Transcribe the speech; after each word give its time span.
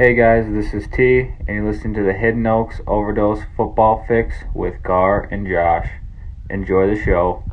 Hey 0.00 0.14
guys, 0.14 0.46
this 0.50 0.72
is 0.72 0.88
T, 0.88 1.30
and 1.40 1.48
you're 1.48 1.70
listening 1.70 1.92
to 1.92 2.02
the 2.02 2.14
Hidden 2.14 2.46
Oaks 2.46 2.80
Overdose 2.86 3.42
Football 3.54 4.02
Fix 4.08 4.34
with 4.54 4.82
Gar 4.82 5.28
and 5.30 5.46
Josh. 5.46 5.90
Enjoy 6.48 6.86
the 6.86 6.98
show, 6.98 7.44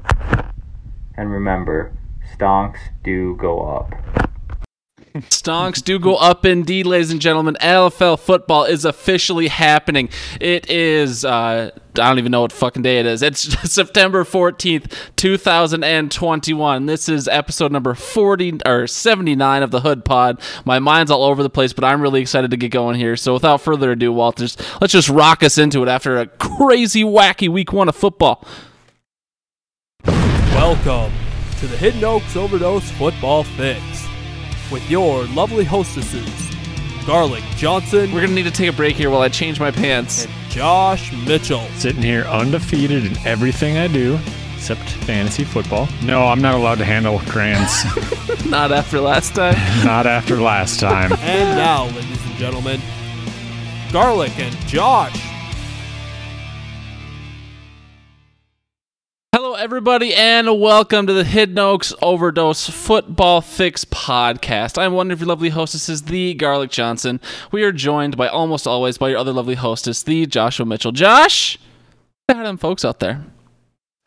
and 1.18 1.30
remember, 1.30 1.92
stonks 2.34 2.80
do 3.04 3.36
go 3.36 3.60
up. 3.68 4.27
Stonks 5.24 5.84
do 5.84 6.00
go 6.00 6.16
up 6.16 6.46
indeed, 6.46 6.86
ladies 6.86 7.12
and 7.12 7.22
gentlemen. 7.22 7.58
LFL 7.62 8.20
football 8.20 8.64
is 8.64 8.86
officially 8.86 9.48
happening. 9.48 10.10
It 10.40 10.70
is, 10.70 11.26
uh, 11.26 11.72
I 11.74 11.80
don't 11.96 12.20
even 12.20 12.32
know 12.32 12.42
what 12.42 12.52
fucking 12.52 12.82
day 12.82 13.00
it 13.00 13.06
is. 13.06 13.22
It's 13.22 13.42
September 13.72 14.24
14th, 14.24 14.94
2021. 15.16 16.86
This 16.86 17.10
is 17.10 17.28
episode 17.28 17.72
number 17.72 17.94
40 17.94 18.60
or 18.66 18.88
79 18.88 19.64
of 19.64 19.72
the 19.72 19.82
Hood 19.82 20.06
Pod. 20.06 20.42
My 20.66 20.80
mind's 20.80 21.12
all 21.12 21.24
over 21.24 21.44
the 21.44 21.50
place, 21.50 21.74
but 21.74 21.84
I'm 21.84 22.02
really 22.02 22.22
excited 22.22 22.52
to 22.52 22.58
get 22.58 22.72
going 22.72 22.96
here. 22.96 23.16
So 23.16 23.34
without 23.34 23.62
further 23.62 23.92
ado, 23.92 24.12
Walters, 24.12 24.58
let's 24.82 24.94
just 24.94 25.10
rock 25.10 25.44
us 25.44 25.58
into 25.58 25.84
it 25.84 25.90
after 25.90 26.18
a 26.18 26.28
crazy, 26.28 27.04
wacky 27.04 27.50
week 27.50 27.74
one 27.74 27.90
of 27.90 27.96
football. 27.96 28.48
Welcome 30.06 31.14
to 31.60 31.68
the 31.68 31.78
Hidden 31.78 32.04
Oaks 32.04 32.36
Overdose 32.36 32.90
Football 32.92 33.44
Fix 33.44 34.07
with 34.72 34.90
your 34.90 35.26
lovely 35.26 35.64
hostesses, 35.64 36.30
Garlic 37.06 37.44
Johnson 37.56 38.12
We're 38.12 38.20
going 38.22 38.30
to 38.30 38.36
need 38.36 38.44
to 38.44 38.52
take 38.52 38.70
a 38.70 38.76
break 38.76 38.96
here 38.96 39.10
while 39.10 39.22
I 39.22 39.30
change 39.30 39.60
my 39.60 39.72
pants. 39.72 40.26
and 40.26 40.34
Josh 40.50 41.12
Mitchell. 41.26 41.66
Sitting 41.76 42.02
here 42.02 42.24
undefeated 42.24 43.06
in 43.06 43.18
everything 43.26 43.78
I 43.78 43.88
do, 43.88 44.20
except 44.56 44.82
fantasy 44.82 45.44
football. 45.44 45.88
No, 46.04 46.26
I'm 46.28 46.42
not 46.42 46.56
allowed 46.56 46.80
to 46.80 46.86
handle 46.86 47.20
crayons. 47.20 47.86
Not 48.50 48.72
after 48.72 49.00
last 49.02 49.36
time. 49.36 49.56
not 49.86 50.06
after 50.08 50.38
last 50.40 50.80
time. 50.80 51.12
And 51.20 51.58
now, 51.58 51.86
ladies 51.88 52.26
and 52.26 52.36
gentlemen, 52.36 52.80
Garlic 53.92 54.38
and 54.40 54.56
Josh. 54.68 55.16
Everybody, 59.58 60.14
and 60.14 60.62
welcome 60.62 61.08
to 61.08 61.14
the 61.14 61.24
Hidden 61.24 61.58
Oaks 61.58 61.92
Overdose 62.00 62.70
Football 62.70 63.42
Fix 63.42 63.86
podcast. 63.86 64.78
I'm 64.78 64.94
one 64.94 65.10
of 65.10 65.20
your 65.20 65.28
lovely 65.28 65.50
hostesses, 65.50 66.04
the 66.04 66.36
Garlic 66.36 66.70
Johnson. 66.70 67.20
We 67.52 67.64
are 67.64 67.72
joined 67.72 68.16
by 68.18 68.28
almost 68.28 68.68
always 68.68 69.00
by 69.00 69.10
your 69.10 69.18
other 69.18 69.34
lovely 69.34 69.56
hostess, 69.56 70.04
the 70.04 70.28
Joshua 70.28 70.64
Mitchell. 70.68 70.92
Josh, 70.92 71.58
say 72.30 72.38
hi 72.38 72.44
them 72.44 72.58
folks 72.58 72.86
out 72.86 73.00
there. 73.00 73.26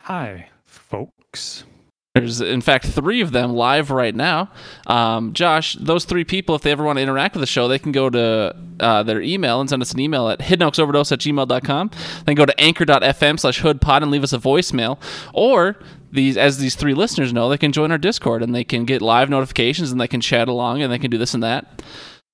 Hi, 0.02 0.50
folks. 0.64 1.64
There's, 2.14 2.40
in 2.40 2.60
fact, 2.60 2.86
three 2.86 3.20
of 3.20 3.30
them 3.30 3.52
live 3.52 3.92
right 3.92 4.14
now. 4.14 4.50
Um, 4.88 5.32
Josh, 5.32 5.74
those 5.74 6.04
three 6.04 6.24
people, 6.24 6.56
if 6.56 6.62
they 6.62 6.72
ever 6.72 6.82
want 6.82 6.96
to 6.96 7.02
interact 7.02 7.36
with 7.36 7.40
the 7.40 7.46
show, 7.46 7.68
they 7.68 7.78
can 7.78 7.92
go 7.92 8.10
to 8.10 8.56
uh, 8.80 9.04
their 9.04 9.22
email 9.22 9.60
and 9.60 9.70
send 9.70 9.80
us 9.80 9.92
an 9.92 10.00
email 10.00 10.28
at 10.28 10.40
hiddenoaksoverdose 10.40 11.12
at 11.12 11.20
gmail.com. 11.20 11.90
Then 12.26 12.34
go 12.34 12.44
to 12.44 12.60
anchor.fm 12.60 13.38
slash 13.38 13.62
hoodpod 13.62 14.02
and 14.02 14.10
leave 14.10 14.24
us 14.24 14.32
a 14.32 14.38
voicemail. 14.38 14.98
Or, 15.32 15.78
these 16.12 16.36
as 16.36 16.58
these 16.58 16.74
three 16.74 16.94
listeners 16.94 17.32
know, 17.32 17.48
they 17.48 17.58
can 17.58 17.70
join 17.70 17.92
our 17.92 17.98
Discord 17.98 18.42
and 18.42 18.52
they 18.52 18.64
can 18.64 18.84
get 18.84 19.00
live 19.00 19.30
notifications 19.30 19.92
and 19.92 20.00
they 20.00 20.08
can 20.08 20.20
chat 20.20 20.48
along 20.48 20.82
and 20.82 20.92
they 20.92 20.98
can 20.98 21.12
do 21.12 21.18
this 21.18 21.34
and 21.34 21.44
that. 21.44 21.82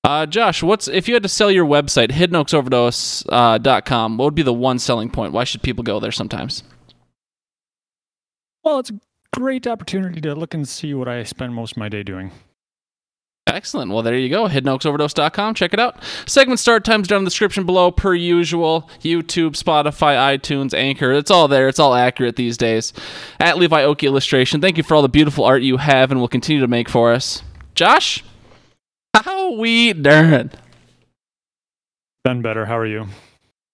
Uh, 0.03 0.25
Josh, 0.25 0.63
what's 0.63 0.87
if 0.87 1.07
you 1.07 1.13
had 1.13 1.23
to 1.23 1.29
sell 1.29 1.51
your 1.51 1.65
website, 1.65 2.09
hiddenoaksoverdose.com, 2.09 4.13
uh, 4.13 4.15
what 4.15 4.25
would 4.25 4.35
be 4.35 4.41
the 4.41 4.53
one 4.53 4.79
selling 4.79 5.11
point? 5.11 5.33
Why 5.33 5.43
should 5.43 5.61
people 5.61 5.83
go 5.83 5.99
there 5.99 6.11
sometimes? 6.11 6.63
Well, 8.63 8.79
it's 8.79 8.91
great 9.37 9.67
opportunity 9.67 10.19
to 10.19 10.33
look 10.33 10.55
and 10.55 10.67
see 10.67 10.95
what 10.95 11.07
I 11.07 11.23
spend 11.23 11.53
most 11.53 11.73
of 11.73 11.77
my 11.77 11.89
day 11.89 12.01
doing. 12.01 12.31
Excellent. 13.45 13.91
Well, 13.91 14.01
there 14.01 14.17
you 14.17 14.29
go. 14.29 14.47
HiddenOaksOverdose.com. 14.47 15.53
Check 15.53 15.73
it 15.73 15.79
out. 15.79 16.03
Segment 16.25 16.59
start 16.59 16.83
times 16.83 17.07
down 17.07 17.19
in 17.19 17.23
the 17.23 17.29
description 17.29 17.65
below, 17.65 17.91
per 17.91 18.15
usual. 18.15 18.89
YouTube, 19.01 19.51
Spotify, 19.51 20.37
iTunes, 20.37 20.73
Anchor. 20.73 21.13
It's 21.13 21.29
all 21.29 21.47
there. 21.47 21.69
It's 21.69 21.79
all 21.79 21.93
accurate 21.93 22.35
these 22.35 22.57
days. 22.57 22.93
At 23.39 23.57
Levi 23.57 23.83
Oki 23.83 24.07
Illustration. 24.07 24.59
Thank 24.59 24.75
you 24.75 24.83
for 24.83 24.95
all 24.95 25.03
the 25.03 25.07
beautiful 25.07 25.45
art 25.45 25.61
you 25.61 25.77
have 25.77 26.09
and 26.11 26.19
will 26.19 26.27
continue 26.27 26.61
to 26.61 26.67
make 26.67 26.89
for 26.89 27.13
us. 27.13 27.43
Josh, 27.75 28.23
how 29.13 29.53
we 29.53 29.93
doing? 29.93 30.49
Been 32.23 32.41
better. 32.41 32.65
How 32.65 32.77
are 32.77 32.87
you? 32.87 33.07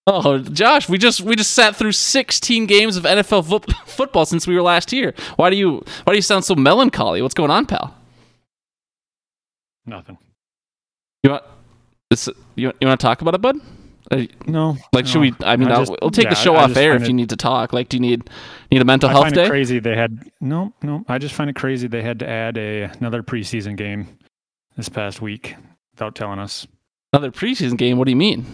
Oh, 0.06 0.38
Josh, 0.38 0.88
we 0.88 0.98
just 0.98 1.22
we 1.22 1.34
just 1.34 1.52
sat 1.52 1.76
through 1.76 1.92
16 1.92 2.66
games 2.66 2.96
of 2.98 3.04
NFL 3.04 3.48
fo- 3.48 3.72
football 3.86 4.26
since 4.26 4.46
we 4.46 4.54
were 4.54 4.60
last 4.62 4.90
here. 4.90 5.14
Why 5.36 5.48
do 5.50 5.56
you 5.56 5.82
why 6.04 6.12
do 6.12 6.16
you 6.16 6.22
sound 6.22 6.44
so 6.44 6.54
melancholy? 6.54 7.22
What's 7.22 7.34
going 7.34 7.50
on, 7.50 7.64
pal? 7.66 7.94
Nothing. 9.86 10.18
You 11.22 11.30
want 11.30 11.44
this, 12.10 12.28
you, 12.54 12.72
you 12.80 12.86
want 12.86 13.00
to 13.00 13.04
talk 13.04 13.22
about 13.22 13.34
it, 13.34 13.40
bud? 13.40 13.56
No. 14.46 14.76
Like, 14.92 15.06
should 15.06 15.20
we? 15.20 15.34
I 15.42 15.56
mean, 15.56 15.70
I'll, 15.72 15.84
just- 15.86 15.94
we'll 16.02 16.10
take 16.10 16.28
the 16.28 16.34
show 16.34 16.54
I 16.54 16.64
off 16.64 16.76
air 16.76 16.94
if 16.94 17.02
it- 17.02 17.08
you 17.08 17.14
need 17.14 17.30
to 17.30 17.36
talk. 17.36 17.72
Like, 17.72 17.88
do 17.88 17.96
you 17.96 18.00
need 18.02 18.28
need 18.70 18.82
a 18.82 18.84
mental 18.84 19.08
I 19.08 19.12
health 19.12 19.24
find 19.24 19.34
day? 19.34 19.46
it 19.46 19.48
crazy 19.48 19.78
they 19.78 19.96
had 19.96 20.30
no, 20.40 20.72
no. 20.82 21.02
I 21.08 21.16
just 21.16 21.34
find 21.34 21.48
it 21.48 21.56
crazy 21.56 21.88
they 21.88 22.02
had 22.02 22.18
to 22.18 22.28
add 22.28 22.58
a 22.58 22.82
another 23.00 23.22
preseason 23.22 23.76
game 23.76 24.06
this 24.76 24.90
past 24.90 25.22
week 25.22 25.56
without 25.94 26.14
telling 26.14 26.38
us. 26.38 26.66
Another 27.14 27.30
preseason 27.30 27.78
game. 27.78 27.96
What 27.96 28.04
do 28.04 28.10
you 28.10 28.16
mean? 28.16 28.44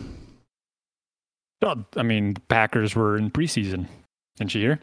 Well, 1.62 1.84
I 1.96 2.02
mean, 2.02 2.36
Packers 2.48 2.94
were 2.94 3.16
in 3.16 3.30
preseason. 3.30 3.86
Didn't 4.36 4.54
you 4.54 4.60
hear? 4.60 4.80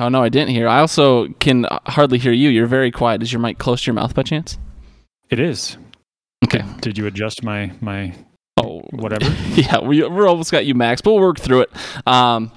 Oh 0.00 0.08
no, 0.08 0.22
I 0.22 0.28
didn't 0.28 0.50
hear. 0.50 0.68
I 0.68 0.80
also 0.80 1.28
can 1.34 1.66
hardly 1.86 2.18
hear 2.18 2.32
you. 2.32 2.48
You're 2.48 2.66
very 2.66 2.90
quiet. 2.90 3.22
Is 3.22 3.32
your 3.32 3.40
mic 3.40 3.58
close 3.58 3.82
to 3.82 3.86
your 3.86 3.94
mouth 3.94 4.14
by 4.14 4.22
chance? 4.22 4.58
It 5.30 5.38
is. 5.38 5.76
Okay. 6.44 6.64
Did 6.80 6.98
you 6.98 7.06
adjust 7.06 7.44
my 7.44 7.72
my 7.80 8.14
Oh, 8.56 8.80
whatever? 8.90 9.24
yeah, 9.54 9.80
we 9.80 10.06
we're 10.06 10.28
almost 10.28 10.52
got 10.52 10.66
you, 10.66 10.74
Max, 10.74 11.00
but 11.00 11.12
we'll 11.12 11.22
work 11.22 11.38
through 11.38 11.62
it. 11.62 11.70
Um, 12.06 12.52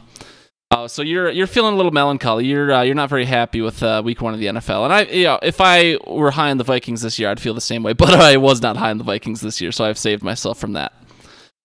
oh, 0.72 0.88
so 0.88 1.02
you're 1.02 1.30
you're 1.30 1.48
feeling 1.48 1.74
a 1.74 1.78
little 1.78 1.92
melancholy. 1.92 2.46
You're 2.46 2.72
uh, 2.74 2.82
you're 2.82 2.96
not 2.96 3.10
very 3.10 3.26
happy 3.26 3.62
with 3.62 3.82
uh, 3.82 4.02
week 4.04 4.22
one 4.22 4.34
of 4.34 4.40
the 4.40 4.48
NFL. 4.48 4.84
And 4.84 4.94
I, 4.94 5.02
you 5.04 5.24
know, 5.26 5.40
if 5.42 5.62
I 5.62 5.98
were 6.06 6.32
high 6.32 6.52
on 6.52 6.58
the 6.58 6.64
Vikings 6.64 7.02
this 7.02 7.18
year, 7.18 7.30
I'd 7.30 7.40
feel 7.40 7.54
the 7.54 7.62
same 7.62 7.84
way. 7.84 7.94
But 8.06 8.14
I 8.14 8.38
was 8.38 8.62
not 8.62 8.78
high 8.78 8.90
on 8.90 8.98
the 8.98 9.04
Vikings 9.04 9.42
this 9.42 9.62
year, 9.62 9.72
so 9.72 9.86
I've 9.86 9.98
saved 9.98 10.22
myself 10.22 10.60
from 10.60 10.74
that. 10.74 10.94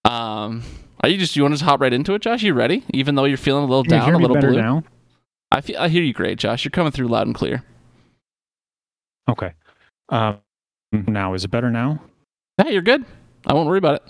Um, 0.04 0.62
are 1.02 1.08
you 1.08 1.18
just 1.18 1.36
you 1.36 1.42
want 1.42 1.52
to 1.52 1.58
just 1.58 1.68
hop 1.68 1.80
right 1.80 1.92
into 1.92 2.14
it, 2.14 2.22
Josh? 2.22 2.42
You 2.42 2.54
ready? 2.54 2.84
Even 2.92 3.14
though 3.14 3.24
you're 3.24 3.36
feeling 3.38 3.64
a 3.64 3.66
little 3.66 3.82
down, 3.82 4.14
a 4.14 4.18
little 4.18 4.36
blue. 4.36 4.60
now? 4.60 4.84
I 5.50 5.60
feel 5.60 5.76
I 5.78 5.88
hear 5.88 6.02
you 6.02 6.12
great, 6.12 6.38
Josh. 6.38 6.64
You're 6.64 6.70
coming 6.70 6.92
through 6.92 7.08
loud 7.08 7.26
and 7.26 7.34
clear. 7.34 7.64
Okay. 9.28 9.52
Um, 10.08 10.38
now 10.92 11.34
is 11.34 11.44
it 11.44 11.50
better 11.50 11.70
now? 11.70 12.02
Yeah, 12.58 12.68
you're 12.68 12.82
good. 12.82 13.04
I 13.46 13.54
won't 13.54 13.66
worry 13.68 13.78
about 13.78 13.96
it. 13.96 14.02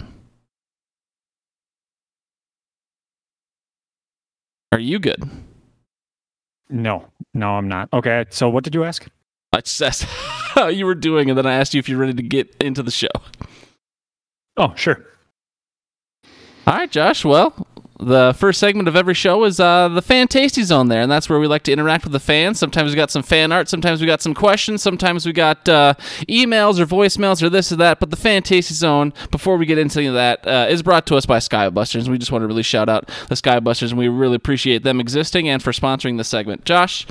Are 4.72 4.78
you 4.78 4.98
good? 4.98 5.22
No, 6.68 7.06
no, 7.34 7.50
I'm 7.50 7.68
not. 7.68 7.88
Okay, 7.92 8.24
so 8.30 8.48
what 8.48 8.62
did 8.64 8.74
you 8.74 8.84
ask? 8.84 9.06
I 9.52 9.60
just 9.60 9.82
asked 9.82 10.04
how 10.54 10.68
you 10.68 10.86
were 10.86 10.94
doing, 10.94 11.28
and 11.28 11.36
then 11.36 11.46
I 11.46 11.54
asked 11.54 11.74
you 11.74 11.78
if 11.80 11.88
you're 11.88 11.98
ready 11.98 12.14
to 12.14 12.22
get 12.22 12.54
into 12.60 12.82
the 12.82 12.92
show. 12.92 13.08
Oh, 14.56 14.72
sure. 14.76 15.04
All 16.66 16.76
right, 16.76 16.90
Josh. 16.90 17.24
Well, 17.24 17.66
the 17.98 18.34
first 18.38 18.60
segment 18.60 18.88
of 18.88 18.96
every 18.96 19.14
show 19.14 19.44
is 19.44 19.60
uh, 19.60 19.88
the 19.88 20.02
fan 20.02 20.28
tasty 20.28 20.62
zone 20.62 20.88
there, 20.88 21.02
and 21.02 21.10
that's 21.10 21.28
where 21.28 21.38
we 21.38 21.46
like 21.46 21.62
to 21.64 21.72
interact 21.72 22.04
with 22.04 22.12
the 22.12 22.20
fans. 22.20 22.58
Sometimes 22.58 22.90
we 22.90 22.96
got 22.96 23.10
some 23.10 23.22
fan 23.22 23.52
art, 23.52 23.68
sometimes 23.68 24.00
we 24.00 24.06
got 24.06 24.22
some 24.22 24.34
questions, 24.34 24.82
sometimes 24.82 25.26
we 25.26 25.32
got 25.32 25.68
uh, 25.68 25.94
emails 26.28 26.78
or 26.78 26.86
voicemails 26.86 27.42
or 27.42 27.50
this 27.50 27.72
or 27.72 27.76
that. 27.76 28.00
But 28.00 28.10
the 28.10 28.16
fan 28.16 28.42
tasty 28.42 28.74
zone, 28.74 29.12
before 29.30 29.56
we 29.56 29.66
get 29.66 29.78
into 29.78 30.12
that, 30.12 30.46
uh, 30.46 30.66
is 30.68 30.82
brought 30.82 31.06
to 31.08 31.16
us 31.16 31.26
by 31.26 31.38
Skybusters. 31.38 32.08
We 32.08 32.18
just 32.18 32.32
want 32.32 32.42
to 32.42 32.46
really 32.46 32.62
shout 32.62 32.88
out 32.88 33.08
the 33.28 33.34
Skybusters, 33.34 33.90
and 33.90 33.98
we 33.98 34.08
really 34.08 34.36
appreciate 34.36 34.82
them 34.82 35.00
existing 35.00 35.48
and 35.48 35.62
for 35.62 35.72
sponsoring 35.72 36.16
this 36.16 36.28
segment. 36.28 36.64
Josh. 36.64 37.06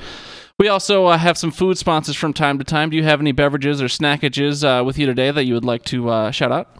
We 0.58 0.68
also 0.68 1.06
uh, 1.06 1.16
have 1.16 1.38
some 1.38 1.52
food 1.52 1.78
sponsors 1.78 2.16
from 2.16 2.34
time 2.34 2.58
to 2.58 2.64
time. 2.64 2.90
Do 2.90 2.96
you 2.98 3.02
have 3.04 3.18
any 3.18 3.32
beverages 3.32 3.80
or 3.80 3.86
snackages 3.86 4.62
uh, 4.62 4.84
with 4.84 4.98
you 4.98 5.06
today 5.06 5.30
that 5.30 5.46
you 5.46 5.54
would 5.54 5.64
like 5.64 5.84
to 5.84 6.10
uh, 6.10 6.30
shout 6.32 6.52
out? 6.52 6.79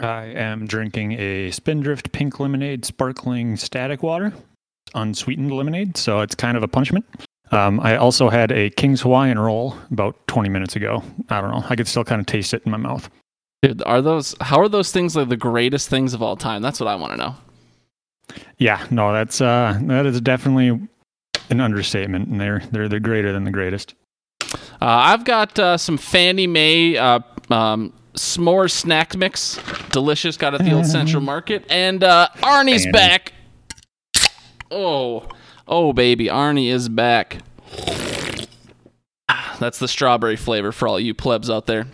I 0.00 0.24
am 0.24 0.66
drinking 0.66 1.12
a 1.12 1.50
Spindrift 1.50 2.12
Pink 2.12 2.38
Lemonade 2.38 2.84
Sparkling 2.84 3.56
Static 3.56 4.02
Water, 4.02 4.32
unsweetened 4.94 5.52
lemonade, 5.52 5.96
so 5.96 6.20
it's 6.20 6.34
kind 6.34 6.56
of 6.56 6.62
a 6.62 6.68
punishment. 6.68 7.04
Um, 7.52 7.80
I 7.80 7.96
also 7.96 8.28
had 8.28 8.50
a 8.52 8.70
King's 8.70 9.02
Hawaiian 9.02 9.38
roll 9.38 9.76
about 9.90 10.26
20 10.26 10.48
minutes 10.48 10.76
ago. 10.76 11.02
I 11.28 11.40
don't 11.40 11.50
know. 11.50 11.64
I 11.68 11.76
could 11.76 11.88
still 11.88 12.04
kind 12.04 12.20
of 12.20 12.26
taste 12.26 12.52
it 12.52 12.62
in 12.64 12.72
my 12.72 12.78
mouth. 12.78 13.08
Dude, 13.62 13.82
are 13.84 14.02
those 14.02 14.34
how 14.40 14.60
are 14.60 14.68
those 14.68 14.92
things 14.92 15.16
like 15.16 15.28
the 15.28 15.36
greatest 15.36 15.88
things 15.88 16.12
of 16.12 16.22
all 16.22 16.36
time? 16.36 16.60
That's 16.60 16.78
what 16.80 16.88
I 16.88 16.96
want 16.96 17.12
to 17.12 17.16
know. 17.16 17.36
Yeah, 18.58 18.84
no, 18.90 19.12
that's 19.12 19.40
uh, 19.40 19.78
that 19.82 20.04
is 20.06 20.20
definitely 20.20 20.88
an 21.48 21.60
understatement, 21.60 22.28
and 22.28 22.40
they're 22.40 22.62
they're 22.70 22.88
they're 22.88 23.00
greater 23.00 23.32
than 23.32 23.44
the 23.44 23.50
greatest. 23.50 23.94
Uh, 24.52 24.56
I've 24.80 25.24
got 25.24 25.58
uh, 25.58 25.78
some 25.78 25.96
Fannie 25.96 26.46
May 26.46 26.96
uh, 26.98 27.20
um, 27.48 27.92
s'more 28.16 28.70
snack 28.70 29.16
mix, 29.16 29.58
delicious. 29.90 30.36
Got 30.36 30.54
at 30.54 30.64
the 30.64 30.72
old 30.72 30.86
Central 30.86 31.22
Market, 31.22 31.64
and 31.70 32.02
uh, 32.02 32.28
Arnie's 32.38 32.82
Fannie. 32.84 32.92
back. 32.92 33.32
Oh, 34.70 35.28
oh, 35.68 35.92
baby, 35.92 36.26
Arnie 36.26 36.70
is 36.70 36.88
back. 36.88 37.38
Ah, 39.28 39.56
That's 39.60 39.78
the 39.78 39.88
strawberry 39.88 40.36
flavor 40.36 40.72
for 40.72 40.88
all 40.88 40.98
you 41.00 41.14
plebs 41.14 41.48
out 41.50 41.66
there. 41.66 41.86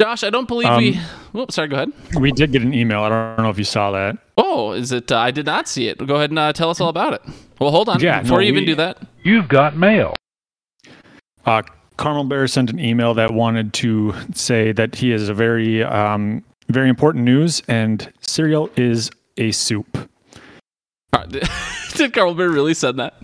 Josh, 0.00 0.24
I 0.24 0.30
don't 0.30 0.48
believe 0.48 0.68
Um, 0.68 0.78
we. 0.78 1.00
Whoops, 1.32 1.54
sorry. 1.54 1.68
Go 1.68 1.76
ahead. 1.76 1.92
We 2.18 2.32
did 2.32 2.50
get 2.50 2.62
an 2.62 2.74
email. 2.74 3.02
I 3.02 3.08
don't 3.08 3.38
know 3.44 3.50
if 3.50 3.58
you 3.58 3.64
saw 3.64 3.92
that. 3.92 4.18
Oh, 4.36 4.72
is 4.72 4.90
it? 4.90 5.10
Uh, 5.12 5.18
I 5.18 5.30
did 5.30 5.46
not 5.46 5.68
see 5.68 5.86
it. 5.86 6.04
Go 6.04 6.16
ahead 6.16 6.30
and 6.30 6.38
uh, 6.38 6.52
tell 6.52 6.68
us 6.70 6.80
all 6.80 6.88
about 6.88 7.12
it. 7.14 7.22
Well, 7.60 7.70
hold 7.70 7.88
on. 7.88 8.00
Yeah, 8.00 8.22
Before 8.22 8.38
no, 8.38 8.42
you 8.42 8.48
even 8.52 8.64
do 8.64 8.74
that, 8.74 8.98
You've 9.22 9.46
got 9.48 9.76
mail. 9.76 10.14
Uh, 11.46 11.62
Carmel 11.96 12.24
Bear 12.24 12.46
sent 12.48 12.70
an 12.70 12.80
email 12.80 13.14
that 13.14 13.32
wanted 13.32 13.72
to 13.74 14.14
say 14.34 14.72
that 14.72 14.96
he 14.96 15.12
is 15.12 15.28
a 15.28 15.34
very, 15.34 15.82
um, 15.82 16.44
very 16.68 16.88
important 16.88 17.24
news, 17.24 17.62
and 17.68 18.12
cereal 18.20 18.68
is 18.76 19.10
a 19.36 19.52
soup. 19.52 20.10
Uh, 21.12 21.26
did, 21.94 22.12
Carl 22.12 22.34
Bear 22.34 22.50
really 22.50 22.74
said 22.74 22.96
that? 22.96 23.22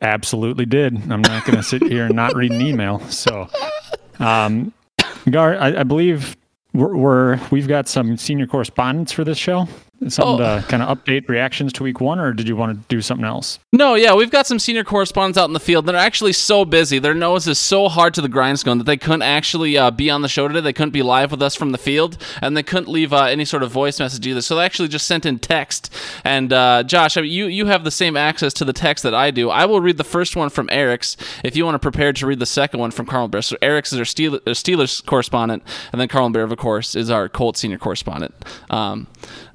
Absolutely 0.00 0.66
did. 0.66 0.94
I'm 1.10 1.22
not 1.22 1.44
going 1.44 1.56
to 1.56 1.62
sit 1.62 1.82
here 1.82 2.06
and 2.06 2.14
not 2.14 2.34
read 2.34 2.52
an 2.52 2.62
email. 2.62 3.00
So, 3.10 3.48
um, 4.18 4.72
Gar, 5.28 5.56
I, 5.56 5.80
I 5.80 5.82
believe 5.82 6.36
we're, 6.72 6.96
we're 6.96 7.40
we've 7.50 7.68
got 7.68 7.88
some 7.88 8.16
senior 8.16 8.46
correspondence 8.46 9.12
for 9.12 9.24
this 9.24 9.38
show. 9.38 9.68
Something 10.08 10.44
Oh. 10.44 10.60
to 10.60 10.66
kind 10.68 10.82
of 10.82 10.98
update 10.98 11.28
reactions 11.28 11.72
to 11.74 11.82
week 11.82 12.00
one, 12.00 12.18
or 12.18 12.32
did 12.32 12.46
you 12.48 12.56
want 12.56 12.76
to 12.76 12.84
do 12.94 13.00
something 13.00 13.24
else? 13.26 13.58
No, 13.72 13.94
yeah, 13.94 14.14
we've 14.14 14.30
got 14.30 14.46
some 14.46 14.58
senior 14.58 14.84
correspondents 14.84 15.38
out 15.38 15.46
in 15.48 15.52
the 15.52 15.60
field 15.60 15.86
that 15.86 15.94
are 15.94 15.98
actually 15.98 16.32
so 16.32 16.64
busy. 16.64 16.98
Their 16.98 17.14
nose 17.14 17.48
is 17.48 17.58
so 17.58 17.88
hard 17.88 18.14
to 18.14 18.20
the 18.20 18.28
grindstone 18.28 18.78
that 18.78 18.84
they 18.84 18.96
couldn't 18.96 19.22
actually 19.22 19.76
uh, 19.78 19.90
be 19.90 20.10
on 20.10 20.22
the 20.22 20.28
show 20.28 20.46
today. 20.48 20.60
They 20.60 20.72
couldn't 20.72 20.92
be 20.92 21.02
live 21.02 21.30
with 21.30 21.42
us 21.42 21.54
from 21.54 21.72
the 21.72 21.78
field, 21.78 22.18
and 22.42 22.56
they 22.56 22.62
couldn't 22.62 22.88
leave 22.88 23.12
uh, 23.12 23.24
any 23.24 23.44
sort 23.44 23.62
of 23.62 23.70
voice 23.70 23.98
message 23.98 24.26
either. 24.26 24.42
So 24.42 24.56
they 24.56 24.64
actually 24.64 24.88
just 24.88 25.06
sent 25.06 25.24
in 25.26 25.38
text. 25.38 25.92
And 26.24 26.52
uh, 26.52 26.82
Josh, 26.84 27.16
I 27.16 27.22
mean, 27.22 27.32
you 27.32 27.46
you 27.46 27.66
have 27.66 27.84
the 27.84 27.90
same 27.90 28.16
access 28.16 28.52
to 28.54 28.64
the 28.64 28.72
text 28.72 29.02
that 29.04 29.14
I 29.14 29.30
do. 29.30 29.50
I 29.50 29.64
will 29.64 29.80
read 29.80 29.96
the 29.96 30.04
first 30.04 30.36
one 30.36 30.50
from 30.50 30.68
Eric's 30.70 31.16
if 31.42 31.56
you 31.56 31.64
want 31.64 31.74
to 31.74 31.78
prepare 31.78 32.12
to 32.12 32.26
read 32.26 32.38
the 32.38 32.46
second 32.46 32.80
one 32.80 32.90
from 32.90 33.06
Carl 33.06 33.28
Bear. 33.28 33.42
So 33.42 33.56
Eric's 33.62 33.92
is 33.92 33.98
our 33.98 34.02
uh, 34.02 34.38
Steelers 34.54 35.04
correspondent, 35.04 35.62
and 35.92 36.00
then 36.00 36.08
Carl 36.08 36.28
Bear, 36.30 36.44
of 36.44 36.56
course, 36.56 36.94
is 36.94 37.10
our 37.10 37.28
Colts 37.28 37.60
senior 37.60 37.78
correspondent. 37.78 38.34
Um, 38.70 39.06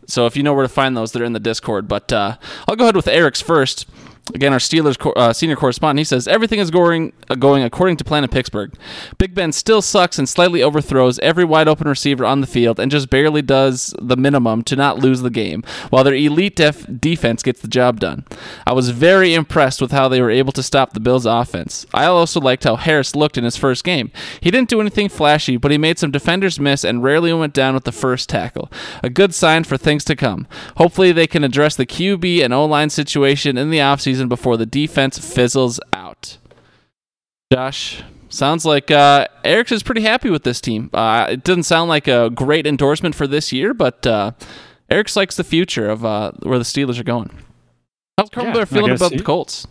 so 0.09 0.25
if 0.25 0.35
you 0.35 0.44
know 0.44 0.53
where 0.53 0.63
to 0.63 0.69
find 0.69 0.97
those, 0.97 1.11
they're 1.11 1.23
in 1.23 1.33
the 1.33 1.39
Discord. 1.39 1.88
But 1.88 2.11
uh, 2.11 2.38
I'll 2.67 2.75
go 2.75 2.85
ahead 2.85 2.95
with 2.95 3.07
Eric's 3.07 3.41
first. 3.41 3.88
Again, 4.33 4.53
our 4.53 4.59
Steelers 4.59 4.97
co- 4.97 5.11
uh, 5.13 5.33
senior 5.33 5.55
correspondent, 5.55 5.99
he 5.99 6.03
says 6.03 6.27
everything 6.27 6.59
is 6.59 6.71
going 6.71 7.13
uh, 7.29 7.35
going 7.35 7.63
according 7.63 7.97
to 7.97 8.03
plan 8.03 8.23
in 8.23 8.29
Pittsburgh. 8.29 8.73
Big 9.17 9.33
Ben 9.33 9.51
still 9.51 9.81
sucks 9.81 10.19
and 10.19 10.27
slightly 10.27 10.61
overthrows 10.61 11.19
every 11.19 11.43
wide 11.43 11.67
open 11.67 11.87
receiver 11.87 12.25
on 12.25 12.41
the 12.41 12.47
field 12.47 12.79
and 12.79 12.91
just 12.91 13.09
barely 13.09 13.41
does 13.41 13.93
the 14.01 14.17
minimum 14.17 14.63
to 14.63 14.75
not 14.75 14.99
lose 14.99 15.21
the 15.21 15.29
game, 15.29 15.63
while 15.89 16.03
their 16.03 16.13
elite 16.13 16.55
def- 16.55 16.85
defense 16.99 17.43
gets 17.43 17.61
the 17.61 17.67
job 17.67 17.99
done. 17.99 18.25
I 18.65 18.73
was 18.73 18.89
very 18.89 19.33
impressed 19.33 19.81
with 19.81 19.91
how 19.91 20.07
they 20.07 20.21
were 20.21 20.29
able 20.29 20.51
to 20.53 20.63
stop 20.63 20.93
the 20.93 20.99
Bills' 20.99 21.25
offense. 21.25 21.85
I 21.93 22.05
also 22.05 22.39
liked 22.39 22.63
how 22.63 22.75
Harris 22.75 23.15
looked 23.15 23.37
in 23.37 23.43
his 23.43 23.57
first 23.57 23.83
game. 23.83 24.11
He 24.41 24.51
didn't 24.51 24.69
do 24.69 24.81
anything 24.81 25.09
flashy, 25.09 25.57
but 25.57 25.71
he 25.71 25.77
made 25.77 25.99
some 25.99 26.11
defenders 26.11 26.59
miss 26.59 26.83
and 26.83 27.03
rarely 27.03 27.33
went 27.33 27.53
down 27.53 27.73
with 27.73 27.83
the 27.83 27.91
first 27.91 28.29
tackle. 28.29 28.71
A 29.03 29.09
good 29.09 29.33
sign 29.33 29.63
for 29.63 29.77
things 29.77 30.03
to 30.05 30.15
come. 30.15 30.47
Hopefully, 30.77 31.11
they 31.11 31.27
can 31.27 31.43
address 31.43 31.75
the 31.75 31.85
QB 31.85 32.43
and 32.43 32.53
O 32.53 32.65
line 32.65 32.89
situation 32.89 33.57
in 33.57 33.69
the 33.69 33.77
offseason 33.77 34.19
before 34.27 34.57
the 34.57 34.66
defense 34.66 35.18
fizzles 35.18 35.80
out. 35.94 36.38
Josh, 37.51 38.04
sounds 38.30 38.66
like 38.66 38.92
uh, 38.92 39.27
Eric's 39.44 39.71
is 39.71 39.81
pretty 39.83 40.01
happy 40.01 40.30
with 40.30 40.44
this 40.44 40.62
team. 40.62 40.89
Uh, 40.94 41.27
it 41.31 41.44
doesn't 41.44 41.63
sound 41.63 41.89
like 41.89 42.07
a 42.07 42.30
great 42.30 42.68
endorsement 42.68 43.16
for 43.16 43.25
this 43.25 43.51
year, 43.51 43.74
but 43.74 44.06
uh, 44.06 44.31
Eric's 44.89 45.16
likes 45.16 45.36
the 45.36 45.44
future 45.44 45.89
of 45.89 46.06
uh, 46.06 46.31
where 46.44 46.60
the 46.60 46.63
Steelers 46.66 47.00
are 47.00 47.04
going. 47.04 47.31
How's 48.18 48.30
Carl 48.30 48.48
Yeah, 48.48 48.54
Bear 48.54 48.66
feeling 48.66 48.92
about 48.92 49.12
the 49.12 49.24
Colts? 49.24 49.66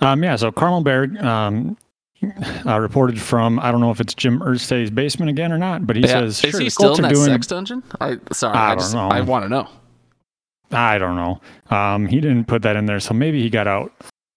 Um, 0.00 0.22
yeah, 0.22 0.36
so 0.36 0.52
Carmel 0.52 0.82
Bear 0.82 1.04
um, 1.26 1.76
uh, 2.66 2.78
reported 2.78 3.20
from 3.20 3.58
I 3.58 3.72
don't 3.72 3.80
know 3.80 3.90
if 3.90 4.00
it's 4.00 4.14
Jim 4.14 4.40
Irsay's 4.40 4.90
basement 4.90 5.30
again 5.30 5.52
or 5.52 5.58
not, 5.58 5.86
but 5.86 5.96
he 5.96 6.02
Yeah. 6.02 6.08
says 6.20 6.44
is 6.44 6.50
sure, 6.50 6.60
he 6.60 6.66
the 6.66 6.70
still 6.70 6.88
Colts 6.88 6.98
in 7.00 7.04
are 7.06 7.08
that 7.08 7.14
doing. 7.14 7.26
sex 7.28 7.46
dungeon? 7.46 7.82
I 8.00 8.18
sorry, 8.32 8.54
I 8.56 8.72
I, 8.72 8.74
just 8.76 8.94
know. 8.94 9.08
I 9.08 9.22
want 9.22 9.44
to 9.44 9.48
know. 9.48 9.68
I 10.72 10.98
don't 10.98 11.16
know. 11.16 11.40
Um, 11.70 12.06
he 12.06 12.20
didn't 12.20 12.46
put 12.46 12.62
that 12.62 12.76
in 12.76 12.86
there, 12.86 13.00
so 13.00 13.14
maybe 13.14 13.42
he 13.42 13.50
got 13.50 13.66
out. 13.66 13.92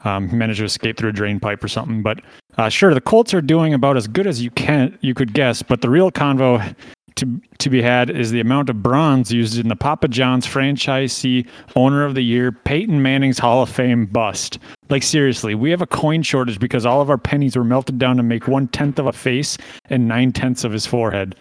Um, 0.06 0.30
he 0.30 0.36
managed 0.36 0.60
to 0.60 0.66
escape 0.66 0.98
through 0.98 1.10
a 1.10 1.14
drain 1.14 1.40
pipe 1.40 1.64
or 1.64 1.68
something. 1.68 2.02
But 2.02 2.22
uh, 2.58 2.70
sure, 2.70 2.94
the 2.94 3.02
Colts 3.02 3.34
are 3.34 3.42
doing 3.42 3.74
about 3.74 3.98
as 3.98 4.08
good 4.08 4.28
as 4.28 4.42
you 4.42 4.52
can 4.52 4.98
you 5.02 5.14
could 5.14 5.34
guess. 5.34 5.62
But 5.62 5.82
the 5.82 5.90
real 5.90 6.12
convo 6.12 6.76
to 7.16 7.42
to 7.58 7.70
be 7.70 7.82
had 7.82 8.10
is 8.10 8.32
the 8.32 8.40
amount 8.40 8.70
of 8.70 8.82
bronze 8.82 9.32
used 9.32 9.60
in 9.60 9.68
the 9.68 9.76
Papa 9.76 10.08
John's 10.08 10.48
franchisee 10.48 11.48
owner 11.76 12.06
of 12.06 12.16
the 12.16 12.24
year 12.24 12.52
Peyton 12.52 13.02
Manning's 13.02 13.40
Hall 13.40 13.62
of 13.62 13.70
Fame 13.70 14.06
bust. 14.06 14.60
Like 14.90 15.04
seriously, 15.04 15.54
we 15.54 15.70
have 15.70 15.82
a 15.82 15.88
coin 15.88 16.24
shortage 16.24 16.60
because 16.60 16.86
all 16.86 17.02
of 17.02 17.10
our 17.10 17.18
pennies 17.18 17.58
were 17.58 17.64
melted 17.64 18.00
down 18.00 18.18
to 18.18 18.24
make 18.24 18.48
one 18.48 18.68
tenth 18.70 19.00
of 19.00 19.08
a 19.08 19.14
face 19.14 19.58
and 19.90 20.08
nine 20.08 20.32
tenths 20.32 20.64
of 20.64 20.72
his 20.72 20.86
forehead. 20.86 21.36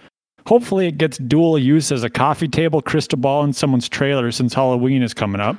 Hopefully, 0.47 0.87
it 0.89 0.99
gets 0.99 1.19
dual 1.19 1.59
use 1.59 1.93
as 1.93 2.03
a 2.03 2.11
coffee 2.11 2.49
table 2.49 2.81
crystal 2.81 3.19
ball 3.19 3.45
in 3.45 3.53
someone's 3.53 3.89
trailer 3.89 4.33
since 4.33 4.55
Halloween 4.55 5.03
is 5.03 5.13
coming 5.13 5.41
up. 5.41 5.57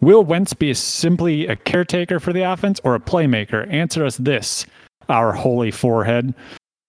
Will 0.00 0.24
Wentz 0.24 0.52
be 0.52 0.74
simply 0.74 1.46
a 1.46 1.54
caretaker 1.54 2.18
for 2.18 2.32
the 2.32 2.42
offense 2.42 2.80
or 2.82 2.96
a 2.96 3.00
playmaker? 3.00 3.72
Answer 3.72 4.04
us 4.04 4.16
this, 4.16 4.66
our 5.08 5.32
holy 5.32 5.70
forehead. 5.70 6.34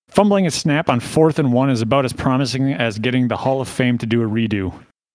Fumbling 0.10 0.48
a 0.48 0.52
snap 0.52 0.90
on 0.90 1.00
fourth 1.00 1.38
and 1.38 1.54
one 1.54 1.70
is 1.70 1.82
about 1.82 2.06
as 2.06 2.14
promising 2.14 2.74
as 2.74 2.98
getting 2.98 3.28
the 3.28 3.38
Hall 3.38 3.62
of 3.62 3.68
Fame 3.68 3.98
to 4.00 4.06
do 4.06 4.24
a 4.24 4.28
redo. 4.28 4.74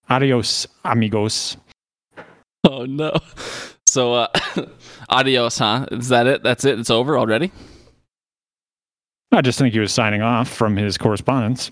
Adios, 0.09 0.67
amigos. 0.85 1.57
Oh 2.65 2.85
no. 2.85 3.13
So 3.87 4.15
uh 4.15 4.29
adios, 5.09 5.59
huh? 5.59 5.87
Is 5.93 6.09
that 6.09 6.27
it? 6.27 6.43
That's 6.43 6.65
it. 6.65 6.79
It's 6.79 6.91
over 6.91 7.19
already? 7.19 7.51
I 9.33 9.41
just 9.41 9.59
think 9.59 9.73
he 9.75 9.81
was 9.81 9.93
signing 9.93 10.23
off 10.23 10.49
from 10.49 10.77
his 10.77 10.97
correspondence. 10.99 11.71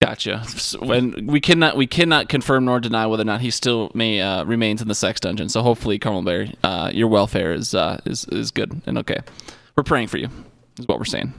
Gotcha. 0.00 0.44
So 0.44 0.78
when 0.84 1.26
we 1.26 1.40
cannot 1.40 1.76
we 1.76 1.88
cannot 1.88 2.28
confirm 2.28 2.66
nor 2.66 2.78
deny 2.78 3.06
whether 3.06 3.22
or 3.22 3.24
not 3.24 3.40
he 3.40 3.50
still 3.50 3.90
may 3.94 4.20
uh, 4.20 4.44
remains 4.44 4.80
in 4.80 4.86
the 4.86 4.94
sex 4.94 5.18
dungeon. 5.18 5.48
So 5.48 5.60
hopefully, 5.60 5.98
Carmel 5.98 6.22
Bear, 6.22 6.46
uh, 6.62 6.92
your 6.94 7.08
welfare 7.08 7.52
is 7.52 7.74
uh, 7.74 8.00
is 8.04 8.24
is 8.26 8.52
good 8.52 8.80
and 8.86 8.96
okay. 8.98 9.18
We're 9.76 9.82
praying 9.82 10.08
for 10.08 10.18
you. 10.18 10.28
Is 10.78 10.86
what 10.86 10.98
we're 10.98 11.04
saying. 11.04 11.34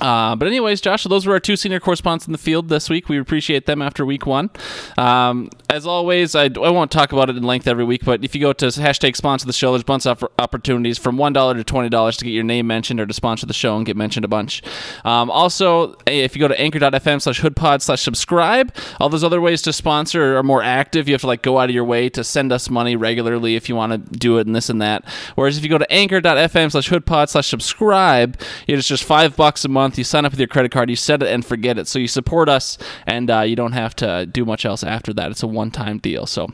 Uh, 0.00 0.34
but 0.34 0.48
anyways, 0.48 0.80
Josh, 0.80 1.04
those 1.04 1.26
were 1.26 1.34
our 1.34 1.40
two 1.40 1.54
senior 1.54 1.78
correspondents 1.78 2.26
in 2.26 2.32
the 2.32 2.38
field 2.38 2.68
this 2.68 2.90
week. 2.90 3.08
We 3.08 3.18
appreciate 3.18 3.66
them 3.66 3.80
after 3.80 4.04
week 4.04 4.26
one. 4.26 4.50
Um, 4.98 5.48
as 5.72 5.86
always, 5.86 6.34
I, 6.34 6.44
I 6.44 6.70
won't 6.70 6.90
talk 6.90 7.12
about 7.12 7.30
it 7.30 7.36
in 7.36 7.42
length 7.42 7.66
every 7.66 7.84
week, 7.84 8.04
but 8.04 8.22
if 8.22 8.34
you 8.34 8.40
go 8.42 8.52
to 8.52 8.66
hashtag 8.66 9.16
sponsor 9.16 9.46
the 9.46 9.54
show, 9.54 9.72
there's 9.72 9.82
bunch 9.82 10.06
of 10.06 10.22
opportunities 10.38 10.98
from 10.98 11.16
$1 11.16 11.64
to 11.64 11.74
$20 11.74 12.18
to 12.18 12.24
get 12.24 12.30
your 12.30 12.44
name 12.44 12.66
mentioned 12.66 13.00
or 13.00 13.06
to 13.06 13.14
sponsor 13.14 13.46
the 13.46 13.54
show 13.54 13.76
and 13.76 13.86
get 13.86 13.96
mentioned 13.96 14.24
a 14.24 14.28
bunch. 14.28 14.62
Um, 15.04 15.30
also, 15.30 15.96
if 16.06 16.36
you 16.36 16.40
go 16.40 16.48
to 16.48 16.60
anchor.fm 16.60 17.22
slash 17.22 17.40
hoodpod 17.40 17.80
slash 17.80 18.02
subscribe, 18.02 18.74
all 19.00 19.08
those 19.08 19.24
other 19.24 19.40
ways 19.40 19.62
to 19.62 19.72
sponsor 19.72 20.36
are 20.36 20.42
more 20.42 20.62
active. 20.62 21.08
You 21.08 21.14
have 21.14 21.22
to 21.22 21.26
like 21.26 21.42
go 21.42 21.58
out 21.58 21.70
of 21.70 21.74
your 21.74 21.84
way 21.84 22.10
to 22.10 22.22
send 22.22 22.52
us 22.52 22.68
money 22.68 22.94
regularly 22.94 23.56
if 23.56 23.70
you 23.70 23.74
want 23.74 23.92
to 23.92 24.18
do 24.18 24.36
it 24.36 24.46
and 24.46 24.54
this 24.54 24.68
and 24.68 24.82
that. 24.82 25.08
Whereas 25.36 25.56
if 25.56 25.64
you 25.64 25.70
go 25.70 25.78
to 25.78 25.90
anchor.fm 25.90 26.70
slash 26.70 26.90
hoodpod 26.90 27.30
slash 27.30 27.48
subscribe, 27.48 28.38
it's 28.68 28.86
just 28.86 29.04
five 29.04 29.36
bucks 29.36 29.64
a 29.64 29.68
month. 29.68 29.96
You 29.96 30.04
sign 30.04 30.26
up 30.26 30.32
with 30.32 30.40
your 30.40 30.48
credit 30.48 30.70
card, 30.70 30.90
you 30.90 30.96
set 30.96 31.22
it 31.22 31.28
and 31.28 31.44
forget 31.44 31.78
it. 31.78 31.88
So 31.88 31.98
you 31.98 32.08
support 32.08 32.50
us 32.50 32.76
and 33.06 33.30
uh, 33.30 33.40
you 33.40 33.56
don't 33.56 33.72
have 33.72 33.96
to 33.96 34.26
do 34.26 34.44
much 34.44 34.66
else 34.66 34.84
after 34.84 35.14
that. 35.14 35.30
It's 35.30 35.42
a 35.42 35.46
one 35.46 35.61
time 35.70 35.98
deal. 35.98 36.26
So 36.26 36.48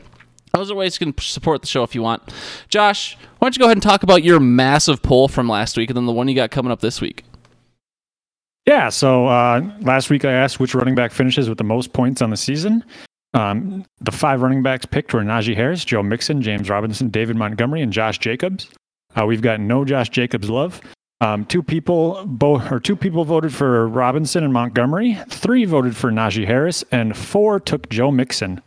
those 0.53 0.71
are 0.71 0.75
ways 0.75 0.99
you 0.99 1.05
can 1.11 1.17
support 1.21 1.61
the 1.61 1.67
show 1.67 1.83
if 1.83 1.95
you 1.95 2.01
want. 2.01 2.33
Josh, 2.69 3.17
why 3.37 3.45
don't 3.45 3.55
you 3.55 3.59
go 3.59 3.65
ahead 3.65 3.77
and 3.77 3.83
talk 3.83 4.03
about 4.03 4.23
your 4.23 4.39
massive 4.39 5.01
poll 5.01 5.27
from 5.27 5.47
last 5.47 5.77
week 5.77 5.89
and 5.89 5.97
then 5.97 6.05
the 6.05 6.11
one 6.11 6.27
you 6.27 6.35
got 6.35 6.51
coming 6.51 6.71
up 6.71 6.81
this 6.81 7.01
week? 7.01 7.23
Yeah, 8.65 8.89
so 8.89 9.27
uh, 9.27 9.61
last 9.81 10.09
week 10.09 10.25
I 10.25 10.31
asked 10.31 10.59
which 10.59 10.75
running 10.75 10.95
back 10.95 11.11
finishes 11.11 11.49
with 11.49 11.57
the 11.57 11.63
most 11.63 11.93
points 11.93 12.21
on 12.21 12.29
the 12.29 12.37
season. 12.37 12.83
Um, 13.33 13.85
the 14.01 14.11
five 14.11 14.41
running 14.41 14.63
backs 14.63 14.85
picked 14.85 15.13
were 15.13 15.21
Najee 15.21 15.55
Harris, 15.55 15.85
Joe 15.85 16.03
Mixon, 16.03 16.41
James 16.41 16.69
Robinson, 16.69 17.09
David 17.09 17.35
Montgomery, 17.35 17.81
and 17.81 17.93
Josh 17.93 18.17
Jacobs. 18.17 18.69
Uh, 19.15 19.25
we've 19.25 19.41
got 19.41 19.59
no 19.59 19.85
Josh 19.85 20.09
Jacobs 20.09 20.49
love. 20.49 20.81
Um, 21.21 21.45
two 21.45 21.61
people, 21.61 22.27
or 22.41 22.79
two 22.79 22.95
people 22.95 23.25
voted 23.25 23.53
for 23.53 23.87
Robinson 23.87 24.43
and 24.43 24.53
Montgomery. 24.53 25.17
Three 25.29 25.65
voted 25.65 25.95
for 25.95 26.11
Najee 26.11 26.45
Harris, 26.45 26.83
and 26.91 27.15
four 27.17 27.59
took 27.59 27.89
Joe 27.89 28.09
Mixon. 28.09 28.61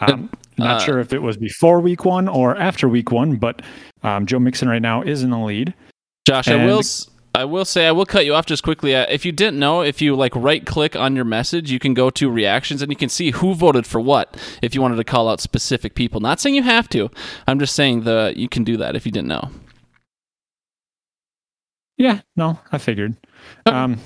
Um, 0.00 0.30
not 0.58 0.76
Uh, 0.76 0.84
sure 0.84 0.98
if 1.00 1.12
it 1.12 1.20
was 1.22 1.36
before 1.36 1.80
week 1.80 2.04
one 2.04 2.28
or 2.28 2.56
after 2.56 2.88
week 2.88 3.10
one, 3.12 3.36
but 3.36 3.62
um, 4.02 4.26
Joe 4.26 4.38
Mixon 4.38 4.68
right 4.68 4.82
now 4.82 5.02
is 5.02 5.22
in 5.22 5.30
the 5.30 5.38
lead. 5.38 5.74
Josh, 6.26 6.48
I 6.48 6.64
will. 6.66 6.80
s- 6.80 7.08
I 7.32 7.44
will 7.44 7.64
say 7.64 7.86
I 7.86 7.92
will 7.92 8.04
cut 8.06 8.24
you 8.26 8.34
off 8.34 8.44
just 8.44 8.64
quickly. 8.64 8.94
Uh, 8.94 9.06
if 9.08 9.24
you 9.24 9.30
didn't 9.30 9.60
know, 9.60 9.82
if 9.82 10.02
you 10.02 10.16
like 10.16 10.34
right 10.34 10.66
click 10.66 10.96
on 10.96 11.14
your 11.14 11.24
message, 11.24 11.70
you 11.70 11.78
can 11.78 11.94
go 11.94 12.10
to 12.10 12.28
reactions 12.28 12.82
and 12.82 12.90
you 12.90 12.96
can 12.96 13.08
see 13.08 13.30
who 13.30 13.54
voted 13.54 13.86
for 13.86 14.00
what. 14.00 14.36
If 14.62 14.74
you 14.74 14.82
wanted 14.82 14.96
to 14.96 15.04
call 15.04 15.28
out 15.28 15.40
specific 15.40 15.94
people, 15.94 16.20
not 16.20 16.40
saying 16.40 16.56
you 16.56 16.64
have 16.64 16.88
to. 16.88 17.08
I'm 17.46 17.60
just 17.60 17.76
saying 17.76 18.02
the 18.02 18.32
you 18.36 18.48
can 18.48 18.64
do 18.64 18.76
that 18.78 18.96
if 18.96 19.06
you 19.06 19.12
didn't 19.12 19.28
know. 19.28 19.48
Yeah, 21.96 22.20
no, 22.36 22.58
I 22.72 22.78
figured. 22.78 23.16
Okay. 23.66 23.76
Um, 23.76 24.00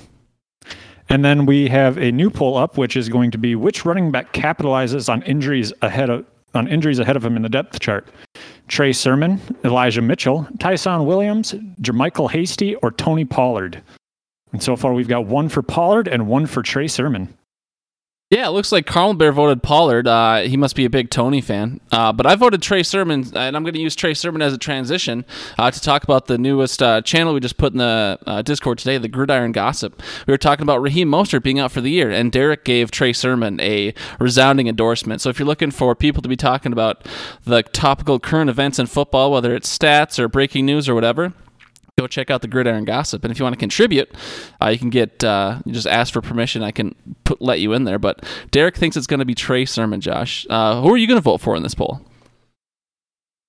and 1.09 1.23
then 1.23 1.45
we 1.45 1.67
have 1.67 1.97
a 1.97 2.11
new 2.11 2.29
poll 2.29 2.57
up, 2.57 2.77
which 2.77 2.95
is 2.97 3.09
going 3.09 3.31
to 3.31 3.37
be 3.37 3.55
which 3.55 3.85
running 3.85 4.11
back 4.11 4.33
capitalizes 4.33 5.09
on 5.09 5.21
injuries 5.23 5.71
ahead 5.81 6.09
of 6.09 6.25
on 6.53 6.67
injuries 6.67 6.99
ahead 6.99 7.17
of 7.17 7.25
him 7.25 7.35
in 7.35 7.41
the 7.41 7.49
depth 7.49 7.79
chart. 7.79 8.07
Trey 8.67 8.93
Sermon, 8.93 9.41
Elijah 9.63 10.01
Mitchell, 10.01 10.47
Ty'Son 10.57 11.05
Williams, 11.05 11.53
JaMycal 11.81 12.31
Hasty, 12.31 12.75
or 12.75 12.91
Tony 12.91 13.25
Pollard. 13.25 13.81
And 14.53 14.63
so 14.63 14.77
far, 14.77 14.93
we've 14.93 15.07
got 15.07 15.25
one 15.25 15.49
for 15.49 15.61
Pollard 15.61 16.07
and 16.07 16.27
one 16.27 16.45
for 16.45 16.63
Trey 16.63 16.87
Sermon. 16.87 17.35
Yeah, 18.31 18.47
it 18.47 18.51
looks 18.53 18.71
like 18.71 18.87
Carl 18.87 19.13
Bear 19.13 19.31
voted 19.31 19.61
Pollard. 19.61 20.07
Uh, 20.07 20.41
he 20.41 20.57
must 20.57 20.75
be 20.75 20.83
a 20.83 20.89
big 20.89 21.11
Tony 21.11 21.41
fan. 21.41 21.79
Uh, 21.91 22.11
but 22.11 22.25
I 22.25 22.33
voted 22.33 22.59
Trey 22.59 22.81
Sermon, 22.81 23.23
and 23.35 23.55
I'm 23.55 23.61
going 23.61 23.75
to 23.75 23.79
use 23.79 23.95
Trey 23.95 24.15
Sermon 24.15 24.41
as 24.41 24.51
a 24.51 24.57
transition 24.57 25.25
uh, 25.59 25.69
to 25.69 25.79
talk 25.79 26.03
about 26.03 26.25
the 26.25 26.39
newest 26.39 26.81
uh, 26.81 27.03
channel 27.03 27.35
we 27.35 27.39
just 27.39 27.57
put 27.57 27.73
in 27.73 27.77
the 27.77 28.17
uh, 28.25 28.41
Discord 28.41 28.79
today, 28.79 28.97
the 28.97 29.07
Gridiron 29.07 29.51
Gossip. 29.51 30.01
We 30.25 30.31
were 30.31 30.39
talking 30.39 30.63
about 30.63 30.81
Raheem 30.81 31.07
Mostert 31.07 31.43
being 31.43 31.59
out 31.59 31.71
for 31.71 31.81
the 31.81 31.91
year, 31.91 32.09
and 32.09 32.31
Derek 32.31 32.65
gave 32.65 32.89
Trey 32.89 33.13
Sermon 33.13 33.59
a 33.59 33.93
resounding 34.19 34.67
endorsement. 34.67 35.21
So 35.21 35.29
if 35.29 35.37
you're 35.37 35.47
looking 35.47 35.69
for 35.69 35.93
people 35.93 36.23
to 36.23 36.29
be 36.29 36.35
talking 36.35 36.71
about 36.71 37.07
the 37.43 37.61
topical 37.61 38.19
current 38.19 38.49
events 38.49 38.79
in 38.79 38.87
football, 38.87 39.31
whether 39.31 39.53
it's 39.53 39.77
stats 39.77 40.17
or 40.17 40.27
breaking 40.27 40.65
news 40.65 40.89
or 40.89 40.95
whatever, 40.95 41.33
go 41.97 42.07
check 42.07 42.29
out 42.29 42.41
the 42.41 42.47
Gridiron 42.47 42.83
Gossip. 42.83 43.23
And 43.23 43.31
if 43.31 43.39
you 43.39 43.45
want 43.45 43.53
to 43.53 43.59
contribute, 43.59 44.13
uh, 44.61 44.67
you 44.67 44.77
can 44.77 44.89
get 44.89 45.23
uh, 45.23 45.59
you 45.65 45.71
just 45.71 45.87
ask 45.87 46.11
for 46.11 46.21
permission. 46.21 46.61
I 46.61 46.71
can 46.71 46.93
put 47.23 47.41
let 47.41 47.59
you 47.59 47.73
in 47.73 47.85
there. 47.85 47.99
But 47.99 48.25
Derek 48.51 48.75
thinks 48.75 48.97
it's 48.97 49.07
going 49.07 49.19
to 49.19 49.25
be 49.25 49.35
Trey 49.35 49.65
Sermon. 49.65 50.01
Josh, 50.01 50.45
uh, 50.49 50.81
who 50.81 50.93
are 50.93 50.97
you 50.97 51.07
going 51.07 51.17
to 51.17 51.21
vote 51.21 51.39
for 51.39 51.55
in 51.55 51.63
this 51.63 51.73
poll? 51.73 52.01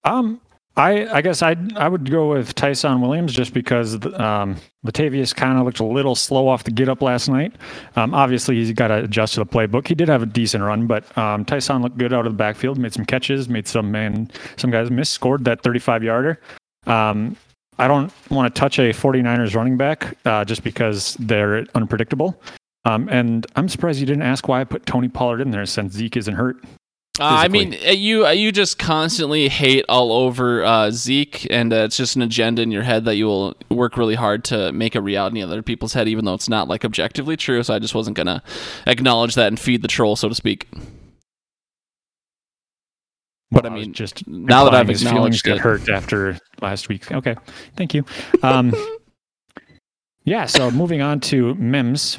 Um, 0.05 0.41
I 0.76 1.09
I 1.09 1.23
guess 1.23 1.43
I 1.43 1.57
I 1.75 1.88
would 1.88 2.09
go 2.09 2.29
with 2.31 2.55
Ty'Son 2.55 3.00
Williams 3.00 3.33
just 3.33 3.53
because 3.53 3.95
um, 4.15 4.57
Latavius 4.87 5.35
kind 5.35 5.59
of 5.59 5.65
looked 5.65 5.81
a 5.81 5.85
little 5.85 6.15
slow 6.15 6.47
off 6.47 6.62
the 6.62 6.71
get 6.71 6.88
up 6.88 7.03
last 7.03 7.29
night. 7.29 7.53
Um, 7.97 8.15
obviously 8.15 8.55
he's 8.55 8.71
got 8.73 8.88
to 8.88 9.03
adjust 9.05 9.35
to 9.35 9.41
the 9.41 9.47
playbook. 9.47 9.88
He 9.88 9.97
did 9.97 10.09
have 10.09 10.23
a 10.23 10.26
decent 10.26 10.62
run, 10.62 10.87
but 10.87 11.19
um, 11.19 11.45
Ty'Son 11.45 11.83
looked 11.83 11.99
good 11.99 12.12
out 12.12 12.26
of 12.26 12.33
the 12.33 12.37
backfield, 12.37 12.79
made 12.79 12.93
some 12.93 13.07
catches, 13.07 13.49
made 13.49 13.67
some 13.67 13.91
man 13.91 14.31
some 14.57 14.71
guys 14.71 14.88
miss, 14.88 15.11
scored 15.11 15.45
that 15.47 15.62
35 15.62 16.05
yarder. 16.05 16.41
Um, 16.87 17.37
I 17.78 17.88
don't 17.88 18.12
want 18.30 18.52
to 18.52 18.59
touch 18.59 18.78
a 18.78 18.90
49ers 18.90 19.54
running 19.54 19.76
back 19.76 20.16
uh, 20.25 20.45
just 20.45 20.62
because 20.62 21.16
they're 21.18 21.66
unpredictable. 21.75 22.40
Um, 22.85 23.09
and 23.09 23.47
I'm 23.56 23.68
surprised 23.68 24.00
you 24.00 24.06
didn't 24.06 24.23
ask 24.23 24.49
why 24.49 24.61
I 24.61 24.64
put 24.64 24.87
Tony 24.87 25.09
Pollard 25.09 25.40
in 25.40 25.50
there 25.50 25.66
since 25.66 25.92
Zeke 25.92 26.16
isn't 26.16 26.35
hurt. 26.35 26.56
Uh, 27.18 27.25
I 27.25 27.49
mean, 27.49 27.75
uh, 27.75 27.92
you 27.92 28.26
uh, 28.26 28.30
you 28.30 28.52
just 28.52 28.78
constantly 28.78 29.49
hate 29.49 29.87
all 29.88 30.12
over 30.12 30.62
uh, 30.62 30.90
Zeke, 30.90 31.47
and 31.50 31.73
uh, 31.73 31.76
it's 31.76 31.97
just 31.97 32.14
an 32.14 32.21
agenda 32.21 32.61
in 32.61 32.71
your 32.71 32.83
head 32.83 33.06
that 33.06 33.16
you 33.16 33.25
will 33.25 33.56
work 33.71 33.97
really 33.97 34.16
hard 34.16 34.45
to 34.45 34.71
make 34.73 34.95
a 34.95 35.00
reality 35.00 35.40
in 35.40 35.49
other 35.49 35.62
people's 35.62 35.95
head, 35.95 36.09
even 36.09 36.26
though 36.26 36.35
it's 36.35 36.49
not 36.49 36.68
like 36.68 36.85
objectively 36.85 37.37
true. 37.37 37.62
So 37.62 37.75
I 37.75 37.78
just 37.78 37.95
wasn't 37.95 38.18
gonna 38.18 38.42
acknowledge 38.87 39.35
that 39.37 39.49
and 39.49 39.59
feed 39.59 39.80
the 39.80 39.88
troll, 39.88 40.14
so 40.14 40.28
to 40.28 40.35
speak. 40.35 40.68
But 43.56 43.66
I 43.66 43.70
mean, 43.70 43.92
just 43.94 44.26
now 44.28 44.64
that 44.64 44.75
I've 44.75 44.90
acknowledged 44.90 45.46
it. 45.48 45.58
hurt 45.58 45.88
after 45.88 46.38
last 46.60 46.88
week. 46.88 47.10
Okay, 47.10 47.34
thank 47.75 47.94
you. 47.94 48.04
Um, 48.42 48.75
yeah, 50.25 50.44
so 50.44 50.70
moving 50.70 51.00
on 51.00 51.20
to 51.20 51.54
Mims. 51.54 52.18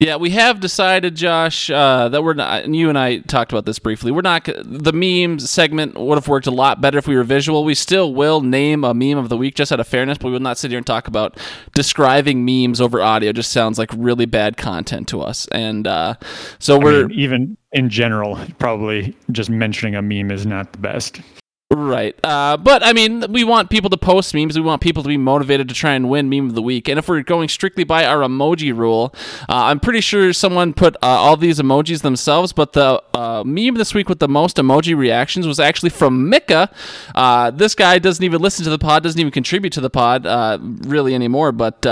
Yeah, 0.00 0.14
we 0.14 0.30
have 0.30 0.60
decided, 0.60 1.16
Josh, 1.16 1.68
uh, 1.70 2.08
that 2.10 2.22
we're 2.22 2.34
not. 2.34 2.62
And 2.62 2.76
you 2.76 2.88
and 2.88 2.96
I 2.96 3.18
talked 3.18 3.50
about 3.50 3.66
this 3.66 3.80
briefly. 3.80 4.12
We're 4.12 4.20
not. 4.22 4.44
The 4.44 4.92
meme 4.92 5.40
segment 5.40 5.98
would 5.98 6.14
have 6.14 6.28
worked 6.28 6.46
a 6.46 6.52
lot 6.52 6.80
better 6.80 6.98
if 6.98 7.08
we 7.08 7.16
were 7.16 7.24
visual. 7.24 7.64
We 7.64 7.74
still 7.74 8.14
will 8.14 8.40
name 8.40 8.84
a 8.84 8.94
meme 8.94 9.18
of 9.18 9.28
the 9.28 9.36
week 9.36 9.56
just 9.56 9.72
out 9.72 9.80
of 9.80 9.88
fairness, 9.88 10.16
but 10.16 10.28
we 10.28 10.34
will 10.34 10.38
not 10.38 10.56
sit 10.56 10.70
here 10.70 10.78
and 10.78 10.86
talk 10.86 11.08
about 11.08 11.36
describing 11.74 12.44
memes 12.44 12.80
over 12.80 13.02
audio. 13.02 13.32
Just 13.32 13.50
sounds 13.50 13.76
like 13.76 13.90
really 13.96 14.26
bad 14.26 14.56
content 14.56 15.08
to 15.08 15.20
us. 15.20 15.48
And 15.48 15.88
uh, 15.88 16.14
so 16.60 16.76
I 16.76 16.84
we're 16.84 17.08
mean, 17.08 17.18
even 17.18 17.56
in 17.72 17.88
general, 17.88 18.38
probably 18.60 19.16
just 19.32 19.50
mentioning 19.50 19.96
a 19.96 20.02
meme 20.02 20.30
is 20.30 20.46
not 20.46 20.70
the 20.70 20.78
best. 20.78 21.20
Right. 21.70 22.18
Uh, 22.24 22.56
but 22.56 22.82
I 22.82 22.94
mean, 22.94 23.30
we 23.30 23.44
want 23.44 23.68
people 23.68 23.90
to 23.90 23.98
post 23.98 24.32
memes. 24.32 24.56
We 24.56 24.64
want 24.64 24.80
people 24.80 25.02
to 25.02 25.08
be 25.08 25.18
motivated 25.18 25.68
to 25.68 25.74
try 25.74 25.92
and 25.92 26.08
win 26.08 26.30
meme 26.30 26.48
of 26.48 26.54
the 26.54 26.62
week. 26.62 26.88
And 26.88 26.98
if 26.98 27.08
we're 27.08 27.22
going 27.22 27.50
strictly 27.50 27.84
by 27.84 28.06
our 28.06 28.20
emoji 28.20 28.74
rule, 28.74 29.14
uh, 29.50 29.64
I'm 29.64 29.78
pretty 29.78 30.00
sure 30.00 30.32
someone 30.32 30.72
put 30.72 30.96
uh, 30.96 31.06
all 31.08 31.36
these 31.36 31.58
emojis 31.58 32.00
themselves. 32.00 32.54
But 32.54 32.72
the 32.72 33.02
uh, 33.12 33.42
meme 33.44 33.74
this 33.74 33.92
week 33.92 34.08
with 34.08 34.18
the 34.18 34.28
most 34.28 34.56
emoji 34.56 34.96
reactions 34.96 35.46
was 35.46 35.60
actually 35.60 35.90
from 35.90 36.30
Mika. 36.30 36.70
Uh, 37.14 37.50
this 37.50 37.74
guy 37.74 37.98
doesn't 37.98 38.24
even 38.24 38.40
listen 38.40 38.64
to 38.64 38.70
the 38.70 38.78
pod, 38.78 39.02
doesn't 39.02 39.20
even 39.20 39.30
contribute 39.30 39.74
to 39.74 39.82
the 39.82 39.90
pod 39.90 40.24
uh, 40.24 40.56
really 40.62 41.14
anymore. 41.14 41.52
But 41.52 41.84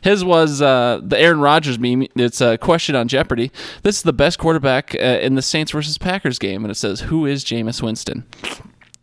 his 0.00 0.24
was 0.24 0.58
the 0.58 1.16
Aaron 1.16 1.38
Rodgers 1.38 1.78
meme. 1.78 2.08
It's 2.16 2.40
a 2.40 2.58
question 2.58 2.96
on 2.96 3.06
Jeopardy. 3.06 3.52
This 3.84 3.98
is 3.98 4.02
the 4.02 4.12
best 4.12 4.40
quarterback 4.40 4.96
in 4.96 5.36
the 5.36 5.42
Saints 5.42 5.70
versus 5.70 5.96
Packers 5.96 6.40
game, 6.40 6.64
and 6.64 6.72
it 6.72 6.76
says, 6.76 7.02
"Who 7.02 7.24
is 7.24 7.44
Jameis 7.44 7.80
Winston?" 7.80 8.24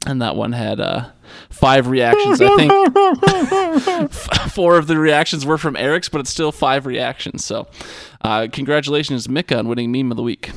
And 0.06 0.22
that 0.22 0.36
one 0.36 0.52
had 0.52 0.80
uh, 0.80 1.10
five 1.50 1.88
reactions. 1.88 2.40
I 2.42 2.56
think 2.56 4.12
four 4.52 4.78
of 4.78 4.88
the 4.88 4.98
reactions 4.98 5.46
were 5.46 5.58
from 5.58 5.76
Eric's, 5.76 6.10
but 6.10 6.22
it's 6.22 6.30
still 6.30 6.52
five 6.52 6.86
reactions. 6.86 7.44
So, 7.44 7.68
uh, 8.22 8.48
congratulations, 8.52 9.28
Mika, 9.28 9.58
on 9.58 9.68
winning 9.68 9.92
meme 9.92 10.12
of 10.12 10.18
the 10.18 10.24
week. 10.24 10.52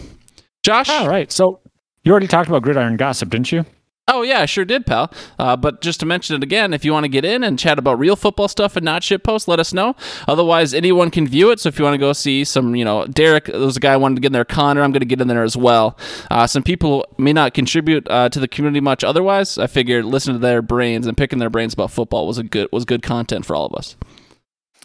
Josh, 0.63 0.89
All 0.89 1.09
right, 1.09 1.31
so 1.33 1.61
you 2.05 2.13
already 2.13 2.29
talked 2.29 2.49
about 2.49 2.63
gridiron 2.63 2.97
gossip, 2.97 3.31
didn't 3.31 3.51
you? 3.51 3.65
Oh 4.13 4.23
yeah, 4.23 4.41
I 4.41 4.47
sure 4.47 4.65
did, 4.65 4.87
pal. 4.87 5.13
Uh, 5.39 5.57
but 5.57 5.81
just 5.81 6.01
to 6.01 6.07
mention 6.07 6.37
it 6.37 6.43
again, 6.43 6.73
if 6.73 6.85
you 6.85 6.93
want 6.93 7.05
to 7.05 7.09
get 7.09 7.25
in 7.25 7.43
and 7.43 7.59
chat 7.59 7.79
about 7.79 7.99
real 7.99 8.15
football 8.15 8.49
stuff 8.49 8.77
and 8.77 8.85
not 8.85 9.03
shit 9.03 9.25
posts, 9.25 9.49
let 9.49 9.59
us 9.59 9.73
know. 9.73 9.97
Otherwise, 10.29 10.75
anyone 10.75 11.11
can 11.11 11.27
view 11.27 11.51
it. 11.51 11.61
So 11.61 11.69
if 11.69 11.79
you 11.79 11.85
want 11.85 11.95
to 11.95 11.99
go 11.99 12.13
see 12.13 12.45
some, 12.45 12.77
you 12.77 12.85
know, 12.85 13.07
Derek, 13.07 13.47
there 13.47 13.59
was 13.59 13.77
a 13.77 13.81
guy 13.81 13.95
who 13.95 14.01
wanted 14.01 14.17
to 14.17 14.21
get 14.21 14.29
in 14.29 14.33
there. 14.33 14.45
Connor, 14.45 14.83
I'm 14.83 14.93
going 14.93 15.01
to 15.01 15.07
get 15.07 15.21
in 15.21 15.29
there 15.29 15.43
as 15.43 15.57
well. 15.57 15.99
Uh, 16.31 16.47
some 16.47 16.63
people 16.63 17.07
may 17.19 17.33
not 17.33 17.55
contribute 17.55 18.07
uh, 18.09 18.29
to 18.29 18.39
the 18.39 18.49
community 18.49 18.81
much. 18.81 19.03
Otherwise, 19.03 19.59
I 19.59 19.67
figured 19.67 20.05
listening 20.05 20.37
to 20.37 20.41
their 20.41 20.63
brains 20.63 21.07
and 21.07 21.17
picking 21.17 21.39
their 21.39 21.51
brains 21.51 21.75
about 21.75 21.91
football 21.91 22.27
was 22.27 22.39
a 22.39 22.45
good 22.45 22.69
was 22.73 22.85
good 22.85 23.03
content 23.03 23.47
for 23.47 23.57
all 23.57 23.67
of 23.67 23.75
us. 23.75 23.97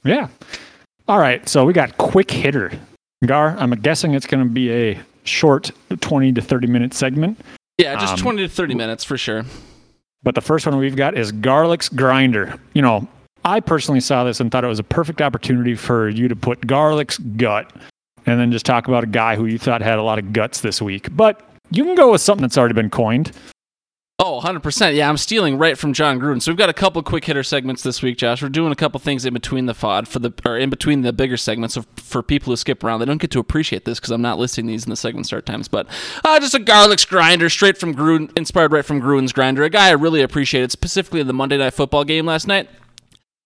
Yeah. 0.04 0.30
All 1.08 1.20
right, 1.20 1.48
so 1.48 1.64
we 1.64 1.72
got 1.72 1.98
quick 1.98 2.30
hitter. 2.32 2.72
Gar, 3.26 3.56
I'm 3.58 3.72
guessing 3.72 4.14
it's 4.14 4.28
going 4.28 4.44
to 4.44 4.50
be 4.50 4.72
a 4.72 5.00
short 5.24 5.72
20 6.02 6.34
to 6.34 6.42
30 6.42 6.68
minute 6.68 6.94
segment. 6.94 7.40
Yeah, 7.78 7.96
just 8.00 8.14
Um, 8.14 8.20
20 8.20 8.42
to 8.48 8.50
30 8.50 8.74
minutes 8.76 9.04
for 9.04 9.18
sure. 9.18 9.46
But 10.24 10.34
the 10.36 10.42
first 10.42 10.66
one 10.66 10.78
we've 10.78 10.96
got 10.96 11.16
is 11.16 11.32
Garlic's 11.32 11.90
Grinder. 11.90 12.56
You 12.74 12.82
know, 12.82 13.08
I 13.46 13.60
personally 13.60 14.00
saw 14.00 14.24
this 14.24 14.40
and 14.40 14.52
thought 14.52 14.64
it 14.64 14.68
was 14.68 14.80
a 14.80 14.84
perfect 14.84 15.22
opportunity 15.22 15.76
for 15.76 16.10
you 16.10 16.28
to 16.28 16.36
put 16.36 16.66
Garlic's 16.66 17.20
gut 17.20 17.72
and 18.26 18.40
then 18.40 18.52
just 18.52 18.66
talk 18.66 18.88
about 18.88 19.04
a 19.04 19.08
guy 19.08 19.36
who 19.36 19.46
you 19.46 19.60
thought 19.60 19.82
had 19.82 20.00
a 20.00 20.04
lot 20.04 20.18
of 20.18 20.34
guts 20.34 20.62
this 20.62 20.82
week. 20.82 21.16
But 21.16 21.48
you 21.70 21.84
can 21.84 21.96
go 21.96 22.12
with 22.12 22.22
something 22.22 22.42
that's 22.42 22.58
already 22.58 22.74
been 22.74 22.90
coined. 22.90 23.32
Oh, 24.20 24.42
100%. 24.44 24.96
Yeah, 24.96 25.08
I'm 25.10 25.18
stealing 25.18 25.60
right 25.60 25.78
from 25.78 25.94
Jon 25.94 26.20
Gruden. 26.20 26.42
So 26.42 26.50
we've 26.50 26.58
got 26.58 26.70
a 26.70 26.74
couple 26.74 27.04
quick 27.04 27.26
hitter 27.26 27.44
segments 27.44 27.84
this 27.84 28.02
week, 28.02 28.18
Josh. 28.18 28.42
We're 28.42 28.50
doing 28.50 28.72
a 28.72 28.76
couple 28.76 29.00
things 29.00 29.26
in 29.26 29.34
between 29.36 29.68
the 29.68 29.76
FOD 29.76 30.08
for 30.08 30.18
the 30.18 30.34
or 30.44 30.58
in 30.58 30.72
between 30.72 31.04
the 31.04 31.14
bigger 31.14 31.38
segments 31.38 31.76
so 31.76 31.86
for 31.98 32.24
people 32.24 32.52
who 32.52 32.58
skip 32.58 32.84
around. 32.84 33.00
They 33.00 33.06
don't 33.06 33.22
get 33.22 33.30
to 33.30 33.40
appreciate 33.40 33.86
this 33.86 34.00
because 34.00 34.10
I'm 34.10 34.24
not 34.24 34.40
listing 34.40 34.66
these 34.66 34.86
in 34.86 34.90
the 34.90 34.96
segment 34.96 35.28
start 35.28 35.46
times. 35.46 35.68
But 35.68 35.86
uh, 36.26 36.40
just 36.40 36.56
a 36.56 36.60
garlic's 36.60 37.06
grinder 37.06 37.48
straight 37.48 37.78
from 37.78 37.94
Gruden, 37.94 38.36
inspired 38.36 38.72
right 38.72 38.84
from 38.84 39.00
Gruden's 39.00 39.34
grinder. 39.34 39.64
A 39.64 39.70
guy 39.70 39.90
I 39.90 39.92
really 39.92 40.24
appreciated, 40.24 40.72
specifically 40.72 41.20
in 41.20 41.28
the 41.28 41.34
Monday 41.34 41.58
Night 41.58 41.76
Football 41.76 42.04
game 42.04 42.26
last 42.26 42.48
night. 42.48 42.70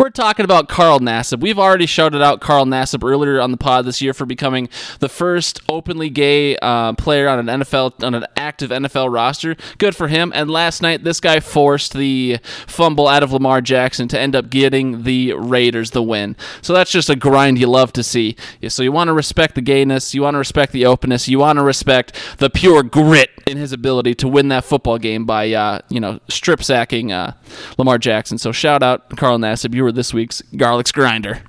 We're 0.01 0.09
talking 0.09 0.45
about 0.45 0.67
Carl 0.67 0.99
Nassib. 0.99 1.41
We've 1.41 1.59
already 1.59 1.85
shouted 1.85 2.23
out 2.23 2.41
Carl 2.41 2.65
Nassib 2.65 3.07
earlier 3.07 3.39
on 3.39 3.51
the 3.51 3.57
pod 3.57 3.85
this 3.85 4.01
year 4.01 4.15
for 4.15 4.25
becoming 4.25 4.67
the 4.97 5.07
first 5.07 5.61
openly 5.69 6.09
gay 6.09 6.57
uh, 6.57 6.93
player 6.93 7.29
on 7.29 7.47
an 7.47 7.61
NFL 7.61 8.03
on 8.03 8.15
an 8.15 8.25
active 8.35 8.71
NFL 8.71 9.13
roster. 9.13 9.55
Good 9.77 9.95
for 9.95 10.07
him. 10.07 10.31
And 10.33 10.49
last 10.49 10.81
night, 10.81 11.03
this 11.03 11.19
guy 11.19 11.39
forced 11.39 11.93
the 11.93 12.39
fumble 12.65 13.07
out 13.07 13.21
of 13.21 13.31
Lamar 13.31 13.61
Jackson 13.61 14.07
to 14.07 14.19
end 14.19 14.35
up 14.35 14.49
getting 14.49 15.03
the 15.03 15.33
Raiders 15.33 15.91
the 15.91 16.01
win. 16.01 16.35
So 16.63 16.73
that's 16.73 16.89
just 16.91 17.11
a 17.11 17.15
grind 17.15 17.59
you 17.59 17.67
love 17.67 17.93
to 17.93 18.01
see. 18.01 18.35
So 18.69 18.81
you 18.81 18.91
want 18.91 19.09
to 19.09 19.13
respect 19.13 19.53
the 19.53 19.61
gayness, 19.61 20.15
you 20.15 20.23
want 20.23 20.33
to 20.33 20.39
respect 20.39 20.71
the 20.71 20.83
openness, 20.87 21.27
you 21.27 21.37
want 21.37 21.57
to 21.57 21.63
respect 21.63 22.17
the 22.39 22.49
pure 22.49 22.81
grit 22.81 23.29
in 23.45 23.55
his 23.57 23.71
ability 23.71 24.15
to 24.15 24.27
win 24.27 24.47
that 24.47 24.65
football 24.65 24.97
game 24.97 25.25
by 25.25 25.51
uh, 25.51 25.79
you 25.89 25.99
know 25.99 26.19
strip 26.27 26.63
sacking 26.63 27.11
uh, 27.11 27.33
Lamar 27.77 27.99
Jackson. 27.99 28.39
So 28.39 28.51
shout 28.51 28.81
out 28.81 29.15
Carl 29.15 29.37
Nassib. 29.37 29.75
You 29.75 29.80
were 29.83 29.91
this 29.91 30.13
week's 30.13 30.41
Garlic's 30.55 30.91
Grinder. 30.91 31.41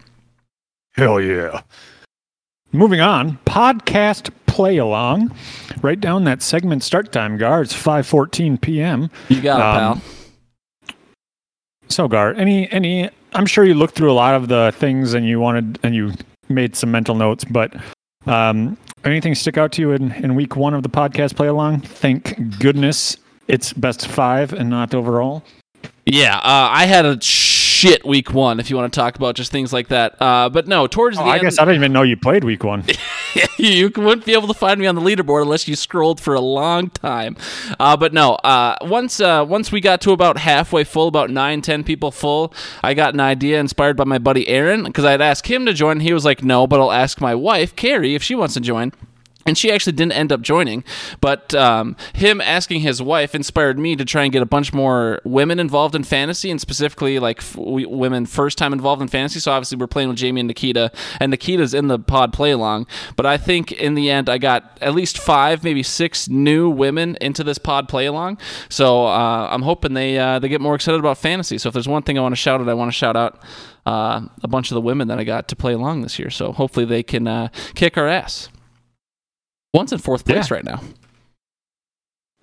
Hell 0.95 1.21
yeah. 1.21 1.63
Moving 2.73 3.01
on, 3.01 3.39
podcast 3.47 4.31
play 4.47 4.77
along. 4.79 5.35
Write 5.83 6.01
down 6.01 6.25
that 6.25 6.43
segment 6.43 6.83
start 6.83 7.13
time, 7.13 7.37
Gar. 7.37 7.63
It's 7.63 7.75
5:14 7.75 8.61
p.m. 8.61 9.11
You 9.29 9.41
got 9.43 9.59
it, 9.59 9.83
Um, 9.83 10.01
pal. 10.01 10.97
So, 11.89 12.09
Gar, 12.09 12.35
any 12.35 12.71
any? 12.73 13.11
I'm 13.35 13.47
sure 13.47 13.65
you 13.65 13.75
looked 13.75 13.95
through 13.95 14.11
a 14.11 14.15
lot 14.15 14.35
of 14.35 14.49
the 14.49 14.73
things 14.77 15.15
and 15.15 15.27
you 15.27 15.41
wanted 15.41 15.79
and 15.83 15.95
you 15.95 16.13
made 16.49 16.77
some 16.77 16.91
mental 16.91 17.15
notes, 17.15 17.45
but 17.45 17.75
um, 18.27 18.77
anything 19.05 19.35
stick 19.35 19.57
out 19.57 19.73
to 19.73 19.83
you 19.83 19.93
in, 19.93 20.13
in 20.13 20.35
week 20.35 20.55
one 20.57 20.75
of 20.75 20.83
the 20.83 20.89
podcast 20.89 21.35
play 21.37 21.49
along? 21.49 21.81
Thank 21.81 22.59
goodness 22.59 23.17
it's 23.49 23.73
best 23.73 24.07
five 24.07 24.53
and 24.53 24.69
not 24.71 24.95
overall. 24.95 25.43
Yeah, 26.07 26.37
uh, 26.39 26.69
I 26.71 26.85
had 26.87 27.05
a 27.07 27.17
shit 27.83 28.05
week 28.07 28.33
one. 28.33 28.61
If 28.61 28.71
you 28.71 28.77
want 28.77 28.93
to 28.93 29.01
talk 29.01 29.17
about 29.17 29.35
just 29.35 29.51
things 29.51 29.73
like 29.73 29.89
that, 29.89 30.15
uh, 30.23 30.49
but 30.49 30.69
no, 30.69 30.87
towards 30.87 31.19
Oh, 31.19 31.25
the 31.25 31.31
I 31.31 31.35
end, 31.35 31.43
guess 31.43 31.59
I 31.59 31.65
didn't 31.65 31.77
even 31.77 31.93
know 31.93 32.03
you 32.03 32.17
played 32.17 32.45
week 32.45 32.63
one. 32.63 32.85
you 33.59 33.91
wouldn't 33.97 34.25
be 34.25 34.35
able 34.35 34.47
to 34.49 34.55
find 34.55 34.79
me 34.79 34.87
on 34.87 34.95
the 34.95 35.01
leaderboard 35.01 35.43
unless 35.43 35.67
you 35.67 35.75
scrolled 35.75 36.21
for 36.21 36.35
a 36.35 36.41
long 36.41 36.91
time. 36.91 37.37
Uh, 37.81 37.97
but 37.97 38.13
no, 38.13 38.35
uh, 38.35 38.77
once 38.83 39.21
uh, 39.21 39.45
once 39.49 39.73
we 39.73 39.81
got 39.81 40.01
to 40.03 40.13
about 40.13 40.39
halfway 40.39 40.85
full, 40.85 41.09
about 41.09 41.31
nine, 41.31 41.61
ten 41.61 41.83
people 41.83 42.13
full, 42.13 42.55
I 42.85 42.95
got 42.95 43.15
an 43.15 43.21
idea 43.21 43.59
inspired 43.59 43.97
by 43.97 44.05
my 44.05 44.19
buddy 44.19 44.47
Aaron 44.49 44.85
because 44.85 45.05
I'd 45.05 45.21
asked 45.21 45.49
him 45.49 45.67
to 45.67 45.73
join. 45.73 45.99
He 46.01 46.13
was 46.13 46.25
like, 46.25 46.45
"No, 46.45 46.67
but 46.69 46.81
I'll 46.81 46.93
ask 46.93 47.21
my 47.21 47.35
wife 47.35 47.75
Carrie 47.75 48.15
if 48.15 48.23
she 48.23 48.35
wants 48.37 48.55
to 48.55 48.61
join." 48.61 48.93
And 49.47 49.57
she 49.59 49.71
actually 49.73 49.93
didn't 49.93 50.13
end 50.13 50.33
up 50.33 50.41
joining 50.41 50.85
but 51.21 51.55
um, 51.55 51.97
him 52.15 52.41
asking 52.41 52.81
his 52.81 53.01
wife 53.03 53.35
inspired 53.35 53.79
me 53.79 53.97
to 53.97 54.05
try 54.05 54.25
and 54.25 54.33
get 54.33 54.43
a 54.43 54.47
bunch 54.47 54.73
more 54.73 55.21
women 55.25 55.59
involved 55.59 55.95
in 55.95 56.05
fantasy 56.05 56.51
and 56.51 56.61
specifically 56.61 57.19
like 57.19 57.39
f- 57.39 57.57
women 57.57 58.27
first 58.27 58.59
time 58.59 58.73
involved 58.73 59.03
in 59.03 59.09
fantasy. 59.09 59.41
So 59.41 59.53
obviously 59.53 59.79
we're 59.79 59.87
playing 59.87 60.09
with 60.09 60.19
jamie 60.19 60.41
and 60.41 60.49
nikita 60.49 60.91
and 61.21 61.31
nikita's 61.31 61.75
in 61.75 61.89
the 61.89 61.99
pod 61.99 62.33
play 62.33 62.51
along. 62.51 62.87
But 63.17 63.27
i 63.27 63.37
think 63.37 63.73
in 63.73 63.95
the 63.95 64.11
end 64.11 64.29
i 64.29 64.39
got 64.39 64.79
at 64.81 64.95
least 64.95 65.19
five 65.19 65.65
maybe 65.65 65.83
six 65.83 66.29
new 66.29 66.69
women 66.69 67.17
into 67.21 67.45
this 67.45 67.59
pod 67.59 67.89
play 67.89 68.07
along. 68.07 68.39
So 68.69 69.07
uh, 69.07 69.49
i'm 69.51 69.63
hoping 69.63 69.95
they 69.95 70.19
uh, 70.19 70.39
they 70.39 70.49
get 70.49 70.61
more 70.61 70.75
excited 70.75 70.99
about 70.99 71.19
fantasy. 71.19 71.59
So 71.59 71.69
if 71.69 71.73
there's 71.73 71.89
one 71.89 72.03
thing 72.03 72.19
i 72.19 72.21
want 72.21 72.33
to 72.33 72.41
shout 72.41 72.61
out 72.61 72.69
i 72.69 72.75
want 72.75 72.91
to 72.91 72.97
shout 72.97 73.17
out 73.17 73.43
uh, 73.85 74.27
a 74.43 74.49
bunch 74.49 74.71
of 74.71 74.77
the 74.77 74.81
women 74.81 75.09
that 75.09 75.19
i 75.19 75.25
got 75.25 75.49
to 75.49 75.57
play 75.57 75.73
along 75.73 76.03
this 76.03 76.19
year. 76.19 76.31
So 76.31 76.53
hopefully 76.53 76.87
they 76.87 77.03
can 77.03 77.27
uh, 77.27 77.49
kick 77.75 77.97
our 77.97 78.09
ass 78.09 78.49
One's 79.73 79.93
in 79.93 79.99
fourth 79.99 80.25
place 80.25 80.51
yeah. 80.51 80.55
right 80.55 80.65
now. 80.65 80.81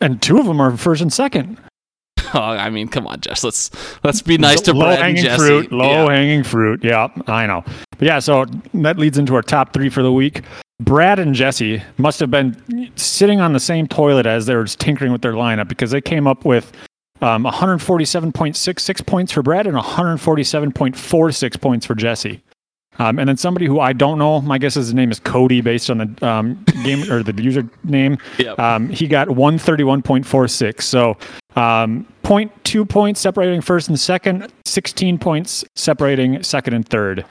And 0.02 0.22
two 0.22 0.40
of 0.40 0.46
them 0.46 0.62
are 0.62 0.76
first 0.78 1.02
and 1.02 1.12
second. 1.12 1.58
Oh, 2.32 2.42
I 2.42 2.70
mean, 2.70 2.90
come 2.90 3.08
on, 3.08 3.22
Jess. 3.22 3.44
Let's 3.44 3.72
let's 4.04 4.22
be 4.22 4.38
nice 4.38 4.62
to 4.62 4.74
low 4.74 4.86
Brad 4.86 5.00
hanging 5.00 5.26
and 5.26 5.42
fruit. 5.42 5.72
Low 5.72 6.06
yeah. 6.06 6.12
hanging 6.12 6.44
fruit. 6.44 6.84
Yeah, 6.84 7.08
I 7.26 7.48
know. 7.48 7.64
But 7.98 8.02
yeah, 8.06 8.20
so 8.20 8.46
that 8.76 9.00
leads 9.00 9.18
into 9.18 9.34
our 9.34 9.42
top 9.42 9.74
three 9.74 9.90
for 9.90 10.04
the 10.04 10.12
week. 10.12 10.44
Brad 10.80 11.18
and 11.18 11.34
Jesse 11.34 11.82
must 11.98 12.20
have 12.20 12.30
been 12.30 12.92
sitting 12.96 13.42
on 13.42 13.54
the 13.54 13.60
same 13.60 13.88
toilet 13.88 14.28
as 14.28 14.46
they 14.46 14.56
were 14.56 14.66
tinkering 14.66 15.12
with 15.12 15.24
their 15.24 15.34
lineup 15.34 15.68
because 15.70 15.90
they 15.90 16.02
came 16.02 16.28
up 16.28 16.46
with 16.46 16.72
um, 17.22 17.46
147.66 17.46 19.06
points 19.08 19.32
for 19.32 19.42
Brad 19.42 19.66
and 19.66 19.76
147.46 19.76 21.62
points 21.62 21.86
for 21.86 21.96
Jesse. 21.96 22.44
Um, 23.00 23.18
and 23.18 23.28
then 23.28 23.38
somebody 23.38 23.66
who 23.66 23.80
I 23.80 23.94
don't 23.94 24.20
know, 24.20 24.42
my 24.42 24.58
guess 24.58 24.76
is 24.78 24.88
his 24.88 24.94
name 24.94 25.10
is 25.10 25.20
Cody, 25.20 25.62
based 25.62 25.90
on 25.90 25.98
the 26.00 26.28
um, 26.28 26.64
game 26.84 27.10
or 27.12 27.24
the 27.24 27.34
user 27.42 27.68
name. 27.84 28.18
Yep. 28.38 28.60
Um, 28.60 28.90
he 28.90 29.08
got 29.08 29.30
131.46. 29.30 30.82
So 30.82 31.18
um, 31.56 32.06
0.2 32.24 32.88
points 32.88 33.20
separating 33.22 33.62
first 33.62 33.88
and 33.88 34.00
second, 34.00 34.52
16 34.66 35.18
points 35.18 35.64
separating 35.76 36.44
second 36.44 36.74
and 36.74 36.88
third 36.88 37.26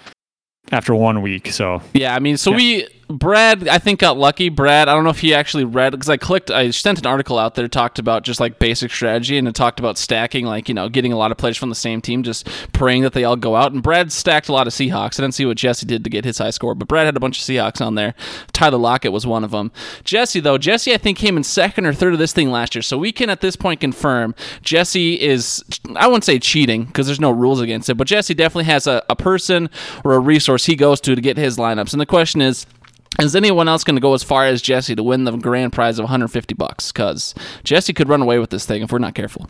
after 0.73 0.95
one 0.95 1.23
week. 1.23 1.53
So 1.53 1.83
yeah, 1.93 2.15
I 2.15 2.19
mean, 2.19 2.37
so 2.37 2.51
yeah. 2.51 2.57
we 2.57 2.89
Brad, 3.11 3.67
I 3.69 3.79
think 3.79 4.01
got 4.01 4.19
lucky. 4.19 4.51
Brad, 4.51 4.87
I 4.87 4.95
don't 4.95 5.03
know 5.03 5.11
if 5.11 5.21
he 5.21 5.33
actually 5.33 5.65
read 5.65 5.93
because 5.93 6.11
I 6.11 6.19
clicked. 6.19 6.51
I 6.51 6.71
sent 6.71 6.99
an 6.99 7.07
article 7.07 7.39
out 7.39 7.55
there 7.55 7.67
talked 7.67 7.99
about 7.99 8.23
just 8.23 8.39
like 8.39 8.59
basic 8.59 8.91
strategy 8.91 9.39
and 9.39 9.49
it 9.49 9.55
talked 9.55 9.81
about 9.81 9.97
stacking, 9.97 10.45
like 10.45 10.69
you 10.69 10.75
know, 10.75 10.91
getting 10.91 11.13
a 11.13 11.17
lot 11.17 11.31
of 11.31 11.39
players 11.39 11.57
from 11.57 11.71
the 11.71 11.75
same 11.75 12.03
team, 12.03 12.23
just 12.23 12.47
praying 12.75 13.03
that 13.03 13.15
they 13.15 13.25
all 13.25 13.37
go 13.37 13.57
out. 13.57 13.73
And 13.73 13.83
Brad 13.83 14.13
stacked 14.13 14.51
a 14.51 14.53
lot 14.53 14.67
of 14.67 14.75
Seahawks. 14.75 15.19
I 15.19 15.23
didn't 15.23 15.33
see 15.33 15.47
what 15.47 15.57
Jesse 15.57 15.87
did 15.87 16.05
to 16.05 16.11
get 16.11 16.27
his 16.27 16.37
high 16.37 16.51
score, 16.51 16.75
but 16.75 16.87
Brad 16.87 17.07
had 17.07 17.17
a 17.17 17.21
bunch 17.21 17.39
of 17.39 17.45
Seahawks 17.45 17.85
on 17.85 17.95
there. 17.95 18.15
Tyler 18.53 18.77
Lockett 18.77 19.13
was 19.13 19.27
one 19.27 19.43
of 19.43 19.53
them. 19.53 19.73
Jesse 20.05 20.41
though, 20.41 20.59
Jesse 20.59 20.93
I 20.93 20.99
think 20.99 21.17
came 21.17 21.39
in 21.39 21.45
second 21.45 21.87
or 21.87 21.95
third 21.95 22.13
of 22.13 22.19
this 22.19 22.35
thing 22.35 22.51
last 22.51 22.75
year, 22.75 22.83
so 22.83 22.99
we 22.99 23.11
can 23.11 23.31
at 23.31 23.41
this 23.41 23.57
point 23.57 23.81
confirm 23.81 24.35
Jesse 24.61 25.19
is. 25.19 25.65
I 25.97 26.07
wouldn't 26.07 26.25
say 26.25 26.39
cheating 26.39 26.85
because 26.85 27.07
there's 27.07 27.21
no 27.21 27.31
rules 27.31 27.63
against 27.63 27.89
it, 27.89 27.95
but 27.95 28.07
Jesse 28.07 28.35
definitely 28.35 28.65
has 28.65 28.87
a, 28.87 29.03
a 29.09 29.17
person 29.17 29.71
or 30.05 30.13
a 30.13 30.19
resource 30.19 30.67
he 30.67 30.77
goes 30.77 31.01
to 31.01 31.15
to 31.15 31.21
get 31.23 31.39
his 31.39 31.57
lineups. 31.57 31.93
And 31.93 32.01
the 32.03 32.07
question 32.07 32.43
is 32.43 32.67
is 33.21 33.35
anyone 33.35 33.69
else 33.69 33.85
going 33.85 33.97
to 33.97 34.01
go 34.01 34.15
as 34.15 34.23
far 34.23 34.47
as 34.47 34.63
Jesse 34.63 34.95
to 34.95 35.03
win 35.03 35.25
the 35.25 35.37
grand 35.37 35.73
prize 35.73 35.99
of 35.99 36.05
150 36.05 36.55
bucks? 36.55 36.93
Because 36.93 37.35
Jesse 37.65 37.93
could 37.93 38.09
run 38.09 38.23
away 38.23 38.39
with 38.39 38.51
this 38.51 38.65
thing 38.67 38.83
if 38.83 38.93
we're 38.93 38.99
not 38.99 39.15
careful. 39.15 39.49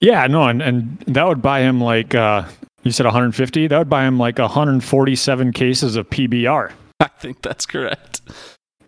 Yeah, 0.00 0.26
no, 0.26 0.48
and, 0.48 0.60
and 0.60 0.98
that 1.06 1.26
would 1.26 1.40
buy 1.40 1.60
him 1.60 1.80
like 1.80 2.14
uh, 2.14 2.46
you 2.82 2.90
said 2.90 3.06
150. 3.06 3.68
That 3.68 3.78
would 3.78 3.88
buy 3.88 4.04
him 4.04 4.18
like 4.18 4.38
147 4.38 5.52
cases 5.52 5.96
of 5.96 6.10
PBR. 6.10 6.72
I 7.00 7.08
think 7.08 7.42
that's 7.42 7.66
correct. 7.66 8.20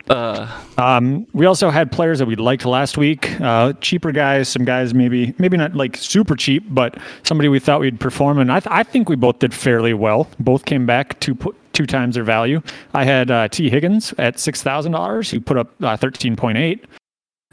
Uh, 0.09 0.47
um, 0.79 1.27
we 1.33 1.47
also 1.47 1.71
had 1.71 1.91
players 1.91 2.21
that 2.21 2.27
we 2.27 2.37
liked 2.37 2.65
last 2.65 2.97
week. 2.97 3.41
Uh, 3.41 3.73
cheaper 3.81 4.13
guys, 4.13 4.49
some 4.49 4.65
guys 4.65 4.95
maybe 4.95 5.35
maybe 5.39 5.57
not 5.57 5.75
like 5.75 5.97
super 5.97 6.37
cheap, 6.37 6.65
but 6.69 6.97
somebody 7.25 7.49
we 7.49 7.59
thought 7.59 7.81
we'd 7.81 7.99
perform, 7.99 8.39
and 8.39 8.53
I, 8.53 8.61
th- 8.61 8.73
I 8.73 8.85
think 8.85 9.09
we 9.09 9.17
both 9.17 9.41
did 9.41 9.53
fairly 9.53 9.95
well. 9.95 10.29
Both 10.39 10.65
came 10.65 10.87
back 10.87 11.19
two 11.19 11.35
two 11.77 11.87
times 11.87 12.15
their 12.15 12.25
value. 12.25 12.63
I 12.95 13.05
had 13.05 13.31
uh, 13.31 13.49
Tee 13.49 13.71
Higgins 13.71 14.15
at 14.19 14.41
six 14.41 14.63
thousand 14.63 14.93
dollars, 14.93 15.31
who 15.31 15.41
put 15.41 15.59
up 15.59 15.71
uh, 15.83 15.97
thirteen 15.97 16.35
point 16.35 16.59
eight, 16.59 16.87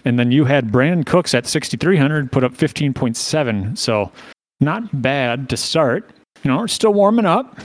and 0.06 0.18
then 0.18 0.32
you 0.32 0.46
had 0.46 0.72
Brandin 0.72 1.06
Cooks 1.06 1.34
at 1.34 1.46
sixty 1.46 1.78
three 1.78 1.98
hundred, 1.98 2.32
put 2.32 2.44
up 2.44 2.56
fifteen 2.56 2.94
point 2.94 3.18
seven. 3.18 3.76
So 3.76 4.12
not 4.62 5.02
bad 5.02 5.50
to 5.50 5.58
start. 5.58 6.10
You 6.44 6.52
know, 6.52 6.58
we're 6.58 6.68
still 6.68 6.94
warming 6.94 7.26
up. 7.26 7.60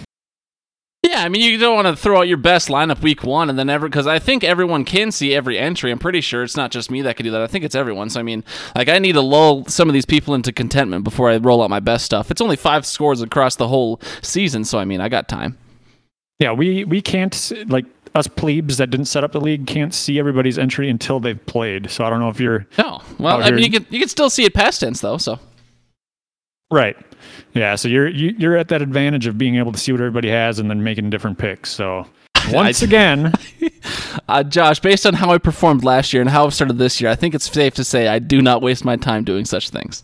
Yeah, 1.05 1.23
I 1.23 1.29
mean, 1.29 1.43
you 1.43 1.57
don't 1.59 1.77
want 1.77 1.87
to 1.87 1.97
throw 1.97 2.19
out 2.19 2.29
your 2.29 2.37
best 2.37 2.69
lineup 2.69 3.01
week 3.03 3.23
one 3.23 3.49
and 3.49 3.59
then 3.59 3.71
ever 3.71 3.89
because 3.89 4.09
I 4.09 4.19
think 4.19 4.43
everyone 4.43 4.85
can 4.85 5.13
see 5.13 5.33
every 5.33 5.57
entry. 5.57 5.93
I'm 5.93 5.99
pretty 5.99 6.21
sure 6.21 6.43
it's 6.43 6.57
not 6.57 6.73
just 6.73 6.91
me 6.91 7.03
that 7.03 7.17
can 7.17 7.25
do 7.25 7.31
that. 7.31 7.41
I 7.41 7.47
think 7.47 7.65
it's 7.65 7.77
everyone. 7.77 8.11
So 8.11 8.19
I 8.19 8.25
mean, 8.25 8.43
like 8.75 8.89
I 8.89 8.99
need 8.99 9.13
to 9.13 9.21
lull 9.21 9.65
some 9.67 9.89
of 9.89 9.95
these 9.95 10.05
people 10.05 10.35
into 10.35 10.53
contentment 10.53 11.05
before 11.05 11.31
I 11.31 11.37
roll 11.37 11.63
out 11.63 11.71
my 11.71 11.81
best 11.81 12.05
stuff. 12.05 12.33
It's 12.33 12.41
only 12.41 12.57
five 12.57 12.85
scores 12.85 13.23
across 13.23 13.55
the 13.55 13.69
whole 13.69 14.01
season, 14.23 14.65
so 14.65 14.79
I 14.79 14.85
mean, 14.85 15.01
I 15.01 15.09
got 15.09 15.29
time. 15.29 15.57
Yeah, 16.39 16.53
we 16.53 16.85
we 16.85 17.01
can't 17.01 17.53
like 17.67 17.85
us 18.15 18.27
plebes 18.27 18.77
that 18.79 18.91
didn't 18.91 19.07
set 19.07 19.25
up 19.25 19.33
the 19.33 19.41
league 19.41 19.67
can't 19.67 19.93
see 19.93 20.19
everybody's 20.19 20.59
entry 20.59 20.89
until 20.89 21.21
they've 21.21 21.45
played. 21.47 21.91
So 21.91 22.05
I 22.05 22.11
don't 22.11 22.21
know 22.21 22.29
if 22.29 22.41
you're. 22.41 22.67
No, 22.79 23.03
well, 23.19 23.43
I 23.43 23.51
mean, 23.51 23.65
you 23.65 23.71
can 23.71 23.87
you 23.91 23.99
can 23.99 24.09
still 24.09 24.31
see 24.31 24.45
it 24.45 24.55
past 24.55 24.81
tense 24.81 25.01
though. 25.01 25.19
So. 25.19 25.39
Right. 26.71 26.97
Yeah. 27.55 27.75
So 27.75 27.89
you're 27.89 28.09
you, 28.09 28.31
are 28.31 28.33
you 28.33 28.51
are 28.51 28.57
at 28.57 28.69
that 28.69 28.83
advantage 28.83 29.27
of 29.27 29.39
being 29.39 29.57
able 29.57 29.73
to 29.73 29.79
see 29.79 29.91
what 29.91 30.01
everybody 30.01 30.29
has 30.29 30.59
and 30.59 30.71
then 30.71 30.85
making 30.85 31.11
different 31.11 31.39
picks. 31.39 31.71
So 31.71 32.07
once 32.53 32.83
again, 32.83 33.33
uh, 34.29 34.43
Josh, 34.43 34.79
based 34.79 35.07
on 35.07 35.15
how 35.15 35.31
I 35.31 35.39
performed 35.39 35.83
last 35.83 36.13
year 36.13 36.21
and 36.21 36.31
how 36.31 36.47
I've 36.47 36.55
started 36.55 36.79
this 36.79 37.01
year, 37.01 37.11
I 37.11 37.15
think 37.15 37.35
it's 37.35 37.51
safe 37.51 37.75
to 37.75 37.85
say 37.85 38.07
I 38.07 38.19
do 38.19 38.43
not 38.43 38.63
waste 38.63 38.85
my 38.85 38.97
time 38.97 39.25
doing 39.25 39.45
such 39.45 39.71
things. 39.71 40.03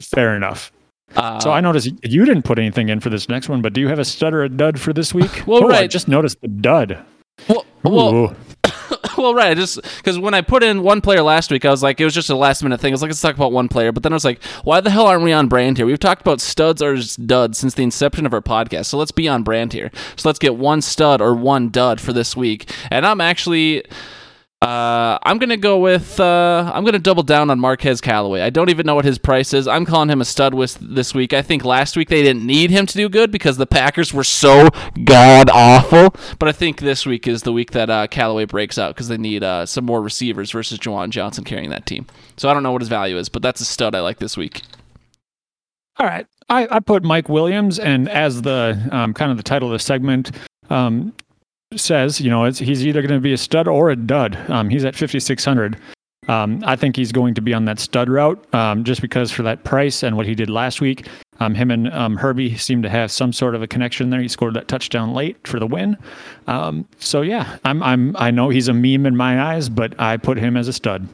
Fair 0.00 0.36
enough. 0.36 0.70
Uh, 1.16 1.40
so 1.40 1.52
I 1.52 1.60
noticed 1.60 1.90
you 2.02 2.24
didn't 2.24 2.42
put 2.42 2.58
anything 2.58 2.88
in 2.88 3.00
for 3.00 3.10
this 3.10 3.28
next 3.28 3.48
one, 3.48 3.62
but 3.62 3.72
do 3.72 3.80
you 3.80 3.88
have 3.88 3.98
a 3.98 4.04
stud 4.04 4.34
or 4.34 4.42
a 4.42 4.48
dud 4.48 4.80
for 4.80 4.92
this 4.92 5.14
week? 5.14 5.46
Well, 5.46 5.64
oh, 5.64 5.68
right. 5.68 5.84
I 5.84 5.86
just 5.86 6.08
noticed 6.08 6.40
the 6.40 6.48
dud. 6.48 7.04
Well, 7.48 7.66
well, 7.82 8.36
well, 9.18 9.34
right. 9.34 9.56
Just 9.56 9.80
because 9.82 10.18
when 10.18 10.34
I 10.34 10.40
put 10.40 10.62
in 10.62 10.82
one 10.82 11.00
player 11.00 11.22
last 11.22 11.50
week, 11.50 11.64
I 11.64 11.70
was 11.70 11.82
like, 11.82 12.00
it 12.00 12.04
was 12.04 12.14
just 12.14 12.30
a 12.30 12.36
last 12.36 12.62
minute 12.62 12.80
thing. 12.80 12.92
I 12.92 12.94
was 12.94 13.02
like, 13.02 13.10
let's 13.10 13.20
talk 13.20 13.34
about 13.34 13.52
one 13.52 13.68
player. 13.68 13.92
But 13.92 14.02
then 14.02 14.12
I 14.12 14.16
was 14.16 14.24
like, 14.24 14.42
why 14.62 14.80
the 14.80 14.90
hell 14.90 15.06
aren't 15.06 15.24
we 15.24 15.32
on 15.32 15.48
brand 15.48 15.76
here? 15.76 15.86
We've 15.86 15.98
talked 15.98 16.22
about 16.22 16.40
studs 16.40 16.82
or 16.82 16.96
duds 17.26 17.58
since 17.58 17.74
the 17.74 17.82
inception 17.82 18.26
of 18.26 18.32
our 18.32 18.42
podcast. 18.42 18.86
So 18.86 18.98
let's 18.98 19.12
be 19.12 19.28
on 19.28 19.42
brand 19.42 19.72
here. 19.72 19.90
So 20.16 20.28
let's 20.28 20.38
get 20.38 20.56
one 20.56 20.80
stud 20.82 21.20
or 21.20 21.34
one 21.34 21.70
dud 21.70 22.00
for 22.00 22.12
this 22.12 22.36
week. 22.36 22.70
And 22.90 23.06
I'm 23.06 23.20
actually. 23.20 23.84
Uh, 24.64 25.18
I'm 25.24 25.36
gonna 25.36 25.58
go 25.58 25.78
with 25.78 26.18
uh, 26.18 26.72
I'm 26.74 26.86
gonna 26.86 26.98
double 26.98 27.22
down 27.22 27.50
on 27.50 27.60
Marquez 27.60 28.00
Callaway. 28.00 28.40
I 28.40 28.48
don't 28.48 28.70
even 28.70 28.86
know 28.86 28.94
what 28.94 29.04
his 29.04 29.18
price 29.18 29.52
is. 29.52 29.68
I'm 29.68 29.84
calling 29.84 30.08
him 30.08 30.22
a 30.22 30.24
stud 30.24 30.54
with 30.54 30.78
this 30.80 31.12
week. 31.14 31.34
I 31.34 31.42
think 31.42 31.66
last 31.66 31.98
week 31.98 32.08
they 32.08 32.22
didn't 32.22 32.46
need 32.46 32.70
him 32.70 32.86
to 32.86 32.94
do 32.94 33.10
good 33.10 33.30
because 33.30 33.58
the 33.58 33.66
Packers 33.66 34.14
were 34.14 34.24
so 34.24 34.70
god 35.04 35.50
awful. 35.50 36.14
But 36.38 36.48
I 36.48 36.52
think 36.52 36.80
this 36.80 37.04
week 37.04 37.28
is 37.28 37.42
the 37.42 37.52
week 37.52 37.72
that 37.72 37.90
uh, 37.90 38.06
Callaway 38.06 38.46
breaks 38.46 38.78
out 38.78 38.94
because 38.94 39.08
they 39.08 39.18
need 39.18 39.44
uh, 39.44 39.66
some 39.66 39.84
more 39.84 40.00
receivers 40.00 40.50
versus 40.50 40.78
Juwan 40.78 41.10
Johnson 41.10 41.44
carrying 41.44 41.68
that 41.68 41.84
team. 41.84 42.06
So 42.38 42.48
I 42.48 42.54
don't 42.54 42.62
know 42.62 42.72
what 42.72 42.80
his 42.80 42.88
value 42.88 43.18
is, 43.18 43.28
but 43.28 43.42
that's 43.42 43.60
a 43.60 43.66
stud 43.66 43.94
I 43.94 44.00
like 44.00 44.18
this 44.18 44.34
week. 44.34 44.62
All 45.98 46.06
right, 46.06 46.26
I, 46.48 46.68
I 46.70 46.80
put 46.80 47.04
Mike 47.04 47.28
Williams, 47.28 47.78
and 47.78 48.08
as 48.08 48.40
the 48.40 48.88
um, 48.90 49.12
kind 49.12 49.30
of 49.30 49.36
the 49.36 49.42
title 49.42 49.68
of 49.68 49.72
the 49.74 49.78
segment, 49.78 50.30
um, 50.70 51.12
says, 51.80 52.20
you 52.20 52.30
know, 52.30 52.44
he's 52.44 52.86
either 52.86 53.02
going 53.02 53.14
to 53.14 53.20
be 53.20 53.32
a 53.32 53.38
stud 53.38 53.68
or 53.68 53.90
a 53.90 53.96
dud. 53.96 54.38
Um, 54.50 54.68
he's 54.68 54.84
at 54.84 54.94
5,600. 54.94 55.78
Um, 56.28 56.62
I 56.66 56.76
think 56.76 56.96
he's 56.96 57.12
going 57.12 57.34
to 57.34 57.42
be 57.42 57.52
on 57.52 57.66
that 57.66 57.78
stud 57.78 58.08
route 58.08 58.42
um, 58.54 58.84
just 58.84 59.00
because 59.00 59.30
for 59.30 59.42
that 59.42 59.64
price 59.64 60.02
and 60.02 60.16
what 60.16 60.26
he 60.26 60.34
did 60.34 60.48
last 60.48 60.80
week. 60.80 61.06
Um, 61.40 61.54
him 61.54 61.70
and 61.70 61.92
um, 61.92 62.16
Herbie 62.16 62.56
seem 62.56 62.82
to 62.82 62.88
have 62.88 63.10
some 63.10 63.32
sort 63.32 63.54
of 63.54 63.62
a 63.62 63.66
connection 63.66 64.10
there. 64.10 64.20
He 64.20 64.28
scored 64.28 64.54
that 64.54 64.68
touchdown 64.68 65.12
late 65.14 65.36
for 65.46 65.58
the 65.58 65.66
win. 65.66 65.96
Um, 66.46 66.86
so 66.98 67.22
yeah, 67.22 67.58
I'm 67.64 67.82
I'm 67.82 68.16
I 68.16 68.30
know 68.30 68.50
he's 68.50 68.68
a 68.68 68.72
meme 68.72 69.04
in 69.04 69.16
my 69.16 69.42
eyes, 69.42 69.68
but 69.68 69.98
I 70.00 70.16
put 70.16 70.38
him 70.38 70.56
as 70.56 70.68
a 70.68 70.72
stud. 70.72 71.08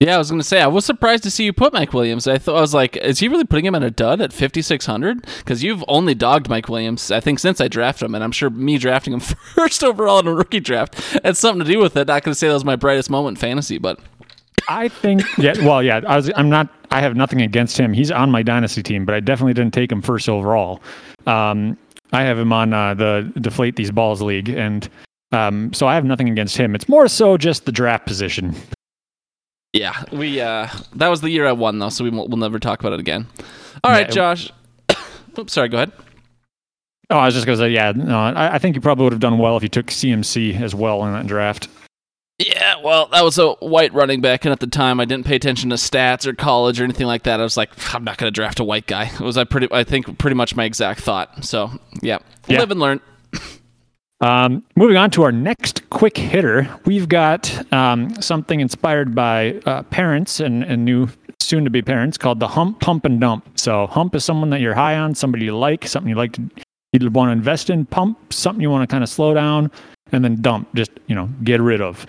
Yeah, 0.00 0.14
I 0.14 0.18
was 0.18 0.30
gonna 0.30 0.44
say 0.44 0.60
I 0.60 0.68
was 0.68 0.84
surprised 0.84 1.24
to 1.24 1.30
see 1.30 1.44
you 1.44 1.52
put 1.52 1.72
Mike 1.72 1.92
Williams. 1.92 2.28
I 2.28 2.38
thought 2.38 2.56
I 2.56 2.60
was 2.60 2.72
like, 2.72 2.96
is 2.96 3.18
he 3.18 3.26
really 3.26 3.44
putting 3.44 3.64
him 3.64 3.74
at 3.74 3.82
a 3.82 3.90
dud 3.90 4.20
at 4.20 4.32
fifty 4.32 4.62
six 4.62 4.86
hundred? 4.86 5.26
Because 5.38 5.64
you've 5.64 5.82
only 5.88 6.14
dogged 6.14 6.48
Mike 6.48 6.68
Williams, 6.68 7.10
I 7.10 7.18
think, 7.18 7.40
since 7.40 7.60
I 7.60 7.66
drafted 7.66 8.06
him, 8.06 8.14
and 8.14 8.22
I'm 8.22 8.30
sure 8.30 8.48
me 8.48 8.78
drafting 8.78 9.12
him 9.12 9.20
first 9.54 9.82
overall 9.82 10.20
in 10.20 10.28
a 10.28 10.34
rookie 10.34 10.60
draft 10.60 10.94
had 11.24 11.36
something 11.36 11.66
to 11.66 11.72
do 11.72 11.80
with 11.80 11.96
it. 11.96 12.06
Not 12.06 12.22
gonna 12.22 12.36
say 12.36 12.46
that 12.46 12.54
was 12.54 12.64
my 12.64 12.76
brightest 12.76 13.10
moment 13.10 13.38
in 13.38 13.40
fantasy, 13.40 13.78
but 13.78 13.98
I 14.68 14.86
think 14.86 15.22
yeah, 15.36 15.54
well, 15.64 15.82
yeah, 15.82 16.00
I 16.06 16.14
was. 16.14 16.30
I'm 16.36 16.48
not. 16.48 16.68
I 16.92 17.00
have 17.00 17.16
nothing 17.16 17.42
against 17.42 17.76
him. 17.76 17.92
He's 17.92 18.12
on 18.12 18.30
my 18.30 18.44
dynasty 18.44 18.84
team, 18.84 19.04
but 19.04 19.16
I 19.16 19.20
definitely 19.20 19.54
didn't 19.54 19.74
take 19.74 19.90
him 19.90 20.00
first 20.00 20.28
overall. 20.28 20.80
Um, 21.26 21.76
I 22.12 22.22
have 22.22 22.38
him 22.38 22.52
on 22.52 22.72
uh, 22.72 22.94
the 22.94 23.32
deflate 23.40 23.74
these 23.74 23.90
balls 23.90 24.22
league, 24.22 24.48
and 24.48 24.88
Um, 25.32 25.72
so 25.74 25.86
I 25.88 25.94
have 25.94 26.04
nothing 26.04 26.30
against 26.30 26.56
him. 26.56 26.74
It's 26.74 26.88
more 26.88 27.08
so 27.08 27.36
just 27.36 27.66
the 27.66 27.72
draft 27.72 28.06
position. 28.06 28.54
Yeah, 29.72 30.02
we 30.12 30.40
uh, 30.40 30.68
that 30.94 31.08
was 31.08 31.20
the 31.20 31.30
year 31.30 31.46
I 31.46 31.52
won 31.52 31.78
though, 31.78 31.90
so 31.90 32.02
we 32.04 32.10
won't, 32.10 32.30
we'll 32.30 32.38
never 32.38 32.58
talk 32.58 32.80
about 32.80 32.92
it 32.94 33.00
again. 33.00 33.26
All 33.84 33.90
right, 33.90 34.06
Yeah. 34.08 34.12
Josh. 34.34 34.50
Oops, 35.38 35.52
sorry. 35.52 35.68
Go 35.68 35.76
ahead. 35.78 35.92
Oh, 37.10 37.18
I 37.18 37.26
was 37.26 37.34
just 37.34 37.46
gonna 37.46 37.58
say, 37.58 37.70
yeah, 37.70 37.92
no, 37.94 38.18
I, 38.18 38.54
I 38.54 38.58
think 38.58 38.74
you 38.76 38.80
probably 38.80 39.04
would 39.04 39.12
have 39.12 39.20
done 39.20 39.38
well 39.38 39.56
if 39.56 39.62
you 39.62 39.68
took 39.68 39.86
CMC 39.86 40.60
as 40.60 40.74
well 40.74 41.04
in 41.04 41.12
that 41.12 41.26
draft. 41.26 41.68
Yeah, 42.38 42.76
well, 42.84 43.06
that 43.08 43.24
was 43.24 43.36
a 43.38 43.48
white 43.54 43.92
running 43.92 44.20
back, 44.20 44.44
and 44.44 44.52
at 44.52 44.60
the 44.60 44.68
time, 44.68 45.00
I 45.00 45.04
didn't 45.04 45.26
pay 45.26 45.34
attention 45.34 45.70
to 45.70 45.76
stats 45.76 46.24
or 46.24 46.32
college 46.34 46.80
or 46.80 46.84
anything 46.84 47.08
like 47.08 47.24
that. 47.24 47.40
I 47.40 47.42
was 47.42 47.56
like, 47.56 47.70
I'm 47.92 48.04
not 48.04 48.16
going 48.16 48.28
to 48.28 48.30
draft 48.34 48.60
a 48.60 48.64
white 48.64 48.86
guy. 48.86 49.06
It 49.06 49.18
was 49.20 49.36
I 49.36 49.42
pretty, 49.42 49.66
I 49.72 49.82
think, 49.82 50.18
pretty 50.18 50.36
much 50.36 50.54
my 50.54 50.64
exact 50.64 51.00
thought. 51.00 51.44
So, 51.44 51.72
yeah, 52.00 52.18
Yeah. 52.46 52.60
live 52.60 52.70
and 52.70 52.78
learn. 52.78 53.00
Um, 54.20 54.64
moving 54.74 54.96
on 54.96 55.10
to 55.12 55.22
our 55.22 55.32
next 55.32 55.88
quick 55.90 56.16
hitter, 56.16 56.68
we've 56.84 57.08
got 57.08 57.72
um, 57.72 58.20
something 58.20 58.60
inspired 58.60 59.14
by 59.14 59.60
uh, 59.64 59.84
parents 59.84 60.40
and, 60.40 60.64
and 60.64 60.84
new 60.84 61.08
soon 61.40 61.64
to 61.64 61.70
be 61.70 61.82
parents 61.82 62.18
called 62.18 62.40
the 62.40 62.48
hump, 62.48 62.80
pump, 62.80 63.04
and 63.04 63.20
dump. 63.20 63.58
So, 63.58 63.86
hump 63.86 64.14
is 64.14 64.24
someone 64.24 64.50
that 64.50 64.60
you're 64.60 64.74
high 64.74 64.96
on, 64.96 65.14
somebody 65.14 65.44
you 65.44 65.56
like, 65.56 65.86
something 65.86 66.08
you 66.08 66.16
like 66.16 66.32
to 66.32 66.42
you 66.92 67.10
want 67.10 67.28
to 67.28 67.32
invest 67.32 67.70
in. 67.70 67.84
Pump, 67.86 68.32
something 68.32 68.60
you 68.60 68.70
want 68.70 68.88
to 68.88 68.92
kind 68.92 69.04
of 69.04 69.10
slow 69.10 69.34
down, 69.34 69.70
and 70.10 70.24
then 70.24 70.40
dump, 70.40 70.74
just 70.74 70.90
you 71.06 71.14
know, 71.14 71.28
get 71.44 71.60
rid 71.60 71.80
of. 71.80 72.06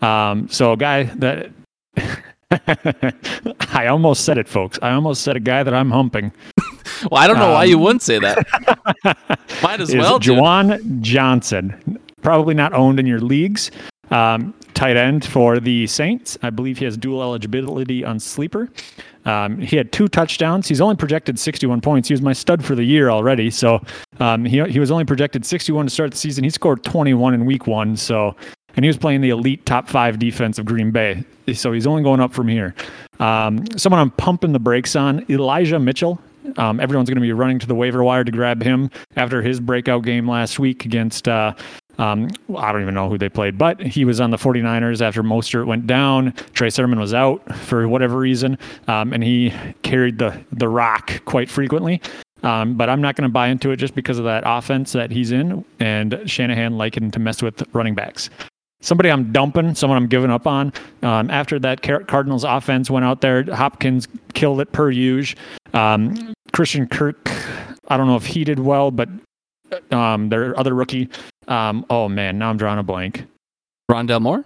Um, 0.00 0.48
so, 0.48 0.72
a 0.72 0.76
guy 0.76 1.04
that 1.04 1.50
I 3.72 3.86
almost 3.88 4.24
said 4.24 4.38
it, 4.38 4.48
folks. 4.48 4.78
I 4.82 4.92
almost 4.92 5.22
said 5.22 5.36
a 5.36 5.40
guy 5.40 5.62
that 5.62 5.74
I'm 5.74 5.90
humping. 5.90 6.32
Well, 7.12 7.22
I 7.22 7.28
don't 7.28 7.38
know 7.38 7.52
why 7.52 7.62
Um, 7.64 7.68
you 7.70 7.78
wouldn't 7.78 8.02
say 8.02 8.18
that. 8.18 8.44
Might 9.62 9.80
as 9.80 9.94
well. 9.94 10.18
Juwan 10.18 11.00
Johnson. 11.00 11.98
Probably 12.22 12.54
not 12.54 12.72
owned 12.72 12.98
in 12.98 13.06
your 13.06 13.20
leagues. 13.20 13.70
Um, 14.10 14.52
tight 14.74 14.96
end 14.96 15.24
for 15.24 15.60
the 15.60 15.86
Saints. 15.86 16.36
I 16.42 16.50
believe 16.50 16.78
he 16.78 16.84
has 16.86 16.96
dual 16.96 17.22
eligibility 17.22 18.04
on 18.04 18.18
sleeper. 18.18 18.68
Um, 19.26 19.58
he 19.60 19.76
had 19.76 19.92
two 19.92 20.08
touchdowns. 20.08 20.66
He's 20.66 20.80
only 20.80 20.96
projected 20.96 21.38
61 21.38 21.82
points. 21.82 22.08
He 22.08 22.14
was 22.14 22.22
my 22.22 22.32
stud 22.32 22.64
for 22.64 22.74
the 22.74 22.84
year 22.84 23.10
already. 23.10 23.50
So 23.50 23.80
um, 24.18 24.44
he, 24.44 24.60
he 24.64 24.80
was 24.80 24.90
only 24.90 25.04
projected 25.04 25.44
61 25.46 25.86
to 25.86 25.90
start 25.90 26.10
the 26.10 26.16
season. 26.16 26.42
He 26.42 26.50
scored 26.50 26.82
21 26.82 27.34
in 27.34 27.44
week 27.44 27.66
one. 27.68 27.96
So 27.96 28.34
and 28.78 28.84
he 28.84 28.88
was 28.88 28.96
playing 28.96 29.22
the 29.22 29.30
elite 29.30 29.66
top 29.66 29.88
five 29.88 30.20
defense 30.20 30.56
of 30.56 30.64
Green 30.64 30.92
Bay. 30.92 31.24
So 31.52 31.72
he's 31.72 31.84
only 31.84 32.04
going 32.04 32.20
up 32.20 32.32
from 32.32 32.46
here. 32.46 32.76
Um, 33.18 33.66
someone 33.76 34.00
I'm 34.00 34.12
pumping 34.12 34.52
the 34.52 34.60
brakes 34.60 34.94
on, 34.94 35.26
Elijah 35.28 35.80
Mitchell. 35.80 36.20
Um, 36.58 36.78
everyone's 36.78 37.08
going 37.08 37.16
to 37.16 37.20
be 37.20 37.32
running 37.32 37.58
to 37.58 37.66
the 37.66 37.74
waiver 37.74 38.04
wire 38.04 38.22
to 38.22 38.30
grab 38.30 38.62
him 38.62 38.88
after 39.16 39.42
his 39.42 39.58
breakout 39.58 40.04
game 40.04 40.30
last 40.30 40.60
week 40.60 40.84
against, 40.84 41.26
uh, 41.26 41.54
um, 41.98 42.28
I 42.56 42.70
don't 42.70 42.82
even 42.82 42.94
know 42.94 43.08
who 43.08 43.18
they 43.18 43.28
played, 43.28 43.58
but 43.58 43.80
he 43.80 44.04
was 44.04 44.20
on 44.20 44.30
the 44.30 44.36
49ers 44.36 45.00
after 45.00 45.24
Mostert 45.24 45.66
went 45.66 45.88
down. 45.88 46.32
Trey 46.52 46.70
Sermon 46.70 47.00
was 47.00 47.12
out 47.12 47.52
for 47.56 47.88
whatever 47.88 48.16
reason, 48.16 48.58
um, 48.86 49.12
and 49.12 49.24
he 49.24 49.52
carried 49.82 50.18
the, 50.18 50.40
the 50.52 50.68
rock 50.68 51.24
quite 51.24 51.50
frequently. 51.50 52.00
Um, 52.44 52.76
but 52.76 52.88
I'm 52.88 53.00
not 53.00 53.16
going 53.16 53.28
to 53.28 53.32
buy 53.32 53.48
into 53.48 53.72
it 53.72 53.78
just 53.78 53.96
because 53.96 54.20
of 54.20 54.24
that 54.26 54.44
offense 54.46 54.92
that 54.92 55.10
he's 55.10 55.32
in, 55.32 55.64
and 55.80 56.22
Shanahan 56.26 56.78
liking 56.78 57.10
to 57.10 57.18
mess 57.18 57.42
with 57.42 57.64
running 57.74 57.96
backs 57.96 58.30
somebody 58.80 59.10
I'm 59.10 59.32
dumping, 59.32 59.74
someone 59.74 59.96
I'm 59.96 60.08
giving 60.08 60.30
up 60.30 60.46
on. 60.46 60.72
Um, 61.02 61.30
after 61.30 61.58
that 61.60 61.82
Car- 61.82 62.04
Cardinals 62.04 62.44
offense 62.44 62.90
went 62.90 63.04
out 63.04 63.20
there, 63.20 63.42
Hopkins 63.44 64.08
killed 64.34 64.60
it 64.60 64.72
per 64.72 64.90
usual. 64.90 65.38
Um, 65.74 66.32
Christian 66.52 66.86
Kirk, 66.86 67.30
I 67.88 67.96
don't 67.96 68.06
know 68.06 68.16
if 68.16 68.26
he 68.26 68.44
did 68.44 68.58
well, 68.58 68.90
but 68.90 69.08
um, 69.90 70.28
their 70.28 70.58
other 70.58 70.74
rookie. 70.74 71.08
Um, 71.46 71.84
oh 71.90 72.08
man, 72.08 72.38
now 72.38 72.50
I'm 72.50 72.56
drawing 72.56 72.78
a 72.78 72.82
blank. 72.82 73.24
Rondale 73.90 74.20
Moore. 74.20 74.44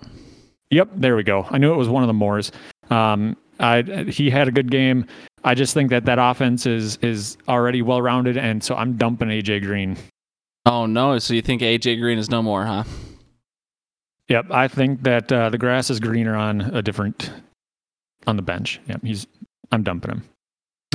Yep, 0.71 0.91
there 0.95 1.17
we 1.17 1.23
go. 1.23 1.47
I 1.51 1.59
knew 1.59 1.73
it 1.73 1.77
was 1.77 1.89
one 1.89 2.03
of 2.03 2.07
the 2.07 2.15
Moors. 2.15 2.53
Um, 2.91 3.37
I, 3.61 3.83
he 4.09 4.31
had 4.31 4.49
a 4.49 4.51
good 4.51 4.71
game. 4.71 5.07
I 5.45 5.55
just 5.55 5.75
think 5.75 5.91
that 5.91 6.05
that 6.05 6.19
offense 6.19 6.67
is 6.67 6.97
is 7.03 7.37
already 7.49 7.83
well 7.83 8.01
rounded, 8.01 8.37
and 8.37 8.63
so 8.63 8.75
I'm 8.77 8.97
dumping 8.97 9.29
AJ 9.29 9.63
Green. 9.63 9.97
Oh 10.67 10.87
no! 10.87 11.19
So 11.19 11.35
you 11.35 11.43
think 11.43 11.63
AJ 11.63 12.01
Green 12.01 12.19
is 12.19 12.31
no 12.31 12.43
more, 12.43 12.65
huh? 12.65 12.85
Yep, 14.33 14.47
I 14.51 14.67
think 14.67 15.03
that 15.03 15.31
uh, 15.31 15.51
the 15.51 15.59
grass 15.59 15.91
is 15.91 16.01
greener 16.01 16.35
on 16.35 16.63
a 16.63 16.81
different 16.81 17.31
on 18.27 18.37
the 18.37 18.43
bench. 18.43 18.81
Yep, 18.87 19.05
he's. 19.05 19.27
I'm 19.71 19.83
dumping 19.83 20.11
him. 20.11 20.25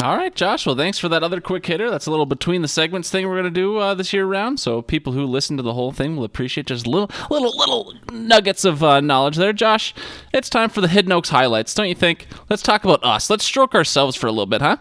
All 0.01 0.17
right, 0.17 0.33
Josh. 0.33 0.65
Well, 0.65 0.75
thanks 0.75 0.97
for 0.97 1.07
that 1.09 1.21
other 1.21 1.39
quick 1.39 1.63
hitter. 1.63 1.91
That's 1.91 2.07
a 2.07 2.09
little 2.09 2.25
between 2.25 2.63
the 2.63 2.67
segments 2.67 3.11
thing 3.11 3.27
we're 3.27 3.35
gonna 3.35 3.51
do 3.51 3.77
uh, 3.77 3.93
this 3.93 4.11
year 4.11 4.25
round. 4.25 4.59
So 4.59 4.81
people 4.81 5.13
who 5.13 5.23
listen 5.23 5.55
to 5.57 5.61
the 5.61 5.75
whole 5.75 5.91
thing 5.91 6.15
will 6.15 6.23
appreciate 6.23 6.65
just 6.65 6.87
little, 6.87 7.11
little, 7.29 7.55
little 7.55 7.93
nuggets 8.11 8.65
of 8.65 8.81
uh, 8.83 9.01
knowledge 9.01 9.35
there. 9.35 9.53
Josh, 9.53 9.93
it's 10.33 10.49
time 10.49 10.71
for 10.71 10.81
the 10.81 10.87
Hidden 10.87 11.11
Oaks 11.11 11.29
highlights, 11.29 11.75
don't 11.75 11.89
you 11.89 11.93
think? 11.95 12.25
Let's 12.49 12.63
talk 12.63 12.85
about 12.85 13.03
us. 13.03 13.29
Let's 13.29 13.45
stroke 13.45 13.75
ourselves 13.75 14.15
for 14.15 14.25
a 14.25 14.31
little 14.31 14.47
bit, 14.47 14.63
huh? 14.63 14.77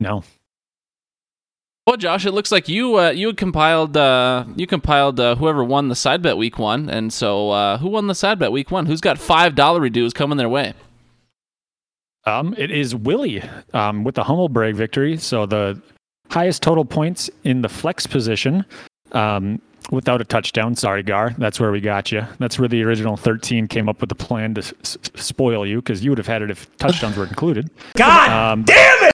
No, 0.00 0.22
Well, 1.88 1.96
Josh, 1.96 2.26
it 2.26 2.32
looks 2.32 2.52
like 2.52 2.68
you 2.68 2.98
uh, 2.98 3.10
you 3.12 3.32
compiled 3.32 3.96
uh, 3.96 4.44
you 4.56 4.66
compiled 4.66 5.18
uh, 5.18 5.36
whoever 5.36 5.64
won 5.64 5.88
the 5.88 5.94
side 5.96 6.20
bet 6.20 6.36
week 6.36 6.58
one, 6.58 6.90
and 6.90 7.10
so 7.10 7.48
uh, 7.48 7.78
who 7.78 7.88
won 7.88 8.08
the 8.08 8.14
side 8.14 8.38
bet 8.38 8.52
week 8.52 8.70
one? 8.70 8.84
Who's 8.84 9.00
got 9.00 9.16
five 9.16 9.54
dollar 9.54 9.80
redues 9.80 10.12
coming 10.12 10.36
their 10.36 10.50
way? 10.50 10.74
um, 12.26 12.54
it 12.58 12.70
is 12.70 12.94
Willie 12.94 13.42
um, 13.72 14.04
with 14.04 14.16
the 14.16 14.24
humble 14.24 14.50
brag 14.50 14.74
victory. 14.74 15.16
So 15.16 15.46
the 15.46 15.80
highest 16.30 16.62
total 16.62 16.84
points 16.84 17.30
in 17.44 17.62
the 17.62 17.70
flex 17.70 18.06
position. 18.06 18.66
Um, 19.12 19.62
without 19.90 20.20
a 20.20 20.24
touchdown, 20.26 20.76
sorry, 20.76 21.02
Gar. 21.02 21.34
That's 21.38 21.58
where 21.58 21.72
we 21.72 21.80
got 21.80 22.12
you. 22.12 22.26
That's 22.38 22.58
where 22.58 22.68
the 22.68 22.82
original 22.84 23.16
13 23.16 23.66
came 23.66 23.88
up 23.88 24.02
with 24.02 24.10
the 24.10 24.14
plan 24.14 24.52
to 24.56 24.60
s- 24.60 24.74
s- 24.82 24.98
spoil 25.14 25.66
you 25.66 25.76
because 25.76 26.04
you 26.04 26.10
would 26.10 26.18
have 26.18 26.26
had 26.26 26.42
it 26.42 26.50
if 26.50 26.68
touchdowns 26.76 27.16
were 27.16 27.24
included. 27.24 27.70
God 27.96 28.30
Um, 28.30 28.64
damn 28.64 29.04
it! 29.04 29.12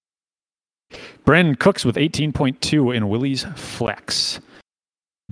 Brandin 1.25 1.59
Cooks 1.59 1.85
with 1.85 1.97
18.2 1.97 2.95
in 2.95 3.09
Willie's 3.09 3.45
flex. 3.57 4.41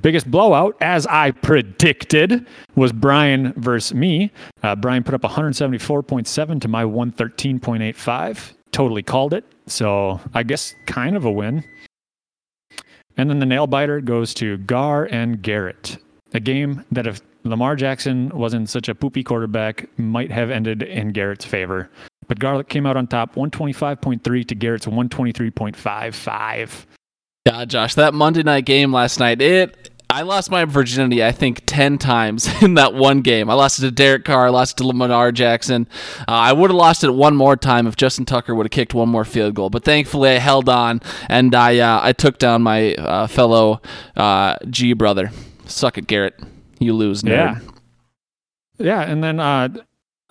Biggest 0.00 0.30
blowout, 0.30 0.76
as 0.80 1.06
I 1.06 1.32
predicted, 1.32 2.46
was 2.74 2.92
Brian 2.92 3.52
versus 3.54 3.94
me. 3.94 4.32
Uh, 4.62 4.74
Brian 4.74 5.04
put 5.04 5.14
up 5.14 5.22
174.7 5.22 6.60
to 6.60 6.68
my 6.68 6.84
113.85. 6.84 8.52
Totally 8.72 9.02
called 9.02 9.34
it. 9.34 9.44
So 9.66 10.18
I 10.32 10.42
guess 10.42 10.74
kind 10.86 11.14
of 11.14 11.24
a 11.24 11.30
win. 11.30 11.62
And 13.18 13.28
then 13.28 13.38
the 13.38 13.46
nail 13.46 13.66
biter 13.66 14.00
goes 14.00 14.32
to 14.34 14.56
Gar 14.58 15.04
and 15.04 15.42
Garrett. 15.42 15.98
A 16.32 16.40
game 16.40 16.84
that 16.90 17.06
if 17.06 17.20
Lamar 17.44 17.76
Jackson 17.76 18.30
wasn't 18.30 18.70
such 18.70 18.88
a 18.88 18.94
poopy 18.94 19.22
quarterback, 19.22 19.86
might 19.98 20.30
have 20.30 20.50
ended 20.50 20.82
in 20.82 21.12
Garrett's 21.12 21.44
favor. 21.44 21.90
But 22.32 22.38
Garlic 22.38 22.70
came 22.70 22.86
out 22.86 22.96
on 22.96 23.08
top, 23.08 23.34
125.3 23.34 24.48
to 24.48 24.54
Garrett's 24.54 24.86
123.55. 24.86 26.86
God, 27.44 27.68
Josh, 27.68 27.94
that 27.96 28.14
Monday 28.14 28.42
night 28.42 28.64
game 28.64 28.90
last 28.90 29.20
night, 29.20 29.42
it 29.42 29.90
I 30.08 30.22
lost 30.22 30.50
my 30.50 30.64
virginity, 30.64 31.22
I 31.22 31.30
think, 31.30 31.60
10 31.66 31.98
times 31.98 32.48
in 32.62 32.72
that 32.76 32.94
one 32.94 33.20
game. 33.20 33.50
I 33.50 33.52
lost 33.52 33.80
it 33.80 33.82
to 33.82 33.90
Derek 33.90 34.24
Carr, 34.24 34.46
I 34.46 34.48
lost 34.48 34.76
it 34.76 34.82
to 34.82 34.86
Lamar 34.86 35.30
Jackson. 35.30 35.86
Uh, 36.20 36.24
I 36.28 36.54
would 36.54 36.70
have 36.70 36.76
lost 36.78 37.04
it 37.04 37.10
one 37.10 37.36
more 37.36 37.54
time 37.54 37.86
if 37.86 37.96
Justin 37.96 38.24
Tucker 38.24 38.54
would 38.54 38.64
have 38.64 38.70
kicked 38.70 38.94
one 38.94 39.10
more 39.10 39.26
field 39.26 39.54
goal. 39.54 39.68
But 39.68 39.84
thankfully, 39.84 40.30
I 40.30 40.38
held 40.38 40.70
on 40.70 41.02
and 41.28 41.54
I, 41.54 41.80
uh, 41.80 42.00
I 42.02 42.14
took 42.14 42.38
down 42.38 42.62
my 42.62 42.94
uh, 42.94 43.26
fellow 43.26 43.82
uh, 44.16 44.56
G 44.70 44.94
brother. 44.94 45.32
Suck 45.66 45.98
it, 45.98 46.06
Garrett. 46.06 46.40
You 46.78 46.94
lose, 46.94 47.22
nerd. 47.22 47.28
Yeah. 47.28 47.58
Yeah, 48.78 49.02
and 49.02 49.22
then 49.22 49.38
uh, 49.38 49.68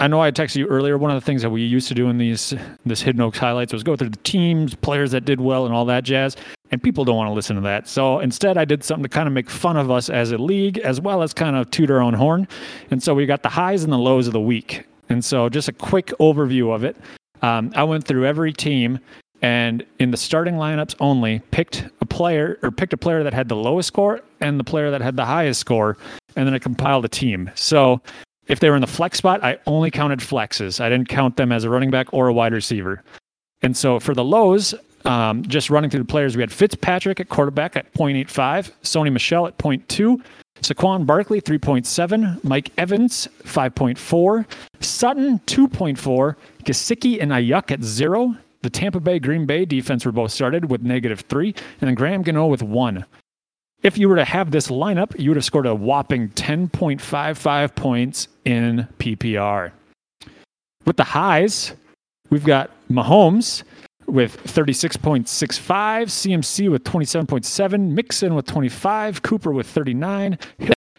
I 0.01 0.07
know 0.07 0.19
I 0.19 0.31
texted 0.31 0.55
you 0.55 0.65
earlier. 0.65 0.97
One 0.97 1.11
of 1.11 1.21
the 1.21 1.23
things 1.23 1.43
that 1.43 1.51
we 1.51 1.61
used 1.61 1.87
to 1.89 1.93
do 1.93 2.09
in 2.09 2.17
these 2.17 2.55
this 2.87 3.03
Hidden 3.03 3.21
Oaks 3.21 3.37
highlights 3.37 3.71
was 3.71 3.83
go 3.83 3.95
through 3.95 4.09
the 4.09 4.17
teams, 4.23 4.73
players 4.73 5.11
that 5.11 5.25
did 5.25 5.39
well, 5.39 5.67
and 5.67 5.75
all 5.75 5.85
that 5.85 6.03
jazz. 6.03 6.35
And 6.71 6.81
people 6.81 7.05
don't 7.05 7.17
want 7.17 7.29
to 7.29 7.33
listen 7.33 7.55
to 7.55 7.61
that. 7.61 7.87
So 7.87 8.19
instead, 8.19 8.57
I 8.57 8.65
did 8.65 8.83
something 8.83 9.03
to 9.03 9.09
kind 9.09 9.27
of 9.27 9.33
make 9.33 9.47
fun 9.47 9.77
of 9.77 9.91
us 9.91 10.09
as 10.09 10.31
a 10.31 10.39
league, 10.39 10.79
as 10.79 10.99
well 10.99 11.21
as 11.21 11.35
kind 11.35 11.55
of 11.55 11.69
toot 11.69 11.91
our 11.91 12.01
own 12.01 12.15
horn. 12.15 12.47
And 12.89 13.03
so 13.03 13.13
we 13.13 13.27
got 13.27 13.43
the 13.43 13.49
highs 13.49 13.83
and 13.83 13.93
the 13.93 13.97
lows 13.99 14.25
of 14.25 14.33
the 14.33 14.41
week. 14.41 14.87
And 15.09 15.23
so 15.23 15.49
just 15.49 15.67
a 15.67 15.73
quick 15.73 16.07
overview 16.19 16.73
of 16.73 16.83
it. 16.83 16.97
Um, 17.43 17.71
I 17.75 17.83
went 17.83 18.03
through 18.03 18.25
every 18.25 18.53
team 18.53 18.97
and 19.43 19.85
in 19.99 20.09
the 20.09 20.17
starting 20.17 20.55
lineups 20.55 20.95
only 20.99 21.43
picked 21.51 21.85
a 22.01 22.07
player 22.07 22.57
or 22.63 22.71
picked 22.71 22.93
a 22.93 22.97
player 22.97 23.21
that 23.23 23.35
had 23.35 23.49
the 23.49 23.55
lowest 23.55 23.87
score 23.87 24.21
and 24.39 24.59
the 24.59 24.63
player 24.63 24.89
that 24.89 25.01
had 25.01 25.15
the 25.15 25.25
highest 25.25 25.59
score 25.59 25.97
and 26.35 26.47
then 26.47 26.53
I 26.53 26.59
compiled 26.59 27.05
a 27.05 27.09
team. 27.09 27.51
So 27.55 28.01
if 28.47 28.59
they 28.59 28.69
were 28.69 28.75
in 28.75 28.81
the 28.81 28.87
flex 28.87 29.17
spot, 29.17 29.43
I 29.43 29.57
only 29.65 29.91
counted 29.91 30.19
flexes. 30.19 30.79
I 30.81 30.89
didn't 30.89 31.09
count 31.09 31.37
them 31.37 31.51
as 31.51 31.63
a 31.63 31.69
running 31.69 31.91
back 31.91 32.07
or 32.13 32.27
a 32.27 32.33
wide 32.33 32.53
receiver. 32.53 33.03
And 33.61 33.77
so 33.77 33.99
for 33.99 34.13
the 34.13 34.23
lows, 34.23 34.73
um, 35.05 35.43
just 35.43 35.69
running 35.69 35.89
through 35.89 36.01
the 36.01 36.05
players, 36.05 36.35
we 36.35 36.41
had 36.41 36.51
Fitzpatrick 36.51 37.19
at 37.19 37.29
quarterback 37.29 37.75
at 37.75 37.91
0.85, 37.93 38.71
Sony 38.83 39.11
Michel 39.11 39.47
at 39.47 39.57
0.2, 39.57 40.21
Saquon 40.61 41.05
Barkley 41.05 41.41
3.7, 41.41 42.43
Mike 42.43 42.71
Evans 42.77 43.27
5.4, 43.43 44.45
Sutton 44.79 45.39
2.4, 45.47 46.35
Gesicki 46.63 47.21
and 47.21 47.31
Aiyuk 47.31 47.71
at 47.71 47.83
zero. 47.83 48.35
The 48.61 48.69
Tampa 48.69 48.99
Bay 48.99 49.17
Green 49.17 49.47
Bay 49.47 49.65
defense 49.65 50.05
were 50.05 50.11
both 50.11 50.31
started 50.31 50.69
with 50.69 50.83
negative 50.83 51.21
three, 51.21 51.55
and 51.79 51.87
then 51.87 51.95
Graham 51.95 52.21
Gano 52.21 52.45
with 52.45 52.61
one. 52.61 53.05
If 53.83 53.97
you 53.97 54.07
were 54.09 54.15
to 54.15 54.25
have 54.25 54.51
this 54.51 54.67
lineup, 54.67 55.19
you 55.19 55.31
would 55.31 55.37
have 55.37 55.45
scored 55.45 55.65
a 55.65 55.73
whopping 55.73 56.29
10.55 56.29 57.75
points 57.75 58.27
in 58.45 58.87
PPR. 58.99 59.71
With 60.85 60.97
the 60.97 61.03
highs, 61.03 61.73
we've 62.29 62.45
got 62.45 62.69
Mahomes 62.91 63.63
with 64.05 64.37
36.65, 64.43 65.23
CMC 65.25 66.69
with 66.69 66.83
27.7, 66.83 67.89
Mixon 67.89 68.35
with 68.35 68.45
25, 68.45 69.23
Cooper 69.23 69.51
with 69.51 69.65
39, 69.65 70.37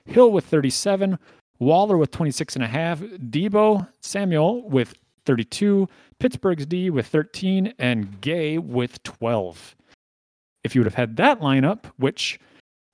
Hill 0.06 0.32
with 0.32 0.44
37, 0.46 1.18
Waller 1.60 1.96
with 1.96 2.10
26.5, 2.10 3.30
Deebo 3.30 3.86
Samuel 4.00 4.68
with 4.68 4.94
32, 5.24 5.88
Pittsburgh's 6.18 6.66
D 6.66 6.90
with 6.90 7.06
13, 7.06 7.74
and 7.78 8.20
Gay 8.20 8.58
with 8.58 9.00
12. 9.04 9.76
If 10.64 10.74
you 10.74 10.80
would 10.80 10.86
have 10.86 10.94
had 10.94 11.16
that 11.16 11.40
lineup, 11.40 11.84
which 11.96 12.40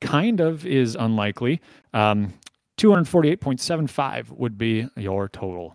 kind 0.01 0.41
of 0.41 0.67
is 0.67 0.97
unlikely, 0.99 1.61
um, 1.93 2.35
248.75 2.79 4.31
would 4.31 4.57
be 4.57 4.89
your 4.97 5.29
total. 5.29 5.75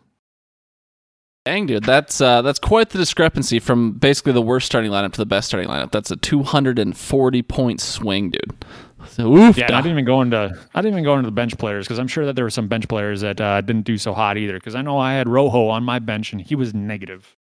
Dang, 1.46 1.66
dude, 1.66 1.84
that's 1.84 2.22
uh, 2.22 2.42
that's 2.42 2.60
quite 2.60 2.92
the 2.92 2.98
discrepancy 2.98 3.60
from 3.60 3.92
basically 3.92 4.32
the 4.32 4.42
worst 4.42 4.66
starting 4.66 4.92
lineup 4.92 5.12
to 5.12 5.18
the 5.18 5.26
best 5.26 5.50
starting 5.50 5.70
lineup. 5.70 5.92
That's 5.92 6.10
a 6.10 6.16
240 6.16 7.42
point 7.42 7.82
swing, 7.82 8.30
dude. 8.30 8.66
So, 9.10 9.36
oof, 9.36 9.58
Yeah, 9.58 9.66
I 9.66 9.82
didn't 9.82 9.92
even 9.92 10.06
go 10.06 10.22
into 10.22 10.58
I 10.74 10.82
didn't 10.82 10.94
even 10.94 11.04
go 11.04 11.16
into 11.16 11.26
the 11.26 11.34
bench 11.34 11.58
players 11.58 11.86
because 11.86 12.00
I'm 12.00 12.08
sure 12.08 12.26
that 12.26 12.38
there 12.38 12.46
were 12.46 12.50
some 12.50 12.70
bench 12.70 12.88
players 12.88 13.20
that 13.22 13.42
uh, 13.42 13.60
didn't 13.60 13.84
do 13.84 13.98
so 13.98 14.14
hot 14.14 14.38
either. 14.38 14.54
Because 14.54 14.74
I 14.74 14.82
know 14.82 14.98
I 14.98 15.16
had 15.16 15.28
Rojo 15.28 15.68
on 15.68 15.84
my 15.84 16.00
bench 16.00 16.32
and 16.32 16.42
he 16.42 16.56
was 16.56 16.74
negative. 16.74 17.36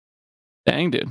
Dang, 0.64 0.92
dude. 0.92 1.08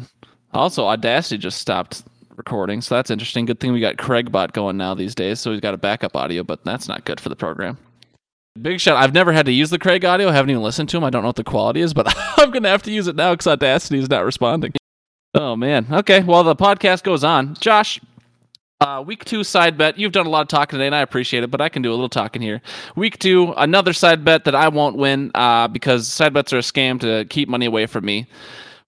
Also, 0.53 0.85
Audacity 0.85 1.37
just 1.37 1.59
stopped 1.59 2.03
recording, 2.37 2.81
so 2.81 2.95
that's 2.95 3.11
interesting. 3.11 3.45
Good 3.45 3.59
thing 3.59 3.73
we 3.73 3.79
got 3.79 3.97
Craigbot 3.97 4.53
going 4.53 4.77
now 4.77 4.93
these 4.93 5.15
days, 5.15 5.39
so 5.39 5.51
he's 5.51 5.59
got 5.59 5.73
a 5.73 5.77
backup 5.77 6.15
audio, 6.15 6.43
but 6.43 6.63
that's 6.63 6.87
not 6.87 7.03
good 7.03 7.19
for 7.19 7.29
the 7.29 7.35
program. 7.35 7.77
Big 8.61 8.79
shout! 8.79 8.97
I've 8.97 9.13
never 9.13 9.33
had 9.33 9.45
to 9.47 9.51
use 9.51 9.69
the 9.69 9.77
Craig 9.77 10.05
audio. 10.05 10.29
I 10.29 10.33
haven't 10.33 10.51
even 10.51 10.63
listened 10.63 10.89
to 10.89 10.97
him. 10.97 11.03
I 11.03 11.09
don't 11.09 11.21
know 11.21 11.29
what 11.29 11.35
the 11.35 11.43
quality 11.43 11.81
is, 11.81 11.93
but 11.93 12.07
I'm 12.37 12.51
gonna 12.51 12.69
have 12.69 12.83
to 12.83 12.91
use 12.91 13.07
it 13.07 13.15
now 13.15 13.33
because 13.33 13.47
Audacity 13.47 13.99
is 13.99 14.09
not 14.09 14.23
responding. 14.25 14.73
Oh 15.33 15.55
man. 15.55 15.85
Okay. 15.91 16.23
Well, 16.23 16.43
the 16.43 16.55
podcast 16.55 17.03
goes 17.03 17.23
on. 17.23 17.55
Josh, 17.55 17.99
uh, 18.81 19.03
week 19.05 19.25
two 19.25 19.43
side 19.43 19.77
bet. 19.77 19.99
You've 19.99 20.11
done 20.11 20.25
a 20.25 20.29
lot 20.29 20.41
of 20.41 20.47
talking 20.47 20.77
today, 20.77 20.87
and 20.87 20.95
I 20.95 21.01
appreciate 21.01 21.43
it, 21.43 21.51
but 21.51 21.61
I 21.61 21.69
can 21.69 21.81
do 21.81 21.89
a 21.89 21.93
little 21.93 22.09
talking 22.09 22.41
here. 22.41 22.61
Week 22.95 23.19
two, 23.19 23.53
another 23.57 23.93
side 23.93 24.23
bet 24.25 24.45
that 24.45 24.55
I 24.55 24.69
won't 24.69 24.97
win 24.97 25.31
uh, 25.35 25.67
because 25.67 26.07
side 26.07 26.33
bets 26.33 26.53
are 26.53 26.57
a 26.57 26.61
scam 26.61 26.99
to 27.01 27.25
keep 27.25 27.49
money 27.49 27.65
away 27.65 27.85
from 27.85 28.05
me. 28.05 28.27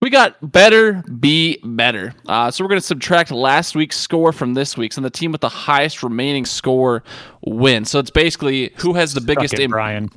We 0.02 0.10
got 0.10 0.38
better 0.52 1.04
be 1.20 1.60
better. 1.64 2.14
Uh, 2.26 2.52
so 2.52 2.64
we're 2.64 2.70
going 2.70 2.80
to 2.80 2.86
subtract 2.88 3.32
last 3.32 3.76
week's 3.76 3.98
score 3.98 4.32
from 4.32 4.54
this 4.54 4.78
week's, 4.78 4.96
and 4.96 5.06
the 5.06 5.10
team 5.10 5.32
with 5.34 5.42
the 5.42 5.50
highest 5.50 6.04
remaining 6.04 6.46
score 6.46 7.04
wins. 7.42 7.90
So 7.92 8.00
it's 8.00 8.10
basically 8.10 8.72
who 8.78 8.94
has 8.94 9.14
the 9.14 9.22
biggest 9.22 9.56
it, 9.56 9.70
Brian. 9.70 10.10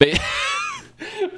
ba- 0.00 0.18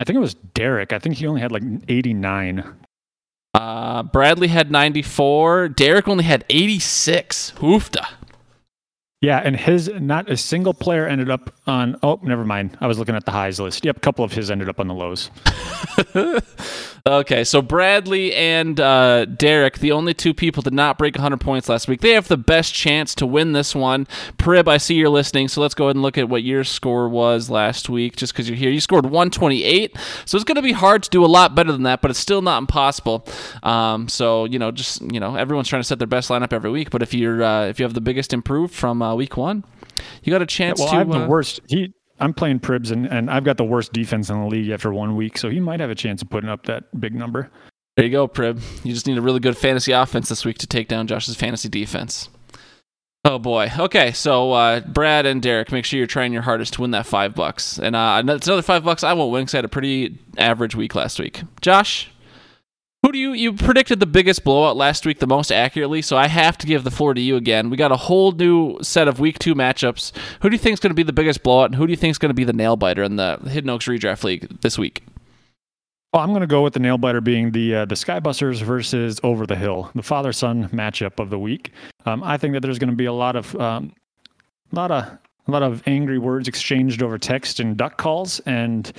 I 0.00 0.04
think 0.04 0.16
it 0.16 0.20
was 0.20 0.34
Derek. 0.34 0.92
I 0.94 0.98
think 0.98 1.16
he 1.16 1.26
only 1.26 1.42
had 1.42 1.52
like 1.52 1.62
89. 1.86 2.64
Uh, 3.52 4.02
Bradley 4.04 4.48
had 4.48 4.70
94. 4.70 5.68
Derek 5.68 6.08
only 6.08 6.24
had 6.24 6.44
86. 6.48 7.52
Hoofda. 7.58 8.06
Yeah, 9.20 9.38
and 9.38 9.54
his 9.54 9.90
not 10.00 10.30
a 10.30 10.36
single 10.36 10.72
player 10.72 11.06
ended 11.06 11.28
up 11.28 11.54
on. 11.66 11.96
Oh, 12.02 12.18
never 12.22 12.44
mind. 12.44 12.78
I 12.80 12.86
was 12.86 12.98
looking 12.98 13.14
at 13.14 13.26
the 13.26 13.32
highs 13.32 13.60
list. 13.60 13.84
Yep, 13.84 13.98
a 13.98 14.00
couple 14.00 14.24
of 14.24 14.32
his 14.32 14.50
ended 14.50 14.68
up 14.70 14.80
on 14.80 14.88
the 14.88 14.94
lows. 14.94 15.30
Okay, 17.06 17.44
so 17.44 17.62
Bradley 17.62 18.34
and 18.34 18.78
uh, 18.78 19.24
Derek, 19.24 19.78
the 19.78 19.92
only 19.92 20.12
two 20.12 20.34
people 20.34 20.62
did 20.62 20.74
not 20.74 20.98
break 20.98 21.14
100 21.14 21.40
points 21.40 21.68
last 21.68 21.88
week. 21.88 22.02
They 22.02 22.10
have 22.10 22.28
the 22.28 22.36
best 22.36 22.74
chance 22.74 23.14
to 23.16 23.26
win 23.26 23.52
this 23.52 23.74
one. 23.74 24.06
Prib, 24.36 24.68
I 24.68 24.76
see 24.76 24.96
you're 24.96 25.08
listening, 25.08 25.48
so 25.48 25.62
let's 25.62 25.74
go 25.74 25.86
ahead 25.86 25.96
and 25.96 26.02
look 26.02 26.18
at 26.18 26.28
what 26.28 26.42
your 26.42 26.62
score 26.62 27.08
was 27.08 27.48
last 27.48 27.88
week, 27.88 28.16
just 28.16 28.34
because 28.34 28.48
you're 28.50 28.56
here. 28.56 28.70
You 28.70 28.80
scored 28.80 29.06
128, 29.06 29.96
so 30.26 30.36
it's 30.36 30.44
going 30.44 30.56
to 30.56 30.62
be 30.62 30.72
hard 30.72 31.02
to 31.04 31.10
do 31.10 31.24
a 31.24 31.26
lot 31.26 31.54
better 31.54 31.72
than 31.72 31.84
that, 31.84 32.02
but 32.02 32.10
it's 32.10 32.20
still 32.20 32.42
not 32.42 32.58
impossible. 32.58 33.26
Um, 33.62 34.08
so 34.08 34.44
you 34.44 34.58
know, 34.58 34.70
just 34.70 35.00
you 35.00 35.20
know, 35.20 35.36
everyone's 35.36 35.68
trying 35.68 35.80
to 35.80 35.88
set 35.88 35.98
their 35.98 36.06
best 36.06 36.28
lineup 36.28 36.52
every 36.52 36.70
week, 36.70 36.90
but 36.90 37.02
if 37.02 37.14
you're 37.14 37.42
uh, 37.42 37.64
if 37.66 37.80
you 37.80 37.84
have 37.84 37.94
the 37.94 38.02
biggest 38.02 38.34
improve 38.34 38.72
from 38.72 39.00
uh, 39.00 39.09
week 39.16 39.36
one, 39.36 39.64
you 40.22 40.30
got 40.30 40.42
a 40.42 40.46
chance 40.46 40.78
well, 40.78 40.88
to. 40.88 40.94
I 40.94 40.98
have 40.98 41.08
the 41.08 41.24
uh, 41.24 41.28
worst. 41.28 41.60
He, 41.68 41.92
I'm 42.18 42.34
playing 42.34 42.60
Pribs, 42.60 42.90
and, 42.90 43.06
and 43.06 43.30
I've 43.30 43.44
got 43.44 43.56
the 43.56 43.64
worst 43.64 43.92
defense 43.92 44.28
in 44.28 44.40
the 44.40 44.46
league 44.46 44.70
after 44.70 44.92
one 44.92 45.16
week, 45.16 45.38
so 45.38 45.48
he 45.48 45.60
might 45.60 45.80
have 45.80 45.90
a 45.90 45.94
chance 45.94 46.22
of 46.22 46.30
putting 46.30 46.50
up 46.50 46.66
that 46.66 47.00
big 47.00 47.14
number. 47.14 47.50
There 47.96 48.04
you 48.04 48.12
go, 48.12 48.28
Prib. 48.28 48.60
You 48.84 48.92
just 48.92 49.06
need 49.06 49.18
a 49.18 49.22
really 49.22 49.40
good 49.40 49.56
fantasy 49.56 49.92
offense 49.92 50.28
this 50.28 50.44
week 50.44 50.58
to 50.58 50.66
take 50.66 50.88
down 50.88 51.06
Josh's 51.06 51.36
fantasy 51.36 51.68
defense. 51.68 52.28
Oh 53.24 53.38
boy. 53.38 53.70
Okay, 53.78 54.12
so 54.12 54.52
uh, 54.52 54.80
Brad 54.80 55.26
and 55.26 55.42
Derek, 55.42 55.72
make 55.72 55.84
sure 55.84 55.98
you're 55.98 56.06
trying 56.06 56.32
your 56.32 56.40
hardest 56.40 56.74
to 56.74 56.80
win 56.80 56.92
that 56.92 57.04
five 57.04 57.34
bucks. 57.34 57.78
And 57.78 57.94
uh, 57.94 58.22
it's 58.26 58.46
another 58.46 58.62
five 58.62 58.82
bucks 58.82 59.04
I 59.04 59.12
won't 59.12 59.32
win 59.32 59.42
because 59.42 59.54
I 59.54 59.58
had 59.58 59.64
a 59.66 59.68
pretty 59.68 60.18
average 60.38 60.74
week 60.74 60.94
last 60.94 61.20
week. 61.20 61.42
Josh, 61.60 62.10
who 63.02 63.12
do 63.12 63.18
you 63.18 63.32
you 63.32 63.52
predicted 63.52 63.98
the 63.98 64.06
biggest 64.06 64.44
blowout 64.44 64.76
last 64.76 65.06
week 65.06 65.18
the 65.18 65.26
most 65.26 65.50
accurately? 65.50 66.02
So 66.02 66.16
I 66.16 66.28
have 66.28 66.58
to 66.58 66.66
give 66.66 66.84
the 66.84 66.90
floor 66.90 67.14
to 67.14 67.20
you 67.20 67.36
again. 67.36 67.70
We 67.70 67.76
got 67.76 67.92
a 67.92 67.96
whole 67.96 68.32
new 68.32 68.78
set 68.82 69.08
of 69.08 69.20
week 69.20 69.38
two 69.38 69.54
matchups. 69.54 70.12
Who 70.42 70.50
do 70.50 70.54
you 70.54 70.58
think 70.58 70.74
is 70.74 70.80
going 70.80 70.90
to 70.90 70.94
be 70.94 71.02
the 71.02 71.12
biggest 71.12 71.42
blowout, 71.42 71.66
and 71.66 71.74
who 71.74 71.86
do 71.86 71.92
you 71.92 71.96
think 71.96 72.10
is 72.10 72.18
going 72.18 72.30
to 72.30 72.34
be 72.34 72.44
the 72.44 72.52
nail 72.52 72.76
biter 72.76 73.02
in 73.02 73.16
the 73.16 73.38
Hidden 73.48 73.70
Oaks 73.70 73.86
Redraft 73.86 74.24
League 74.24 74.60
this 74.60 74.78
week? 74.78 75.02
Well, 76.12 76.22
I'm 76.22 76.30
going 76.30 76.40
to 76.40 76.46
go 76.46 76.62
with 76.62 76.74
the 76.74 76.80
nail 76.80 76.98
biter 76.98 77.20
being 77.20 77.52
the 77.52 77.76
uh, 77.76 77.84
the 77.84 77.94
Skybusters 77.94 78.62
versus 78.62 79.18
Over 79.22 79.46
the 79.46 79.56
Hill, 79.56 79.90
the 79.94 80.02
father 80.02 80.32
son 80.32 80.68
matchup 80.68 81.18
of 81.20 81.30
the 81.30 81.38
week. 81.38 81.72
Um, 82.04 82.22
I 82.22 82.36
think 82.36 82.52
that 82.54 82.60
there's 82.60 82.78
going 82.78 82.90
to 82.90 82.96
be 82.96 83.06
a 83.06 83.12
lot 83.12 83.34
of 83.34 83.54
um, 83.56 83.94
lot 84.72 84.90
of 84.90 85.04
a 85.04 85.50
lot 85.50 85.62
of 85.62 85.82
angry 85.86 86.18
words 86.18 86.48
exchanged 86.48 87.02
over 87.02 87.16
text 87.16 87.60
and 87.60 87.76
duck 87.76 87.96
calls, 87.96 88.40
and 88.40 88.92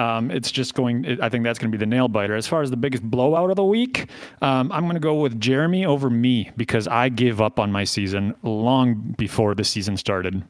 um, 0.00 0.30
it's 0.30 0.50
just 0.50 0.74
going. 0.74 1.04
It, 1.04 1.20
I 1.20 1.28
think 1.28 1.44
that's 1.44 1.58
going 1.58 1.70
to 1.70 1.76
be 1.76 1.80
the 1.80 1.88
nail 1.88 2.08
biter. 2.08 2.34
As 2.34 2.46
far 2.46 2.62
as 2.62 2.70
the 2.70 2.76
biggest 2.76 3.02
blowout 3.02 3.50
of 3.50 3.56
the 3.56 3.64
week, 3.64 4.08
um, 4.40 4.72
I'm 4.72 4.84
going 4.84 4.94
to 4.94 5.00
go 5.00 5.14
with 5.14 5.38
Jeremy 5.38 5.84
over 5.84 6.08
me 6.08 6.50
because 6.56 6.88
I 6.88 7.10
give 7.10 7.40
up 7.40 7.58
on 7.58 7.70
my 7.70 7.84
season 7.84 8.34
long 8.42 9.14
before 9.18 9.54
the 9.54 9.64
season 9.64 9.96
started. 9.96 10.42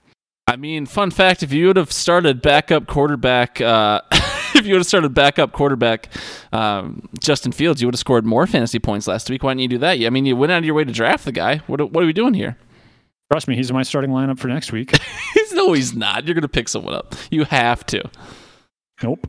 I 0.47 0.57
mean, 0.57 0.87
fun 0.87 1.11
fact: 1.11 1.43
if 1.43 1.53
you 1.53 1.67
would 1.67 1.77
have 1.77 1.91
started 1.93 2.43
backup 2.43 2.87
quarterback, 2.87 3.61
uh, 3.61 4.03
if 4.13 4.67
you 4.67 4.75
would 4.75 4.81
have 4.81 4.87
started 4.87 5.15
backup 5.15 5.53
quarterback 5.53 6.13
um, 6.53 7.09
Justin 7.19 7.51
Fields, 7.51 7.81
you 7.81 7.89
would 7.89 7.95
have 7.95 8.01
scored 8.01 8.25
more 8.25 8.47
fantasy 8.47 8.79
points 8.79 9.09
last 9.09 9.29
week. 9.31 9.43
Why 9.43 9.51
didn't 9.51 9.63
you 9.63 9.69
do 9.69 9.79
that? 9.79 9.99
Yeah, 9.99 10.07
I 10.07 10.11
mean, 10.11 10.27
you 10.27 10.37
went 10.37 10.53
out 10.53 10.59
of 10.59 10.65
your 10.65 10.75
way 10.75 10.85
to 10.85 10.93
draft 10.93 11.25
the 11.25 11.33
guy. 11.33 11.59
What, 11.67 11.93
what 11.93 12.05
are 12.05 12.07
we 12.07 12.13
doing 12.13 12.35
here? 12.35 12.57
Trust 13.33 13.49
me, 13.49 13.57
he's 13.57 13.71
in 13.71 13.75
my 13.75 13.83
starting 13.83 14.11
lineup 14.11 14.39
for 14.39 14.49
next 14.49 14.73
week. 14.73 14.97
No, 15.53 15.73
he's 15.73 15.93
not. 15.95 16.27
You're 16.27 16.35
gonna 16.35 16.49
pick 16.49 16.69
someone 16.69 16.95
up. 16.95 17.15
You 17.31 17.45
have 17.45 17.85
to. 17.87 18.09
nope. 19.03 19.27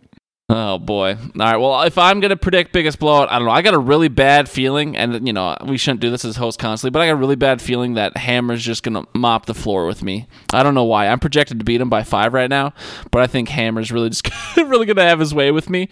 Oh 0.54 0.78
boy. 0.80 1.16
All 1.18 1.30
right. 1.38 1.56
Well, 1.56 1.82
if 1.84 1.98
I'm 1.98 2.20
gonna 2.20 2.36
predict 2.36 2.74
biggest 2.74 3.00
blowout, 3.00 3.32
I 3.32 3.38
don't 3.40 3.48
know. 3.48 3.54
I 3.54 3.62
got 3.62 3.74
a 3.74 3.80
really 3.80 4.10
bad 4.10 4.50
feeling, 4.50 4.98
and 4.98 5.26
you 5.26 5.32
know 5.32 5.56
we 5.66 5.78
shouldn't 5.78 6.02
do 6.02 6.10
this 6.10 6.26
as 6.26 6.36
host 6.36 6.60
constantly, 6.60 6.92
but 6.92 7.02
I 7.02 7.08
got 7.08 7.14
a 7.14 7.16
really 7.16 7.38
bad 7.38 7.62
feeling 7.62 7.94
that 7.94 8.18
Hammer's 8.18 8.62
just 8.62 8.84
gonna 8.84 9.06
mop 9.14 9.46
the 9.46 9.54
floor 9.54 9.86
with 9.86 10.04
me. 10.04 10.28
I 10.52 10.62
don't 10.62 10.76
know 10.76 10.84
why. 10.84 11.08
I'm 11.08 11.20
projected 11.20 11.60
to 11.60 11.64
beat 11.64 11.80
him 11.80 11.90
by 11.90 12.04
five 12.04 12.34
right 12.34 12.50
now, 12.50 12.74
but 13.12 13.22
I 13.22 13.28
think 13.28 13.48
Hammer's 13.48 13.94
really 13.94 14.10
just 14.10 14.30
really 14.58 14.86
gonna 14.86 15.08
have 15.08 15.22
his 15.22 15.34
way 15.34 15.52
with 15.52 15.70
me. 15.70 15.88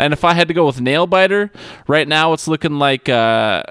And 0.00 0.12
if 0.12 0.24
I 0.24 0.34
had 0.34 0.48
to 0.48 0.54
go 0.54 0.66
with 0.66 0.80
nail 0.80 1.06
biter 1.06 1.52
right 1.86 2.08
now, 2.08 2.32
it's 2.32 2.48
looking 2.48 2.80
like. 2.80 3.08
Uh, 3.08 3.62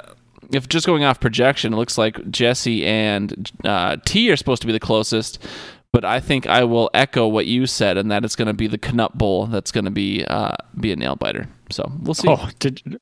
if 0.51 0.67
just 0.67 0.87
going 0.87 1.03
off 1.03 1.19
projection, 1.19 1.73
it 1.73 1.75
looks 1.75 1.95
like 1.95 2.31
Jesse 2.31 2.83
and 2.83 3.51
uh, 3.63 3.97
T 4.03 4.31
are 4.31 4.35
supposed 4.35 4.61
to 4.61 4.65
be 4.65 4.73
the 4.73 4.79
closest. 4.79 5.37
But 5.91 6.05
I 6.05 6.19
think 6.19 6.45
I 6.45 6.63
will 6.65 6.91
echo 6.93 7.27
what 7.27 7.47
you 7.47 7.65
said, 7.65 7.97
and 7.97 8.11
that 8.11 8.23
it's 8.23 8.35
going 8.35 8.47
to 8.47 8.53
be 8.53 8.67
the 8.67 8.77
Canup 8.77 9.15
Bowl 9.15 9.47
that's 9.47 9.71
going 9.71 9.85
to 9.85 9.91
be 9.91 10.23
uh, 10.25 10.55
be 10.79 10.91
a 10.91 10.95
nail 10.95 11.15
biter. 11.15 11.47
So 11.71 11.91
we'll 12.01 12.13
see. 12.13 12.27
Oh, 12.29 12.49
did 12.59 12.99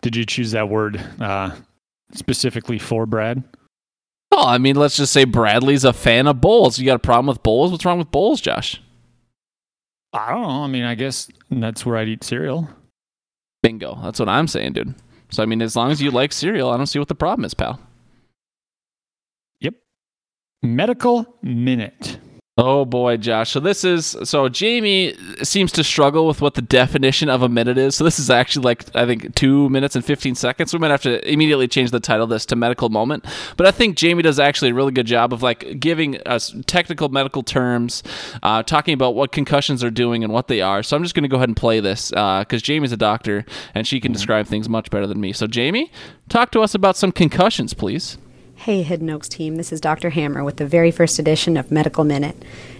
did 0.00 0.16
you 0.16 0.24
choose 0.24 0.52
that 0.52 0.68
word 0.68 0.96
uh, 1.20 1.54
specifically 2.14 2.78
for 2.78 3.04
Brad? 3.04 3.44
Oh, 4.32 4.46
I 4.46 4.58
mean, 4.58 4.76
let's 4.76 4.96
just 4.96 5.12
say 5.12 5.24
Bradley's 5.24 5.84
a 5.84 5.92
fan 5.92 6.26
of 6.26 6.40
bowls. 6.40 6.78
You 6.78 6.86
got 6.86 6.94
a 6.94 7.00
problem 7.00 7.26
with 7.26 7.42
bowls? 7.42 7.72
What's 7.72 7.84
wrong 7.84 7.98
with 7.98 8.10
bowls, 8.10 8.40
Josh? 8.40 8.80
I 10.12 10.30
don't 10.30 10.42
know. 10.42 10.48
I 10.48 10.66
mean, 10.66 10.84
I 10.84 10.94
guess 10.94 11.28
that's 11.50 11.84
where 11.84 11.96
I'd 11.96 12.08
eat 12.08 12.24
cereal. 12.24 12.68
Bingo. 13.62 13.98
That's 14.02 14.18
what 14.18 14.28
I'm 14.28 14.48
saying, 14.48 14.72
dude. 14.72 14.94
So 15.30 15.42
I 15.42 15.46
mean, 15.46 15.60
as 15.62 15.76
long 15.76 15.90
as 15.90 16.00
you 16.00 16.10
like 16.10 16.32
cereal, 16.32 16.70
I 16.70 16.76
don't 16.76 16.86
see 16.86 16.98
what 16.98 17.08
the 17.08 17.14
problem 17.14 17.44
is, 17.44 17.54
pal. 17.54 17.80
Yep. 19.60 19.74
Medical 20.62 21.36
minute. 21.42 22.18
Oh 22.62 22.84
boy, 22.84 23.16
Josh. 23.16 23.52
So 23.52 23.58
this 23.58 23.84
is 23.84 24.18
so 24.24 24.50
Jamie 24.50 25.14
seems 25.42 25.72
to 25.72 25.82
struggle 25.82 26.26
with 26.26 26.42
what 26.42 26.52
the 26.52 26.60
definition 26.60 27.30
of 27.30 27.40
a 27.40 27.48
minute 27.48 27.78
is. 27.78 27.94
So 27.94 28.04
this 28.04 28.18
is 28.18 28.28
actually 28.28 28.64
like 28.64 28.94
I 28.94 29.06
think 29.06 29.34
two 29.34 29.70
minutes 29.70 29.96
and 29.96 30.04
fifteen 30.04 30.34
seconds. 30.34 30.74
We 30.74 30.78
might 30.78 30.90
have 30.90 31.00
to 31.04 31.26
immediately 31.26 31.68
change 31.68 31.90
the 31.90 32.00
title 32.00 32.24
of 32.24 32.28
this 32.28 32.44
to 32.46 32.56
medical 32.56 32.90
moment. 32.90 33.24
But 33.56 33.66
I 33.66 33.70
think 33.70 33.96
Jamie 33.96 34.22
does 34.22 34.38
actually 34.38 34.72
a 34.72 34.74
really 34.74 34.92
good 34.92 35.06
job 35.06 35.32
of 35.32 35.42
like 35.42 35.80
giving 35.80 36.20
us 36.26 36.54
technical 36.66 37.08
medical 37.08 37.42
terms, 37.42 38.02
uh, 38.42 38.62
talking 38.62 38.92
about 38.92 39.14
what 39.14 39.32
concussions 39.32 39.82
are 39.82 39.90
doing 39.90 40.22
and 40.22 40.30
what 40.30 40.48
they 40.48 40.60
are. 40.60 40.82
So 40.82 40.98
I'm 40.98 41.02
just 41.02 41.14
going 41.14 41.22
to 41.22 41.28
go 41.28 41.36
ahead 41.36 41.48
and 41.48 41.56
play 41.56 41.80
this 41.80 42.10
because 42.10 42.44
uh, 42.52 42.58
Jamie's 42.58 42.92
a 42.92 42.98
doctor 42.98 43.46
and 43.74 43.86
she 43.86 44.00
can 44.00 44.12
describe 44.12 44.46
things 44.46 44.68
much 44.68 44.90
better 44.90 45.06
than 45.06 45.18
me. 45.18 45.32
So 45.32 45.46
Jamie, 45.46 45.90
talk 46.28 46.50
to 46.50 46.60
us 46.60 46.74
about 46.74 46.98
some 46.98 47.10
concussions, 47.10 47.72
please. 47.72 48.18
Hey, 48.64 48.82
Hidden 48.82 49.08
Oaks 49.08 49.26
team, 49.26 49.56
this 49.56 49.72
is 49.72 49.80
Dr. 49.80 50.10
Hammer 50.10 50.44
with 50.44 50.58
the 50.58 50.66
very 50.66 50.90
first 50.90 51.18
edition 51.18 51.56
of 51.56 51.70
Medical 51.70 52.04
Minute. 52.04 52.36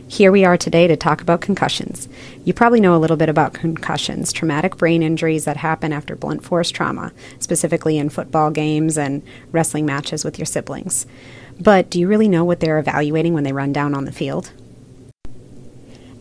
Here 0.06 0.30
we 0.30 0.44
are 0.44 0.58
today 0.58 0.86
to 0.86 0.94
talk 0.94 1.22
about 1.22 1.40
concussions. 1.40 2.06
You 2.44 2.52
probably 2.52 2.80
know 2.82 2.94
a 2.94 3.00
little 3.00 3.16
bit 3.16 3.30
about 3.30 3.54
concussions, 3.54 4.30
traumatic 4.30 4.76
brain 4.76 5.02
injuries 5.02 5.46
that 5.46 5.56
happen 5.56 5.90
after 5.90 6.14
blunt 6.14 6.44
force 6.44 6.70
trauma, 6.70 7.12
specifically 7.38 7.96
in 7.96 8.10
football 8.10 8.50
games 8.50 8.98
and 8.98 9.22
wrestling 9.52 9.86
matches 9.86 10.22
with 10.22 10.38
your 10.38 10.44
siblings. 10.44 11.06
But 11.58 11.88
do 11.88 11.98
you 11.98 12.08
really 12.08 12.28
know 12.28 12.44
what 12.44 12.60
they're 12.60 12.78
evaluating 12.78 13.32
when 13.32 13.44
they 13.44 13.54
run 13.54 13.72
down 13.72 13.94
on 13.94 14.04
the 14.04 14.12
field? 14.12 14.52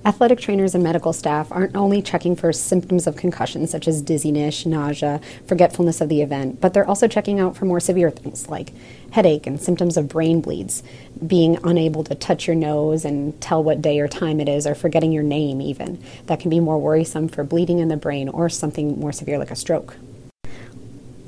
Athletic 0.05 0.39
trainers 0.39 0.73
and 0.73 0.81
medical 0.81 1.11
staff 1.11 1.51
aren't 1.51 1.75
only 1.75 2.01
checking 2.01 2.33
for 2.33 2.53
symptoms 2.53 3.05
of 3.05 3.17
concussion, 3.17 3.67
such 3.67 3.85
as 3.89 4.01
dizziness, 4.01 4.65
nausea, 4.65 5.19
forgetfulness 5.45 5.99
of 5.99 6.07
the 6.07 6.21
event, 6.21 6.61
but 6.61 6.73
they're 6.73 6.87
also 6.87 7.09
checking 7.09 7.41
out 7.41 7.57
for 7.57 7.65
more 7.65 7.81
severe 7.81 8.09
things 8.09 8.47
like 8.47 8.71
headache 9.11 9.47
and 9.47 9.59
symptoms 9.59 9.97
of 9.97 10.07
brain 10.07 10.41
bleeds, 10.41 10.83
being 11.25 11.57
unable 11.63 12.03
to 12.03 12.15
touch 12.15 12.47
your 12.47 12.55
nose 12.55 13.05
and 13.05 13.39
tell 13.41 13.63
what 13.63 13.81
day 13.81 13.99
or 13.99 14.07
time 14.07 14.39
it 14.39 14.49
is, 14.49 14.65
or 14.65 14.75
forgetting 14.75 15.11
your 15.11 15.23
name, 15.23 15.61
even. 15.61 16.01
That 16.27 16.39
can 16.39 16.49
be 16.49 16.59
more 16.59 16.79
worrisome 16.79 17.27
for 17.27 17.43
bleeding 17.43 17.79
in 17.79 17.87
the 17.87 17.97
brain 17.97 18.29
or 18.29 18.49
something 18.49 18.99
more 18.99 19.11
severe 19.11 19.37
like 19.37 19.51
a 19.51 19.55
stroke. 19.55 19.95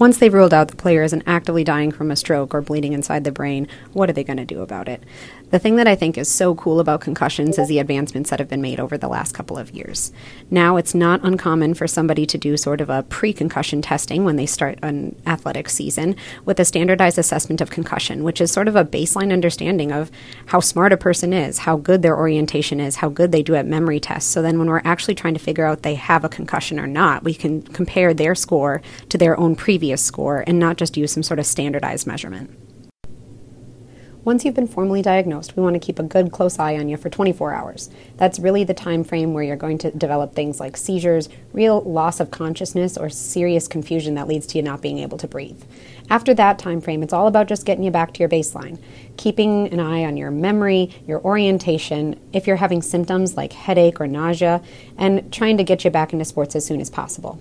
Once 0.01 0.17
they've 0.17 0.33
ruled 0.33 0.51
out 0.51 0.67
the 0.67 0.75
player 0.75 1.03
isn't 1.03 1.21
actively 1.27 1.63
dying 1.63 1.91
from 1.91 2.09
a 2.09 2.15
stroke 2.15 2.55
or 2.55 2.61
bleeding 2.61 2.93
inside 2.93 3.23
the 3.23 3.31
brain, 3.31 3.67
what 3.93 4.09
are 4.09 4.13
they 4.13 4.23
going 4.23 4.37
to 4.37 4.45
do 4.45 4.61
about 4.61 4.87
it? 4.87 5.03
The 5.51 5.59
thing 5.59 5.75
that 5.75 5.87
I 5.87 5.95
think 5.95 6.17
is 6.17 6.31
so 6.31 6.55
cool 6.55 6.79
about 6.79 7.01
concussions 7.01 7.59
is 7.59 7.67
the 7.67 7.79
advancements 7.79 8.29
that 8.29 8.39
have 8.39 8.47
been 8.47 8.61
made 8.61 8.79
over 8.79 8.97
the 8.97 9.09
last 9.09 9.33
couple 9.33 9.57
of 9.57 9.71
years. 9.71 10.13
Now, 10.49 10.77
it's 10.77 10.95
not 10.95 11.19
uncommon 11.25 11.73
for 11.73 11.87
somebody 11.87 12.25
to 12.27 12.37
do 12.37 12.55
sort 12.55 12.79
of 12.79 12.89
a 12.89 13.03
pre 13.03 13.33
concussion 13.33 13.81
testing 13.81 14.23
when 14.23 14.37
they 14.37 14.45
start 14.45 14.79
an 14.81 15.21
athletic 15.27 15.67
season 15.67 16.15
with 16.45 16.57
a 16.61 16.63
standardized 16.63 17.17
assessment 17.17 17.59
of 17.59 17.69
concussion, 17.69 18.23
which 18.23 18.39
is 18.39 18.49
sort 18.49 18.69
of 18.69 18.77
a 18.77 18.85
baseline 18.85 19.33
understanding 19.33 19.91
of 19.91 20.09
how 20.45 20.61
smart 20.61 20.93
a 20.93 20.97
person 20.97 21.33
is, 21.33 21.59
how 21.59 21.75
good 21.75 22.01
their 22.01 22.17
orientation 22.17 22.79
is, 22.79 22.95
how 22.95 23.09
good 23.09 23.33
they 23.33 23.43
do 23.43 23.53
at 23.53 23.65
memory 23.65 23.99
tests. 23.99 24.31
So 24.31 24.41
then, 24.41 24.57
when 24.57 24.69
we're 24.69 24.81
actually 24.85 25.15
trying 25.15 25.33
to 25.33 25.39
figure 25.41 25.65
out 25.65 25.81
they 25.81 25.95
have 25.95 26.23
a 26.23 26.29
concussion 26.29 26.79
or 26.79 26.87
not, 26.87 27.25
we 27.25 27.33
can 27.33 27.61
compare 27.61 28.13
their 28.13 28.35
score 28.35 28.81
to 29.09 29.17
their 29.17 29.37
own 29.37 29.57
previous 29.57 30.01
score 30.01 30.45
and 30.47 30.59
not 30.59 30.77
just 30.77 30.95
use 30.95 31.11
some 31.11 31.23
sort 31.23 31.39
of 31.39 31.45
standardized 31.45 32.07
measurement. 32.07 32.60
Once 34.23 34.45
you've 34.45 34.53
been 34.53 34.67
formally 34.67 35.01
diagnosed, 35.01 35.57
we 35.57 35.63
want 35.63 35.73
to 35.73 35.79
keep 35.79 35.97
a 35.97 36.03
good 36.03 36.31
close 36.31 36.59
eye 36.59 36.77
on 36.77 36.87
you 36.87 36.95
for 36.95 37.09
24 37.09 37.55
hours. 37.55 37.89
That's 38.17 38.37
really 38.37 38.63
the 38.63 38.73
time 38.73 39.03
frame 39.03 39.33
where 39.33 39.43
you're 39.43 39.55
going 39.55 39.79
to 39.79 39.89
develop 39.89 40.35
things 40.35 40.59
like 40.59 40.77
seizures, 40.77 41.27
real 41.53 41.81
loss 41.81 42.19
of 42.19 42.29
consciousness, 42.29 42.99
or 42.99 43.09
serious 43.09 43.67
confusion 43.67 44.13
that 44.13 44.27
leads 44.27 44.45
to 44.47 44.59
you 44.59 44.63
not 44.63 44.79
being 44.79 44.99
able 44.99 45.17
to 45.17 45.27
breathe. 45.27 45.63
After 46.07 46.35
that 46.35 46.59
time 46.59 46.81
frame, 46.81 47.01
it's 47.01 47.13
all 47.13 47.25
about 47.25 47.47
just 47.47 47.65
getting 47.65 47.83
you 47.83 47.89
back 47.89 48.13
to 48.13 48.19
your 48.19 48.29
baseline, 48.29 48.77
keeping 49.17 49.67
an 49.73 49.79
eye 49.79 50.03
on 50.05 50.17
your 50.17 50.29
memory, 50.29 50.91
your 51.07 51.19
orientation, 51.21 52.19
if 52.31 52.45
you're 52.45 52.57
having 52.57 52.83
symptoms 52.83 53.35
like 53.35 53.53
headache 53.53 53.99
or 53.99 54.05
nausea, 54.05 54.61
and 54.99 55.33
trying 55.33 55.57
to 55.57 55.63
get 55.63 55.83
you 55.83 55.89
back 55.89 56.13
into 56.13 56.25
sports 56.25 56.55
as 56.55 56.63
soon 56.63 56.79
as 56.79 56.91
possible. 56.91 57.39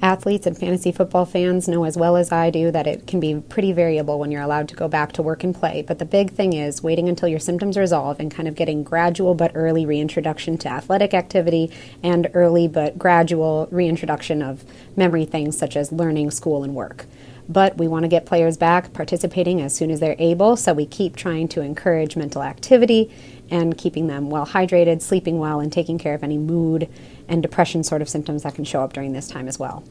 Athletes 0.00 0.46
and 0.46 0.56
fantasy 0.56 0.92
football 0.92 1.24
fans 1.24 1.66
know 1.66 1.82
as 1.82 1.96
well 1.96 2.16
as 2.16 2.30
I 2.30 2.50
do 2.50 2.70
that 2.70 2.86
it 2.86 3.08
can 3.08 3.18
be 3.18 3.42
pretty 3.48 3.72
variable 3.72 4.20
when 4.20 4.30
you're 4.30 4.42
allowed 4.42 4.68
to 4.68 4.76
go 4.76 4.86
back 4.86 5.10
to 5.12 5.22
work 5.22 5.42
and 5.42 5.52
play. 5.52 5.82
But 5.82 5.98
the 5.98 6.04
big 6.04 6.30
thing 6.30 6.52
is 6.52 6.84
waiting 6.84 7.08
until 7.08 7.28
your 7.28 7.40
symptoms 7.40 7.76
resolve 7.76 8.20
and 8.20 8.30
kind 8.30 8.46
of 8.46 8.54
getting 8.54 8.84
gradual 8.84 9.34
but 9.34 9.50
early 9.56 9.84
reintroduction 9.84 10.56
to 10.58 10.68
athletic 10.68 11.14
activity 11.14 11.72
and 12.00 12.30
early 12.32 12.68
but 12.68 12.96
gradual 12.96 13.66
reintroduction 13.72 14.40
of 14.40 14.64
memory 14.94 15.24
things 15.24 15.58
such 15.58 15.76
as 15.76 15.90
learning, 15.90 16.30
school, 16.30 16.62
and 16.62 16.76
work. 16.76 17.06
But 17.48 17.76
we 17.78 17.88
want 17.88 18.04
to 18.04 18.08
get 18.08 18.24
players 18.24 18.56
back 18.56 18.92
participating 18.92 19.60
as 19.60 19.74
soon 19.74 19.90
as 19.90 19.98
they're 19.98 20.16
able, 20.20 20.56
so 20.56 20.74
we 20.74 20.86
keep 20.86 21.16
trying 21.16 21.48
to 21.48 21.62
encourage 21.62 22.14
mental 22.14 22.42
activity 22.42 23.10
and 23.50 23.76
keeping 23.76 24.06
them 24.06 24.30
well 24.30 24.46
hydrated, 24.46 25.02
sleeping 25.02 25.38
well, 25.38 25.58
and 25.58 25.72
taking 25.72 25.98
care 25.98 26.14
of 26.14 26.22
any 26.22 26.38
mood 26.38 26.88
and 27.28 27.42
depression 27.42 27.84
sort 27.84 28.02
of 28.02 28.08
symptoms 28.08 28.42
that 28.42 28.54
can 28.54 28.64
show 28.64 28.82
up 28.82 28.92
during 28.92 29.12
this 29.12 29.28
time 29.28 29.48
as 29.48 29.58
well. 29.58 29.84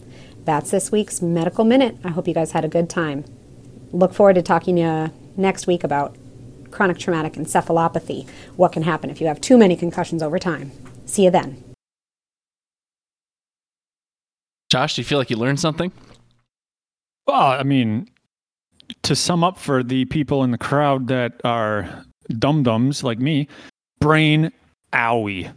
That's 0.45 0.71
this 0.71 0.91
week's 0.91 1.21
Medical 1.21 1.65
Minute. 1.65 1.97
I 2.03 2.09
hope 2.09 2.27
you 2.27 2.33
guys 2.33 2.51
had 2.51 2.65
a 2.65 2.69
good 2.69 2.89
time. 2.89 3.25
Look 3.91 4.13
forward 4.13 4.35
to 4.35 4.41
talking 4.41 4.75
to 4.77 4.81
you 4.81 5.13
next 5.35 5.67
week 5.67 5.83
about 5.83 6.15
chronic 6.71 6.97
traumatic 6.97 7.33
encephalopathy, 7.33 8.27
what 8.55 8.71
can 8.71 8.83
happen 8.83 9.09
if 9.09 9.21
you 9.21 9.27
have 9.27 9.39
too 9.39 9.57
many 9.57 9.75
concussions 9.75 10.21
over 10.21 10.37
time. 10.39 10.71
See 11.05 11.23
you 11.23 11.31
then. 11.31 11.63
Josh, 14.69 14.95
do 14.95 15.01
you 15.01 15.05
feel 15.05 15.17
like 15.17 15.29
you 15.29 15.37
learned 15.37 15.59
something? 15.59 15.91
Well, 17.25 17.41
I 17.41 17.63
mean, 17.63 18.09
to 19.03 19.15
sum 19.15 19.43
up 19.43 19.57
for 19.57 19.83
the 19.83 20.05
people 20.05 20.43
in 20.43 20.51
the 20.51 20.57
crowd 20.57 21.07
that 21.07 21.39
are 21.43 22.05
dum 22.37 22.63
dums 22.63 23.03
like 23.03 23.19
me, 23.19 23.47
brain 23.99 24.51
owie. 24.93 25.51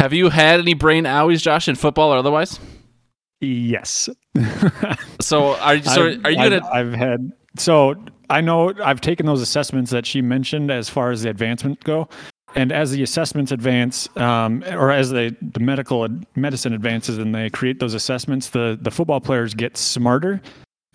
Have 0.00 0.12
you 0.12 0.28
had 0.30 0.60
any 0.60 0.74
brain 0.74 1.04
owies, 1.04 1.42
Josh, 1.42 1.68
in 1.68 1.74
football 1.74 2.12
or 2.12 2.18
otherwise? 2.18 2.58
Yes. 3.40 4.08
so 5.20 5.56
are 5.56 5.76
you? 5.76 5.82
So 5.82 6.08
I've, 6.08 6.24
are 6.24 6.30
you 6.30 6.38
I've, 6.38 6.50
gonna? 6.50 6.70
I've 6.72 6.92
had 6.92 7.32
so 7.56 7.94
I 8.30 8.40
know 8.40 8.72
I've 8.82 9.00
taken 9.00 9.26
those 9.26 9.42
assessments 9.42 9.90
that 9.90 10.06
she 10.06 10.22
mentioned 10.22 10.70
as 10.70 10.88
far 10.88 11.10
as 11.10 11.22
the 11.22 11.30
advancement 11.30 11.82
go, 11.84 12.08
and 12.54 12.72
as 12.72 12.92
the 12.92 13.02
assessments 13.02 13.52
advance, 13.52 14.08
um, 14.16 14.62
or 14.70 14.90
as 14.90 15.10
the 15.10 15.36
the 15.40 15.60
medical 15.60 16.06
medicine 16.36 16.72
advances, 16.72 17.18
and 17.18 17.34
they 17.34 17.50
create 17.50 17.80
those 17.80 17.94
assessments, 17.94 18.50
the 18.50 18.78
the 18.80 18.90
football 18.90 19.20
players 19.20 19.54
get 19.54 19.76
smarter 19.76 20.40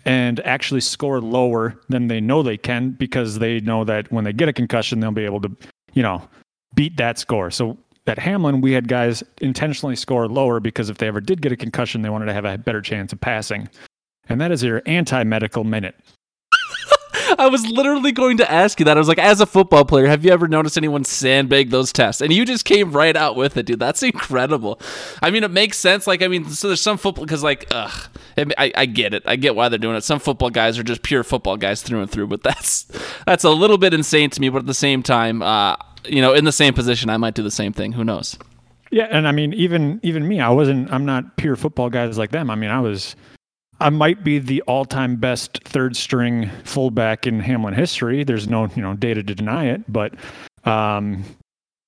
and 0.04 0.40
actually 0.40 0.80
score 0.80 1.20
lower 1.20 1.78
than 1.88 2.08
they 2.08 2.20
know 2.20 2.42
they 2.42 2.56
can 2.56 2.90
because 2.90 3.38
they 3.38 3.60
know 3.60 3.84
that 3.84 4.10
when 4.10 4.24
they 4.24 4.32
get 4.32 4.48
a 4.48 4.52
concussion, 4.52 5.00
they'll 5.00 5.10
be 5.10 5.24
able 5.24 5.40
to, 5.40 5.54
you 5.92 6.02
know, 6.02 6.22
beat 6.74 6.96
that 6.96 7.18
score. 7.18 7.50
So 7.50 7.76
at 8.08 8.18
Hamline, 8.18 8.62
we 8.62 8.72
had 8.72 8.88
guys 8.88 9.22
intentionally 9.40 9.96
score 9.96 10.28
lower 10.28 10.60
because 10.60 10.90
if 10.90 10.98
they 10.98 11.08
ever 11.08 11.20
did 11.20 11.42
get 11.42 11.52
a 11.52 11.56
concussion, 11.56 12.02
they 12.02 12.10
wanted 12.10 12.26
to 12.26 12.34
have 12.34 12.44
a 12.44 12.58
better 12.58 12.80
chance 12.80 13.12
of 13.12 13.20
passing. 13.20 13.68
And 14.28 14.40
that 14.40 14.52
is 14.52 14.62
your 14.62 14.82
anti 14.86 15.22
medical 15.24 15.64
minute. 15.64 15.94
I 17.38 17.48
was 17.48 17.66
literally 17.66 18.12
going 18.12 18.38
to 18.38 18.50
ask 18.50 18.78
you 18.78 18.84
that. 18.86 18.96
I 18.96 19.00
was 19.00 19.08
like, 19.08 19.18
as 19.18 19.40
a 19.40 19.46
football 19.46 19.84
player, 19.84 20.06
have 20.06 20.24
you 20.24 20.30
ever 20.30 20.48
noticed 20.48 20.76
anyone 20.76 21.04
sandbag 21.04 21.70
those 21.70 21.92
tests? 21.92 22.20
And 22.22 22.32
you 22.32 22.44
just 22.44 22.64
came 22.64 22.92
right 22.92 23.14
out 23.14 23.36
with 23.36 23.56
it, 23.56 23.66
dude. 23.66 23.78
That's 23.78 24.02
incredible. 24.02 24.80
I 25.22 25.30
mean, 25.30 25.44
it 25.44 25.50
makes 25.50 25.78
sense. 25.78 26.06
Like, 26.06 26.22
I 26.22 26.28
mean, 26.28 26.46
so 26.46 26.68
there's 26.68 26.80
some 26.80 26.96
football 26.96 27.24
because, 27.24 27.42
like, 27.42 27.66
ugh, 27.70 28.08
I, 28.36 28.72
I 28.74 28.86
get 28.86 29.14
it. 29.14 29.22
I 29.26 29.36
get 29.36 29.54
why 29.54 29.68
they're 29.68 29.78
doing 29.78 29.96
it. 29.96 30.04
Some 30.04 30.20
football 30.20 30.50
guys 30.50 30.78
are 30.78 30.82
just 30.82 31.02
pure 31.02 31.22
football 31.22 31.56
guys 31.56 31.82
through 31.82 32.02
and 32.02 32.10
through. 32.10 32.28
But 32.28 32.42
that's 32.44 32.86
that's 33.26 33.44
a 33.44 33.50
little 33.50 33.78
bit 33.78 33.94
insane 33.94 34.30
to 34.30 34.40
me. 34.40 34.48
But 34.48 34.60
at 34.60 34.66
the 34.66 34.74
same 34.74 35.02
time, 35.02 35.42
uh, 35.42 35.76
you 36.08 36.22
know, 36.22 36.32
in 36.32 36.44
the 36.44 36.52
same 36.52 36.74
position, 36.74 37.10
I 37.10 37.16
might 37.16 37.34
do 37.34 37.42
the 37.42 37.50
same 37.50 37.72
thing. 37.72 37.92
Who 37.92 38.04
knows? 38.04 38.38
Yeah, 38.90 39.06
and 39.10 39.28
I 39.28 39.32
mean, 39.32 39.52
even 39.54 40.00
even 40.02 40.26
me, 40.26 40.40
I 40.40 40.50
wasn't. 40.50 40.92
I'm 40.92 41.04
not 41.04 41.36
pure 41.36 41.56
football 41.56 41.90
guys 41.90 42.16
like 42.16 42.30
them. 42.30 42.50
I 42.50 42.54
mean, 42.54 42.70
I 42.70 42.80
was. 42.80 43.16
I 43.80 43.90
might 43.90 44.24
be 44.24 44.40
the 44.40 44.60
all-time 44.62 45.16
best 45.16 45.60
third 45.62 45.96
string 45.96 46.50
fullback 46.64 47.28
in 47.28 47.40
Hamline 47.40 47.76
history. 47.76 48.24
There's 48.24 48.48
no, 48.48 48.66
you 48.74 48.82
know, 48.82 48.94
data 48.94 49.22
to 49.22 49.34
deny 49.34 49.66
it, 49.66 49.82
but 49.92 50.14
um, 50.64 51.22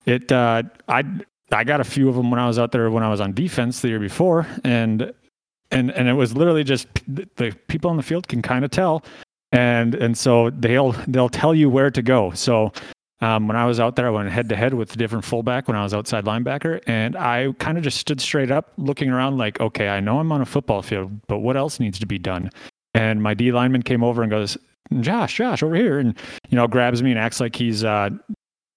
it. 0.07 0.31
Uh, 0.31 0.63
I 0.89 1.05
I 1.53 1.65
got 1.65 1.81
a 1.81 1.85
few 1.85 2.09
of 2.09 2.15
them 2.15 2.31
when 2.31 2.39
I 2.39 2.47
was 2.47 2.59
out 2.59 2.73
there 2.73 2.91
when 2.91 3.03
I 3.03 3.09
was 3.09 3.21
on 3.21 3.33
defense 3.33 3.81
the 3.81 3.89
year 3.89 3.99
before, 3.99 4.47
and 4.63 5.13
and 5.71 5.91
and 5.91 6.09
it 6.09 6.15
was 6.15 6.37
literally 6.37 6.65
just 6.65 6.87
the 7.09 7.57
people 7.69 7.91
on 7.91 7.97
the 7.97 8.03
field 8.03 8.29
can 8.29 8.43
kind 8.43 8.65
of 8.65 8.71
tell, 8.71 9.05
and 9.53 9.95
and 9.95 10.17
so 10.17 10.51
they'll 10.51 10.93
they'll 11.09 11.29
tell 11.29 11.55
you 11.55 11.71
where 11.71 11.91
to 11.91 12.03
go. 12.03 12.31
So 12.33 12.73
um, 13.21 13.49
when 13.49 13.57
I 13.57 13.67
was 13.67 13.79
out 13.79 13.97
there, 13.97 14.07
I 14.07 14.11
went 14.11 14.31
head 14.31 14.49
to 14.49 14.57
head 14.57 14.73
with 14.73 14.95
a 14.95 14.97
different 14.97 15.25
fullback 15.25 15.69
when 15.69 15.77
I 15.77 15.83
was 15.83 15.93
outside 15.93 16.25
linebacker, 16.25 16.81
and 16.87 17.17
I 17.17 17.53
kind 17.59 17.77
of 17.77 17.85
just 17.85 17.99
stood 17.99 18.21
straight 18.21 18.51
up, 18.51 18.73
looking 18.79 19.11
around 19.11 19.37
like, 19.37 19.61
okay, 19.61 19.89
I 19.89 20.01
know 20.01 20.19
I'm 20.19 20.33
on 20.33 20.41
a 20.41 20.47
football 20.47 20.83
field, 20.83 21.27
but 21.27 21.39
what 21.39 21.57
else 21.57 21.79
needs 21.81 21.99
to 21.99 22.07
be 22.07 22.19
done? 22.19 22.51
And 22.95 23.23
my 23.23 23.35
D 23.35 23.53
lineman 23.53 23.83
came 23.83 24.03
over 24.03 24.23
and 24.23 24.31
goes, 24.31 24.57
Josh, 25.01 25.37
Josh, 25.37 25.63
over 25.63 25.77
here, 25.77 25.99
and 25.99 26.17
you 26.49 26.57
know, 26.57 26.67
grabs 26.67 27.03
me 27.03 27.11
and 27.11 27.19
acts 27.19 27.41
like 27.41 27.55
he's 27.55 27.85
uh, 27.85 28.11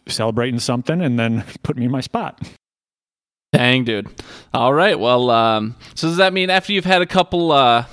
celebrating 0.07 0.59
something, 0.59 1.01
and 1.01 1.17
then 1.17 1.45
put 1.63 1.77
me 1.77 1.85
in 1.85 1.91
my 1.91 2.01
spot. 2.01 2.45
Dang, 3.53 3.83
dude. 3.83 4.09
All 4.53 4.73
right. 4.73 4.99
Well, 4.99 5.29
um, 5.29 5.75
so 5.93 6.07
does 6.07 6.17
that 6.17 6.33
mean 6.33 6.49
after 6.49 6.73
you've 6.73 6.85
had 6.85 7.03
a 7.03 7.05
couple 7.05 7.51
uh, 7.51 7.85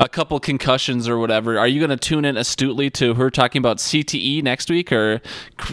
a 0.00 0.08
couple 0.08 0.38
concussions 0.40 1.08
or 1.08 1.18
whatever, 1.18 1.58
are 1.58 1.68
you 1.68 1.78
going 1.78 1.90
to 1.90 1.96
tune 1.96 2.24
in 2.24 2.36
astutely 2.36 2.90
to 2.90 3.14
her 3.14 3.30
talking 3.30 3.60
about 3.60 3.78
CTE 3.78 4.42
next 4.42 4.68
week 4.68 4.90
or 4.92 5.20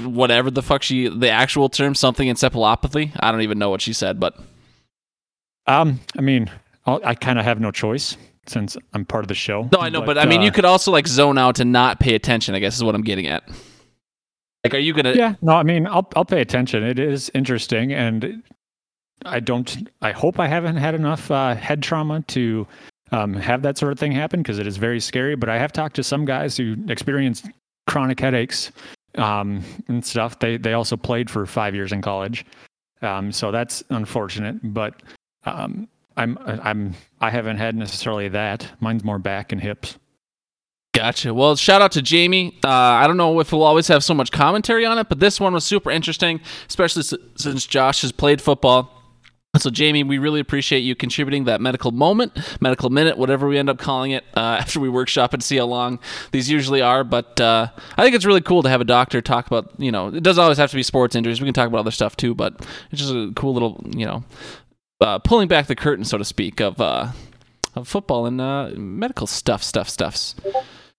whatever 0.04 0.52
the 0.52 0.62
fuck 0.62 0.84
she 0.84 1.08
the 1.08 1.30
actual 1.30 1.70
term 1.70 1.96
something 1.96 2.28
encephalopathy? 2.28 3.12
I 3.20 3.32
don't 3.32 3.42
even 3.42 3.58
know 3.60 3.70
what 3.70 3.82
she 3.82 3.94
said, 3.94 4.20
but 4.20 4.38
Um, 5.68 6.00
I 6.18 6.22
mean, 6.22 6.50
I'll, 6.86 7.02
I 7.04 7.16
kind 7.16 7.40
of 7.40 7.46
have 7.46 7.60
no 7.60 7.72
choice 7.72 8.16
since 8.48 8.78
I'm 8.94 9.06
part 9.06 9.24
of 9.24 9.28
the 9.28 9.36
show. 9.36 9.70
no, 9.72 9.80
I 9.80 9.90
know, 9.90 10.02
but, 10.02 10.18
I 10.18 10.26
mean, 10.26 10.42
uh, 10.42 10.44
you 10.44 10.52
could 10.52 10.66
also 10.66 10.92
like 10.92 11.08
zone 11.08 11.38
out 11.38 11.60
and 11.60 11.72
not 11.72 12.00
pay 12.00 12.16
attention. 12.16 12.56
I 12.56 12.60
guess 12.60 12.76
is 12.76 12.84
what 12.84 12.96
I'm 12.96 13.04
getting 13.04 13.28
at. 13.28 13.44
Like, 14.64 14.76
are 14.76 14.80
you 14.80 14.94
gonna? 14.94 15.14
Yeah, 15.14 15.36
no, 15.42 15.54
I 15.54 15.64
mean, 15.64 15.88
I'll 15.88 16.08
I'll 16.16 16.26
pay 16.26 16.42
attention. 16.42 16.84
It 16.84 17.00
is 17.00 17.32
interesting, 17.34 17.92
and 17.92 18.44
I 19.26 19.40
don't. 19.40 19.90
I 20.02 20.12
hope 20.12 20.40
I 20.40 20.48
haven't 20.48 20.78
had 20.78 20.94
enough 20.94 21.32
uh, 21.32 21.56
head 21.56 21.82
trauma 21.82 22.22
to 22.28 22.68
um, 23.12 23.34
have 23.34 23.62
that 23.64 23.78
sort 23.78 23.92
of 23.92 24.00
thing 24.00 24.12
happen 24.12 24.42
because 24.42 24.60
it 24.60 24.68
is 24.68 24.78
very 24.78 25.00
scary. 25.00 25.36
But 25.36 25.50
I 25.50 25.58
have 25.58 25.72
talked 25.72 25.96
to 25.98 26.04
some 26.04 26.26
guys 26.26 26.58
who 26.58 26.76
experienced 26.88 27.46
chronic 27.88 28.20
headaches 28.20 28.72
um, 29.16 29.64
and 29.88 30.06
stuff. 30.06 30.40
They 30.40 30.58
they 30.58 30.74
also 30.74 30.98
played 30.98 31.30
for 31.30 31.46
five 31.46 31.76
years 31.76 31.92
in 31.92 32.02
college, 32.02 32.46
um, 33.02 33.32
so 33.32 33.52
that's 33.52 33.84
unfortunate. 33.90 34.60
But 34.64 35.02
um, 35.46 35.88
I'm 36.18 36.38
I'm 36.46 36.94
I 37.20 37.30
haven't 37.30 37.58
had 37.58 37.76
necessarily 37.76 38.30
that. 38.30 38.68
Mine's 38.80 39.04
more 39.04 39.20
back 39.20 39.52
and 39.52 39.62
hips. 39.62 39.98
Gotcha. 40.94 41.34
Well, 41.34 41.56
shout 41.56 41.82
out 41.82 41.94
to 41.94 42.02
Jamie. 42.02 42.60
Uh, 42.64 42.68
I 42.70 43.08
don't 43.08 43.16
know 43.16 43.40
if 43.40 43.54
we'll 43.54 43.64
always 43.64 43.88
have 43.88 44.04
so 44.04 44.14
much 44.14 44.32
commentary 44.32 44.86
on 44.86 44.98
it, 44.98 45.08
but 45.08 45.20
this 45.20 45.40
one 45.40 45.54
was 45.54 45.64
super 45.64 45.90
interesting, 45.90 46.42
especially 46.68 47.04
since 47.36 47.66
Josh 47.66 48.02
has 48.02 48.12
played 48.12 48.42
football. 48.42 49.01
So, 49.62 49.70
Jamie, 49.70 50.04
we 50.04 50.18
really 50.18 50.40
appreciate 50.40 50.80
you 50.80 50.96
contributing 50.96 51.46
that 51.46 51.62
medical 51.62 51.92
moment, 51.92 52.38
medical 52.60 52.90
minute, 52.90 53.18
whatever 53.18 53.48
we 53.48 53.58
end 53.58 53.70
up 53.70 53.78
calling 53.78 54.12
it, 54.12 54.26
uh, 54.36 54.40
after 54.60 54.80
we 54.80 54.90
workshop 54.90 55.34
and 55.34 55.44
see 55.44 55.58
how 55.58 55.66
long 55.66 56.00
these 56.32 56.50
usually 56.50 56.82
are. 56.82 57.04
But 57.04 57.40
uh, 57.40 57.68
I 57.98 58.04
think 58.04 58.16
it's 58.16 58.26
really 58.26 58.42
cool 58.42 58.64
to 58.64 58.70
have 58.70 58.82
a 58.82 58.86
doctor 58.86 59.22
talk 59.22 59.48
about, 59.48 59.72
you 59.78 59.92
know, 59.92 60.08
it 60.08 60.24
doesn't 60.24 60.42
always 60.42 60.58
have 60.58 60.72
to 60.72 60.76
be 60.76 60.84
sports 60.84 61.16
injuries. 61.16 61.40
We 61.42 61.46
can 61.46 61.54
talk 61.54 61.68
about 61.68 61.80
other 61.80 61.92
stuff 61.92 62.18
too, 62.18 62.34
but 62.34 62.66
it's 62.92 63.02
just 63.02 63.14
a 63.14 63.32
cool 63.36 63.54
little, 63.54 63.84
you 63.96 64.06
know, 64.06 64.24
uh, 65.00 65.20
pulling 65.20 65.48
back 65.48 65.68
the 65.68 65.76
curtain, 65.76 66.06
so 66.06 66.18
to 66.18 66.26
speak, 66.26 66.60
of, 66.60 66.80
uh, 66.82 67.12
of 67.76 67.88
football 67.88 68.26
and 68.26 68.42
uh, 68.42 68.70
medical 68.76 69.28
stuff, 69.28 69.64
stuff, 69.64 69.90
stuffs. 69.90 70.36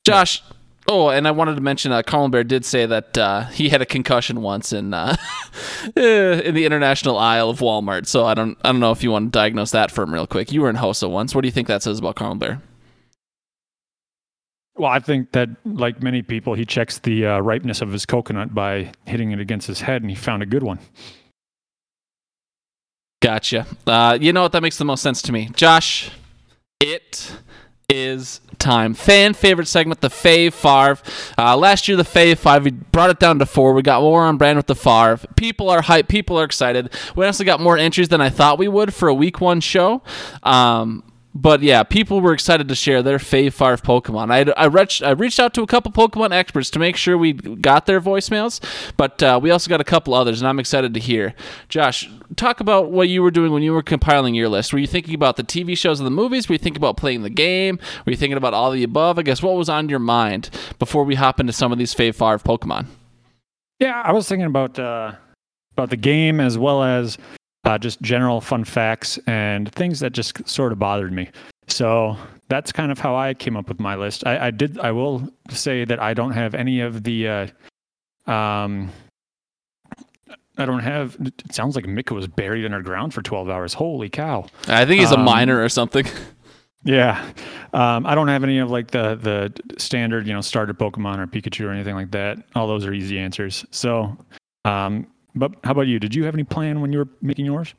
Josh. 0.05 0.43
Oh, 0.89 1.11
and 1.11 1.29
I 1.29 1.31
wanted 1.31 1.55
to 1.55 1.61
mention, 1.61 1.93
uh, 1.93 2.03
Colin 2.03 2.31
Bear 2.31 2.43
did 2.43 2.65
say 2.65 2.87
that 2.87 3.17
uh, 3.17 3.45
he 3.47 3.69
had 3.69 3.81
a 3.81 3.87
concussion 3.87 4.43
once 4.43 4.73
in 4.73 4.93
uh, 4.93 5.17
in 5.97 6.55
the 6.55 6.65
international 6.65 7.19
aisle 7.19 7.51
of 7.51 7.61
Walmart. 7.61 8.07
So 8.07 8.27
I 8.27 8.35
don't, 8.35 8.59
I 8.65 8.73
don't 8.73 8.81
know 8.81 8.91
if 8.91 9.03
you 9.03 9.13
want 9.13 9.33
to 9.33 9.39
diagnose 9.39 9.71
that 9.71 9.91
for 9.91 10.03
him 10.03 10.13
real 10.13 10.27
quick. 10.27 10.51
You 10.51 10.63
were 10.63 10.71
in 10.71 10.77
HOSA 10.77 11.09
once. 11.09 11.35
What 11.35 11.43
do 11.43 11.49
you 11.49 11.53
think 11.53 11.69
that 11.69 11.83
says 11.83 12.01
about 12.01 12.17
Colin 12.17 12.39
Bear? 12.39 12.61
Well, 14.75 14.91
I 14.91 14.99
think 15.01 15.33
that, 15.33 15.51
like 15.65 16.03
many 16.03 16.23
people, 16.23 16.55
he 16.55 16.65
checks 16.65 16.99
the 16.99 17.27
uh, 17.27 17.39
ripeness 17.41 17.83
of 17.83 17.93
his 17.93 18.07
coconut 18.07 18.55
by 18.55 18.93
hitting 19.07 19.31
it 19.31 19.39
against 19.39 19.67
his 19.67 19.83
head, 19.83 20.03
and 20.03 20.11
he 20.11 20.17
found 20.17 20.43
a 20.43 20.47
good 20.47 20.63
one. 20.63 20.79
Gotcha. 23.21 23.67
Uh, 23.87 24.19
you 24.21 24.33
know 24.33 24.43
what? 24.43 24.53
That 24.53 24.63
makes 24.63 24.79
the 24.79 24.85
most 24.85 25.03
sense 25.03 25.23
to 25.23 25.33
me. 25.33 25.51
Josh, 25.55 26.11
it 26.81 27.37
is 27.89 28.41
time. 28.59 28.95
Fan 28.95 29.35
favorite 29.35 29.69
segment, 29.69 30.01
the 30.01 30.09
Fave 30.09 30.49
Farv. 30.49 31.03
Uh, 31.37 31.57
last 31.57 31.89
year, 31.89 31.97
the 31.97 32.05
Fave 32.05 32.39
Five, 32.39 32.65
we 32.65 32.71
brought 32.71 33.11
it 33.11 33.19
down 33.19 33.39
to 33.39 33.47
four. 33.47 33.73
We 33.73 33.83
got 33.83 34.03
more 34.03 34.25
on 34.25 34.37
brand 34.39 34.57
with 34.57 34.67
the 34.67 34.75
Farv. 34.75 35.25
People 35.37 35.69
are 35.69 35.83
hyped. 35.83 36.09
People 36.09 36.39
are 36.39 36.45
excited. 36.45 36.93
We 37.17 37.25
honestly 37.25 37.45
got 37.45 37.61
more 37.61 37.77
entries 37.77 38.09
than 38.09 38.21
I 38.21 38.31
thought 38.31 38.59
we 38.59 38.69
would 38.69 38.95
for 38.95 39.09
a 39.09 39.15
week 39.15 39.41
one 39.41 39.61
show. 39.61 40.03
Um, 40.43 41.05
but 41.35 41.63
yeah, 41.63 41.83
people 41.83 42.21
were 42.21 42.35
excited 42.35 42.69
to 42.69 42.75
share 42.75 43.03
their 43.03 43.19
Fave 43.19 43.49
Farv 43.49 43.83
Pokemon. 43.83 44.31
I, 44.31 44.51
I, 44.53 44.67
reached, 44.67 45.03
I 45.03 45.11
reached 45.11 45.41
out 45.41 45.55
to 45.55 45.63
a 45.63 45.67
couple 45.67 45.91
Pokemon 45.91 46.33
experts 46.33 46.69
to 46.71 46.79
make 46.79 46.97
sure 46.97 47.17
we 47.17 47.33
got 47.33 47.87
their 47.87 48.01
voicemails, 48.01 48.61
but 48.97 49.23
uh, 49.23 49.41
we 49.43 49.51
also 49.51 49.71
got 49.71 49.81
a 49.81 49.85
couple 49.85 50.13
others, 50.13 50.41
and 50.41 50.49
I'm 50.49 50.59
excited 50.59 50.93
to 50.93 51.01
hear. 51.01 51.35
Josh, 51.69 52.11
talk 52.37 52.61
about 52.61 52.91
what 52.91 53.09
you 53.09 53.23
were 53.23 53.31
doing 53.31 53.53
when 53.53 53.63
you 53.63 53.73
were 53.73 53.83
compiling 53.83 54.35
your 54.35 54.49
list. 54.49 54.73
Were 54.73 54.79
you 54.79 54.87
thinking 54.87 55.15
about 55.15 55.37
the 55.37 55.45
TV 55.45 55.77
shows 55.77 56.01
and 56.01 56.07
the 56.07 56.11
movies? 56.11 56.49
Were 56.49 56.55
you 56.55 56.59
thinking 56.59 56.81
about 56.81 56.99
playing 56.99 57.23
the 57.23 57.31
game? 57.31 57.79
Were 58.05 58.11
you 58.11 58.19
thinking 58.19 58.37
about 58.37 58.53
all 58.53 58.71
the 58.71 58.83
above? 58.83 59.19
I 59.19 59.23
guess 59.23 59.43
what 59.43 59.57
was 59.57 59.71
on 59.71 59.89
your 59.89 59.99
mind 59.99 60.51
before 60.79 61.05
we 61.05 61.15
hop 61.15 61.41
into 61.41 61.53
some 61.53 61.73
of 61.73 61.79
these 61.79 61.95
Fave 61.95 62.17
Farv 62.17 62.43
Pokemon? 62.43 62.87
Yeah, 63.79 64.01
I 64.05 64.13
was 64.13 64.29
thinking 64.29 64.47
about 64.47 64.79
uh, 64.79 65.13
about 65.73 65.91
the 65.91 65.97
game 65.97 66.41
as 66.41 66.59
well 66.59 66.83
as 66.83 67.17
uh, 67.65 67.79
just 67.79 68.01
general 68.03 68.41
fun 68.41 68.65
facts 68.65 69.19
and 69.27 69.73
things 69.73 70.01
that 70.01 70.13
just 70.13 70.47
sort 70.49 70.73
of 70.73 70.79
bothered 70.79 71.13
me. 71.13 71.31
So 71.69 72.17
that's 72.49 72.73
kind 72.73 72.91
of 72.91 72.99
how 72.99 73.17
I 73.17 73.35
came 73.35 73.57
up 73.57 73.69
with 73.69 73.81
my 73.81 73.95
list. 73.95 74.27
I, 74.27 74.47
I 74.47 74.51
did. 74.51 74.79
I 74.81 74.93
will 74.93 75.29
say 75.51 75.85
that 75.85 76.01
I 76.01 76.15
don't 76.15 76.33
have 76.33 76.55
any 76.55 76.81
of 76.81 77.05
the. 77.05 77.29
Uh, 77.29 77.47
um, 78.31 78.91
I 80.59 80.67
don't 80.67 80.81
have. 80.81 81.17
It 81.21 81.55
sounds 81.55 81.77
like 81.77 81.87
Mika 81.87 82.15
was 82.15 82.27
buried 82.27 82.65
underground 82.65 83.15
for 83.15 83.23
twelve 83.23 83.49
hours. 83.49 83.73
Holy 83.75 84.09
cow! 84.09 84.47
I 84.69 84.85
think 84.85 85.01
he's 85.01 85.13
a 85.13 85.17
miner 85.17 85.63
or 85.63 85.69
something. 85.69 86.07
Yeah, 86.85 87.25
um, 87.73 88.07
I 88.07 88.17
don't 88.17 88.27
have 88.27 88.43
any 88.43 88.59
of 88.59 88.71
like 88.71 88.91
the 88.91 89.15
the 89.15 89.79
standard, 89.79 90.27
you 90.27 90.33
know, 90.33 90.41
starter 90.41 90.75
Pokemon 90.75 91.19
or 91.19 91.27
Pikachu 91.29 91.67
or 91.67 91.71
anything 91.71 91.95
like 91.95 92.11
that. 92.11 92.39
All 92.57 92.67
those 92.67 92.85
are 92.85 92.93
easy 92.93 93.21
answers. 93.21 93.65
So, 93.71 94.17
um, 94.65 95.07
but 95.35 95.53
how 95.65 95.73
about 95.73 95.87
you? 95.87 95.99
Did 95.99 96.15
you 96.15 96.25
have 96.25 96.35
any 96.35 96.45
plan 96.45 96.81
when 96.81 96.93
you 96.93 96.99
were 97.01 97.09
making 97.21 97.47
yours? 97.47 97.75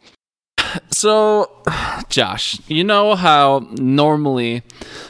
So, 0.89 1.51
Josh, 2.09 2.59
you 2.67 2.83
know 2.83 3.15
how 3.15 3.67
normally 3.73 4.63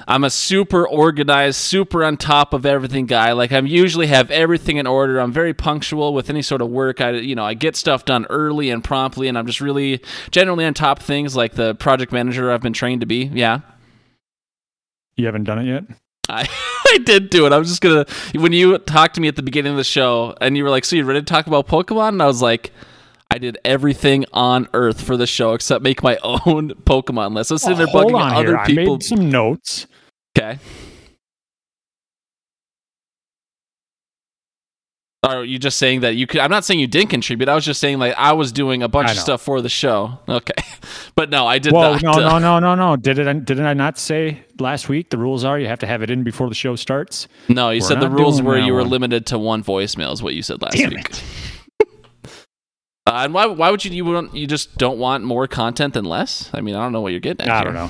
I'm 0.08 0.24
a 0.24 0.30
super 0.30 0.88
organized, 0.88 1.58
super 1.58 2.04
on 2.04 2.18
top 2.18 2.54
of 2.54 2.66
everything 2.66 3.06
guy. 3.06 3.32
Like 3.32 3.52
I'm 3.52 3.68
usually 3.68 4.08
have 4.08 4.30
everything 4.32 4.78
in 4.78 4.88
order. 4.88 5.20
I'm 5.20 5.32
very 5.32 5.54
punctual 5.54 6.14
with 6.14 6.30
any 6.30 6.42
sort 6.42 6.62
of 6.62 6.70
work. 6.70 7.00
I 7.00 7.12
you 7.12 7.36
know, 7.36 7.46
I 7.46 7.54
get 7.54 7.76
stuff 7.76 8.06
done 8.06 8.26
early 8.30 8.70
and 8.70 8.84
promptly 8.84 9.28
and 9.28 9.38
I'm 9.38 9.46
just 9.46 9.62
really 9.62 10.02
generally 10.32 10.66
on 10.66 10.74
top 10.74 11.00
of 11.00 11.06
things 11.06 11.36
like 11.36 11.54
the 11.54 11.76
project 11.76 12.12
manager 12.12 12.52
I've 12.52 12.62
been 12.62 12.74
trained 12.74 13.02
to 13.02 13.08
be. 13.08 13.26
Yeah. 13.34 13.60
You 15.16 15.26
haven't 15.28 15.44
done 15.44 15.60
it 15.60 15.66
yet. 15.66 15.84
I, 16.28 16.48
I 16.94 16.98
did 17.00 17.30
do 17.30 17.46
it. 17.46 17.54
I 17.54 17.58
was 17.58 17.68
just 17.70 17.82
gonna 17.82 18.06
when 18.36 18.54
you 18.54 18.78
talked 18.78 19.16
to 19.16 19.22
me 19.22 19.28
at 19.28 19.36
the 19.36 19.44
beginning 19.44 19.72
of 19.72 19.78
the 19.78 19.84
show 19.84 20.36
and 20.42 20.56
you 20.56 20.64
were 20.64 20.70
like, 20.70 20.86
"So 20.86 20.96
you 20.96 21.04
ready 21.06 21.20
to 21.22 21.26
talk 21.26 21.48
about 21.48 21.68
Pokemon?" 21.68 22.10
And 22.10 22.22
I 22.22 22.28
was 22.28 22.42
like, 22.42 22.72
"I 23.32 23.38
did 23.38 23.58
everything 23.66 24.26
on 24.34 24.68
Earth 24.74 25.02
for 25.02 25.18
the 25.18 25.28
show 25.28 25.54
except 25.54 25.84
make 25.84 26.04
my 26.04 26.18
own 26.24 26.70
Pokemon 26.86 27.34
list." 27.36 27.52
I 27.52 27.56
was 27.56 27.62
sitting 27.64 27.78
there 27.80 27.88
Oh, 27.90 28.06
bugging 28.06 28.32
other 28.36 28.48
here. 28.50 28.58
I 28.58 28.66
people. 28.68 28.94
made 28.96 29.04
some 29.04 29.30
notes. 29.30 29.88
Okay. 30.38 30.60
Are 35.24 35.46
you 35.46 35.58
just 35.58 35.78
saying 35.78 36.02
that 36.02 36.16
you 36.16 36.28
could? 36.28 36.42
I'm 36.42 36.52
not 36.52 36.66
saying 36.66 36.82
you 36.82 36.88
didn't 36.88 37.10
contribute. 37.10 37.48
I 37.48 37.56
was 37.56 37.64
just 37.64 37.80
saying 37.80 37.98
like 37.98 38.14
I 38.18 38.34
was 38.34 38.52
doing 38.52 38.84
a 38.84 38.90
bunch 38.90 39.10
of 39.10 39.18
stuff 39.18 39.42
for 39.42 39.62
the 39.62 39.70
show. 39.70 40.20
Okay, 40.28 40.54
but 41.16 41.30
no, 41.30 41.48
I 41.48 41.60
did 41.60 41.72
Well, 41.72 41.94
not. 41.94 42.04
no, 42.04 42.12
uh, 42.12 42.40
no, 42.40 42.40
no, 42.40 42.60
no, 42.60 42.76
no. 42.76 42.96
Did 42.98 43.20
it? 43.20 43.46
Didn't 43.46 43.66
I 43.66 43.74
not 43.74 43.98
say 43.98 44.44
last 44.60 44.90
week 44.90 45.12
the 45.12 45.18
rules 45.18 45.46
are 45.46 45.58
you 45.58 45.68
have 45.68 45.80
to 45.80 45.88
have 45.88 46.02
it 46.04 46.10
in 46.10 46.24
before 46.24 46.50
the 46.50 46.56
show 46.56 46.76
starts? 46.76 47.30
No, 47.48 47.70
you 47.70 47.80
We're 47.82 47.88
said 47.88 48.02
the 48.02 48.10
rules 48.10 48.42
were 48.42 48.58
you 48.58 48.74
were 48.74 48.82
one. 48.82 48.90
limited 48.90 49.26
to 49.28 49.40
one 49.40 49.64
voicemail. 49.64 50.12
Is 50.12 50.22
what 50.22 50.34
you 50.34 50.42
said 50.44 50.62
last 50.62 50.76
Damn 50.76 50.90
week. 50.90 51.10
Uh, 53.06 53.24
and 53.26 53.34
why 53.34 53.46
why 53.46 53.70
would 53.70 53.84
you 53.84 53.92
you 53.92 54.30
you 54.32 54.48
just 54.48 54.78
don't 54.78 54.98
want 54.98 55.26
more 55.26 55.46
content 55.46 55.94
than 55.94 56.06
less? 56.06 56.50
I 56.54 56.62
mean, 56.62 56.74
I 56.74 56.82
don't 56.82 56.94
know 56.94 57.02
what 57.02 57.12
you're 57.12 57.20
getting 57.20 57.46
at. 57.48 57.52
I 57.52 57.56
here. 57.58 57.66
don't 57.66 57.74
know. 57.74 57.90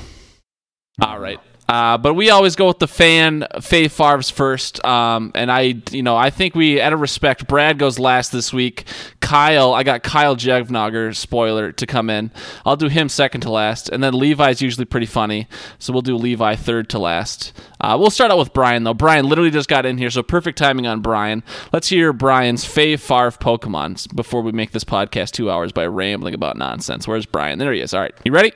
All 1.02 1.20
right. 1.20 1.40
Uh, 1.70 1.98
but 1.98 2.14
we 2.14 2.30
always 2.30 2.56
go 2.56 2.68
with 2.68 2.80
the 2.80 2.88
fan 2.88 3.48
Faye 3.62 3.88
Favres 3.88 4.30
first. 4.30 4.84
Um, 4.86 5.32
and 5.34 5.52
I, 5.52 5.76
you 5.92 6.04
know, 6.04 6.18
I 6.18 6.30
think 6.30 6.56
we, 6.56 6.82
out 6.82 6.92
of 6.92 7.00
respect, 7.00 7.48
Brad 7.48 7.80
goes 7.80 7.98
last 8.00 8.32
this 8.32 8.52
week. 8.52 8.86
Kyle, 9.22 9.74
I 9.74 9.84
got 9.84 10.04
Kyle 10.04 10.36
Jevnogger, 10.36 11.16
spoiler, 11.16 11.72
to 11.72 11.86
come 11.86 12.10
in. 12.10 12.32
I'll 12.66 12.76
do 12.76 12.90
him 12.90 13.08
second 13.08 13.42
to 13.42 13.50
last. 13.50 13.88
And 13.90 14.04
then 14.04 14.14
Levi's 14.14 14.62
usually 14.62 14.86
pretty 14.86 15.06
funny. 15.06 15.48
So 15.80 15.94
we'll 15.94 16.02
do 16.02 16.18
Levi 16.18 16.56
third 16.56 16.90
to 16.90 17.00
last. 17.00 17.54
Uh, 17.80 17.98
we'll 18.00 18.10
start 18.10 18.32
out 18.32 18.38
with 18.38 18.54
Brian, 18.54 18.84
though. 18.84 18.94
Brian 18.94 19.28
literally 19.28 19.52
just 19.52 19.70
got 19.70 19.86
in 19.86 19.98
here, 19.98 20.10
so 20.10 20.22
perfect 20.22 20.58
timing 20.58 20.86
on 20.86 21.02
Brian. 21.02 21.44
Let's 21.72 21.88
hear 21.88 22.14
Brian's 22.14 22.66
Faye 22.66 22.98
Favre 22.98 23.32
Pokemons 23.32 24.14
before 24.14 24.42
we 24.42 24.52
make 24.52 24.72
this 24.72 24.84
podcast 24.84 25.32
two 25.32 25.50
hours 25.50 25.72
by 25.72 25.88
rambling 25.88 26.34
about 26.34 26.58
nonsense. 26.58 27.08
Where's 27.08 27.26
Brian? 27.26 27.60
There 27.60 27.74
he 27.74 27.80
is. 27.82 27.94
All 27.94 28.02
right. 28.02 28.14
You 28.26 28.34
ready? 28.34 28.52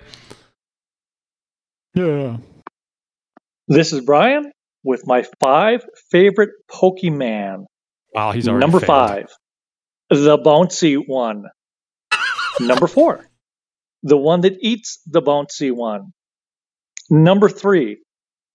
Yeah. 1.94 2.38
This 3.68 3.92
is 3.94 4.02
Brian 4.02 4.52
with 4.84 5.04
my 5.06 5.26
five 5.40 5.86
favorite 6.10 6.52
Pokemon. 6.72 7.66
Wow, 8.14 8.32
he's 8.32 8.48
already 8.48 8.62
Number 8.62 8.80
failed. 8.80 8.88
five, 8.88 9.26
the 10.10 10.38
bouncy 10.38 11.02
one. 11.06 11.44
Number 12.60 12.88
four, 12.88 13.26
the 14.04 14.18
one 14.18 14.42
that 14.42 14.58
eats 14.62 15.02
the 15.06 15.22
bouncy 15.22 15.72
one. 15.72 16.14
Number 17.10 17.50
three, 17.50 17.98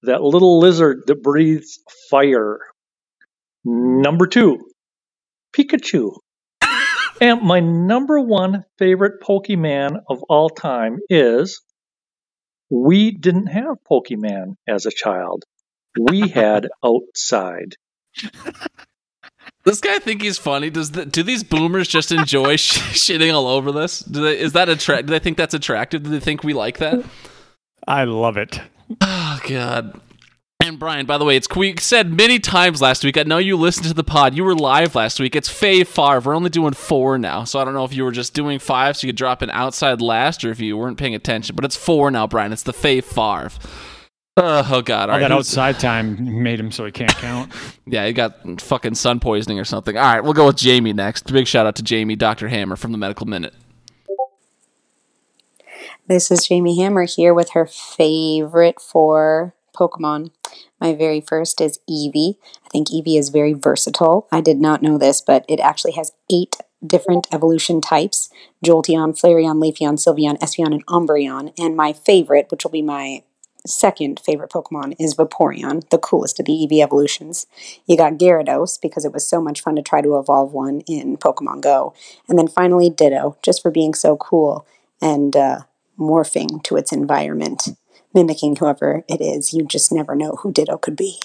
that 0.03 0.23
little 0.23 0.59
lizard 0.59 1.03
that 1.07 1.23
breathes 1.23 1.79
fire. 2.11 2.59
Number 3.65 4.27
two, 4.27 4.59
Pikachu. 5.57 6.13
and 7.21 7.43
my 7.43 7.61
number 7.61 8.19
one 8.19 8.65
favorite 8.79 9.23
Pokemon 9.23 10.01
of 10.09 10.23
all 10.29 10.49
time 10.49 10.99
is 11.09 11.61
We 12.73 13.11
didn't 13.11 13.49
have 13.49 13.77
Pokemon 13.89 14.57
as 14.67 14.87
a 14.87 14.91
child. 14.91 15.45
We 15.99 16.29
had 16.29 16.69
outside. 16.85 17.77
This 19.65 19.81
guy 19.81 19.99
think 19.99 20.23
he's 20.23 20.39
funny. 20.39 20.71
Does 20.71 20.93
the, 20.93 21.05
do 21.05 21.23
these 21.23 21.45
boomers 21.45 21.87
just 21.87 22.11
enjoy 22.13 22.57
sh- 22.57 22.79
shitting 23.11 23.33
all 23.35 23.47
over 23.47 23.73
this? 23.73 24.01
Do 24.01 24.23
they, 24.23 24.39
is 24.39 24.55
that 24.55 24.71
attract? 24.71 25.07
Do 25.07 25.11
they 25.11 25.19
think 25.19 25.37
that's 25.37 25.53
attractive? 25.53 26.03
Do 26.03 26.09
they 26.11 26.19
think 26.19 26.43
we 26.43 26.55
like 26.55 26.79
that? 26.79 27.05
I 27.87 28.05
love 28.05 28.39
it. 28.39 28.59
Oh 29.03 29.41
God. 29.47 30.01
And 30.63 30.79
Brian, 30.79 31.07
by 31.07 31.19
the 31.19 31.25
way, 31.25 31.35
it's 31.35 31.49
we 31.57 31.75
said 31.79 32.13
many 32.13 32.39
times 32.39 32.81
last 32.81 33.03
week. 33.03 33.19
I 33.19 33.25
know 33.25 33.39
you 33.39 33.57
listened 33.57 33.89
to 33.89 33.95
the 33.95 34.05
pod. 34.05 34.37
You 34.37 34.45
were 34.45 34.55
live 34.55 34.95
last 34.95 35.19
week. 35.19 35.35
It's 35.35 35.49
Fave 35.49 35.89
Favre. 35.89 36.21
We're 36.21 36.37
only 36.37 36.51
doing 36.51 36.73
four 36.73 37.19
now, 37.19 37.43
so 37.43 37.59
I 37.59 37.65
don't 37.65 37.75
know 37.75 37.83
if 37.83 37.93
you 37.93 38.05
were 38.05 38.13
just 38.13 38.33
doing 38.33 38.61
five 38.61 38.97
so 38.97 39.05
you 39.05 39.13
could 39.13 39.19
drop 39.19 39.43
an 39.43 39.51
outside 39.51 40.01
last, 40.01 40.45
or 40.45 40.53
if 40.53 40.61
you 40.61 40.77
weren't 40.77 40.99
paying 40.99 41.17
attention. 41.17 41.57
But 41.57 41.65
it's 41.65 41.75
four 41.75 42.13
now, 42.13 42.29
Brian. 42.29 42.53
It's 42.53 42.63
the 42.63 42.73
Fave 42.73 43.03
Favre. 43.03 43.51
Uh, 44.37 44.63
oh 44.71 44.83
God! 44.83 45.09
All 45.11 45.15
All 45.17 45.21
right, 45.21 45.29
that 45.29 45.33
outside 45.33 45.81
time 45.81 46.45
made 46.45 46.61
him 46.61 46.71
so 46.71 46.85
he 46.85 46.93
can't 46.93 47.15
count. 47.17 47.53
Yeah, 47.85 48.07
he 48.07 48.13
got 48.13 48.61
fucking 48.61 48.95
sun 48.95 49.19
poisoning 49.19 49.59
or 49.59 49.65
something. 49.65 49.97
All 49.97 50.05
right, 50.05 50.23
we'll 50.23 50.33
go 50.33 50.47
with 50.47 50.57
Jamie 50.57 50.93
next. 50.93 51.33
Big 51.33 51.49
shout 51.49 51.67
out 51.67 51.75
to 51.77 51.83
Jamie, 51.83 52.15
Doctor 52.15 52.47
Hammer 52.47 52.77
from 52.77 52.93
the 52.93 52.99
Medical 52.99 53.27
Minute. 53.27 53.53
This 56.07 56.31
is 56.31 56.47
Jamie 56.47 56.81
Hammer 56.81 57.03
here 57.03 57.35
with 57.35 57.51
her 57.51 57.67
favorite 57.67 58.81
four 58.81 59.55
Pokemon. 59.83 60.31
My 60.81 60.95
very 60.95 61.21
first 61.21 61.61
is 61.61 61.81
Eevee. 61.91 62.37
I 62.65 62.69
think 62.69 62.89
Eevee 62.89 63.19
is 63.19 63.29
very 63.31 63.53
versatile. 63.53 64.29
I 64.31 64.41
did 64.41 64.61
not 64.61 64.83
know 64.83 64.99
this, 64.99 65.21
but 65.21 65.45
it 65.49 65.61
actually 65.61 65.93
has 65.93 66.13
eight 66.31 66.57
different 66.85 67.27
evolution 67.33 67.81
types 67.81 68.29
Jolteon, 68.65 69.19
Flareon, 69.19 69.61
Leafeon, 69.63 69.97
Sylveon, 69.99 70.39
Espeon, 70.39 70.73
and 70.73 70.87
Umbreon. 70.87 71.53
And 71.59 71.77
my 71.77 71.93
favorite, 71.93 72.49
which 72.51 72.65
will 72.65 72.71
be 72.71 72.83
my 72.83 73.23
second 73.65 74.21
favorite 74.25 74.51
Pokemon, 74.51 74.97
is 74.99 75.15
Vaporeon, 75.15 75.89
the 75.91 75.99
coolest 75.99 76.41
of 76.41 76.47
the 76.47 76.53
Eevee 76.53 76.83
evolutions. 76.83 77.47
You 77.87 77.97
got 77.97 78.15
Gyarados 78.15 78.81
because 78.81 79.05
it 79.05 79.13
was 79.13 79.29
so 79.29 79.41
much 79.41 79.61
fun 79.61 79.77
to 79.77 79.83
try 79.83 80.01
to 80.01 80.19
evolve 80.19 80.53
one 80.53 80.81
in 80.89 81.17
Pokemon 81.17 81.61
Go. 81.61 81.95
And 82.29 82.39
then 82.39 82.49
finally 82.49 82.91
Ditto, 82.91 83.37
just 83.43 83.63
for 83.63 83.71
being 83.71 83.95
so 83.95 84.17
cool 84.17 84.67
and 85.01 85.37
uh, 85.37 85.61
morphing 85.99 86.63
to 86.65 86.77
its 86.77 86.93
environment, 86.93 87.69
mimicking 88.15 88.57
whoever 88.57 89.05
it 89.09 89.21
is. 89.21 89.53
You 89.53 89.65
just 89.65 89.93
never 89.93 90.15
know 90.15 90.33
who 90.43 90.53
Ditto 90.53 90.79
could 90.79 90.97
be. 90.97 91.21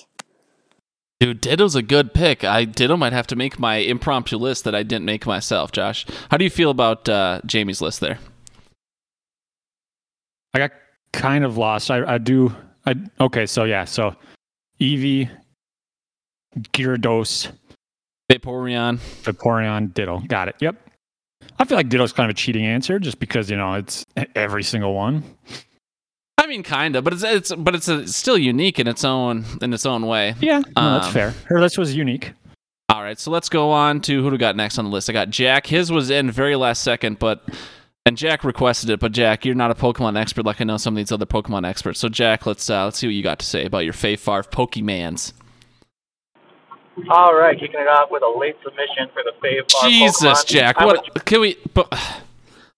Dude, 1.20 1.42
Ditto's 1.42 1.76
a 1.76 1.82
good 1.82 2.14
pick. 2.14 2.44
I 2.44 2.66
Ditto 2.66 2.96
might 2.96 3.14
have 3.14 3.28
to 3.28 3.36
make 3.36 3.58
my 3.58 3.78
impromptu 3.78 4.38
list 4.38 4.66
that 4.66 4.76
I 4.76 4.84
didn't 4.84 5.06
make 5.06 5.26
myself. 5.26 5.72
Josh, 5.72 6.06
how 6.30 6.38
do 6.38 6.44
you 6.44 6.50
feel 6.50 6.70
about 6.70 7.10
uh, 7.10 7.42
Jamie's 7.46 7.82
list 7.82 8.02
there? 8.02 8.20
I 10.54 10.60
got 10.60 10.72
kind 11.14 11.44
of 11.44 11.58
lost. 11.58 11.90
I, 11.90 12.06
I 12.06 12.18
do. 12.20 12.56
I 12.86 12.96
okay. 13.20 13.48
So 13.48 13.64
yeah. 13.64 13.86
So 13.86 14.16
Eevee, 14.80 15.30
Gyarados, 16.74 17.52
Vaporeon. 18.32 19.00
Vaporeon, 19.24 19.94
Ditto. 19.94 20.22
Got 20.28 20.50
it. 20.50 20.56
Yep. 20.60 20.76
I 21.60 21.66
feel 21.66 21.78
like 21.78 21.90
Ditto's 21.90 22.14
kind 22.14 22.30
of 22.30 22.36
a 22.36 22.38
cheating 22.38 22.66
answer, 22.66 23.00
just 23.00 23.20
because 23.20 23.50
you 23.50 23.58
know 23.58 23.74
it's 23.74 24.06
every 24.36 24.64
single 24.64 24.94
one. 24.94 25.24
I 26.48 26.50
mean, 26.50 26.64
kinda, 26.64 27.02
but 27.02 27.12
it's 27.12 27.24
it's 27.24 27.54
but 27.54 27.76
it's, 27.76 27.89
uh 27.89 28.06
still 28.08 28.38
unique 28.38 28.80
in 28.80 28.88
its 28.88 29.04
own 29.04 29.43
in 29.62 29.74
its 29.74 29.86
own 29.86 30.08
way. 30.08 30.34
Yeah, 30.39 30.60
no, 30.78 30.93
that's 30.93 31.08
Um, 31.08 31.14
fair. 31.14 31.34
Her 31.48 31.60
list 31.60 31.78
was 31.78 31.93
unique. 31.93 32.32
All 32.88 33.04
right, 33.04 33.20
so 33.20 33.32
let's 33.32 33.50
go 33.50 33.70
on 33.72 34.00
to 34.04 34.22
who 34.24 34.30
do 34.30 34.32
we 34.32 34.38
got 34.38 34.56
next 34.56 34.80
on 34.80 34.86
the 34.86 34.91
list. 34.91 35.10
I 35.10 35.14
got 35.14 35.30
Jack. 35.30 35.68
His 35.68 35.91
was 35.91 36.10
in 36.10 36.32
very 36.32 36.56
last 36.56 36.84
second, 36.84 37.20
but 37.20 37.43
and 38.06 38.16
Jack 38.18 38.45
requested 38.45 38.89
it. 38.89 39.02
But 39.02 39.12
Jack, 39.12 39.43
you're 39.43 39.56
not 39.56 39.72
a 39.72 39.76
Pokemon 39.76 40.18
expert 40.18 40.45
like 40.45 40.62
I 40.62 40.64
know 40.64 40.78
some 40.78 40.93
of 40.93 40.98
these 40.98 41.12
other 41.12 41.26
Pokemon 41.26 41.68
experts. 41.68 42.00
So 42.00 42.08
Jack, 42.08 42.45
let's 42.45 42.70
uh, 42.70 42.86
let's 42.86 42.98
see 42.98 43.08
what 43.08 43.14
you 43.14 43.24
got 43.24 43.39
to 43.39 43.45
say 43.45 43.66
about 43.66 43.80
your 43.80 43.91
Fave 43.93 44.22
Farf 44.24 44.50
Pokemans. 44.50 45.34
All 47.10 47.36
right, 47.36 47.60
kicking 47.60 47.80
it 47.82 47.88
off 47.89 48.10
with 48.10 48.24
a 48.24 48.39
late 48.39 48.56
submission 48.64 49.10
for 49.14 49.22
the 49.24 49.34
Fave 49.45 49.70
Bar 49.72 49.89
Jesus, 49.89 50.24
Pokemon. 50.24 50.48
Jack, 50.48 50.80
what 50.80 51.04
would- 51.14 51.26
can 51.26 51.41
we? 51.41 51.58
But, 51.74 51.93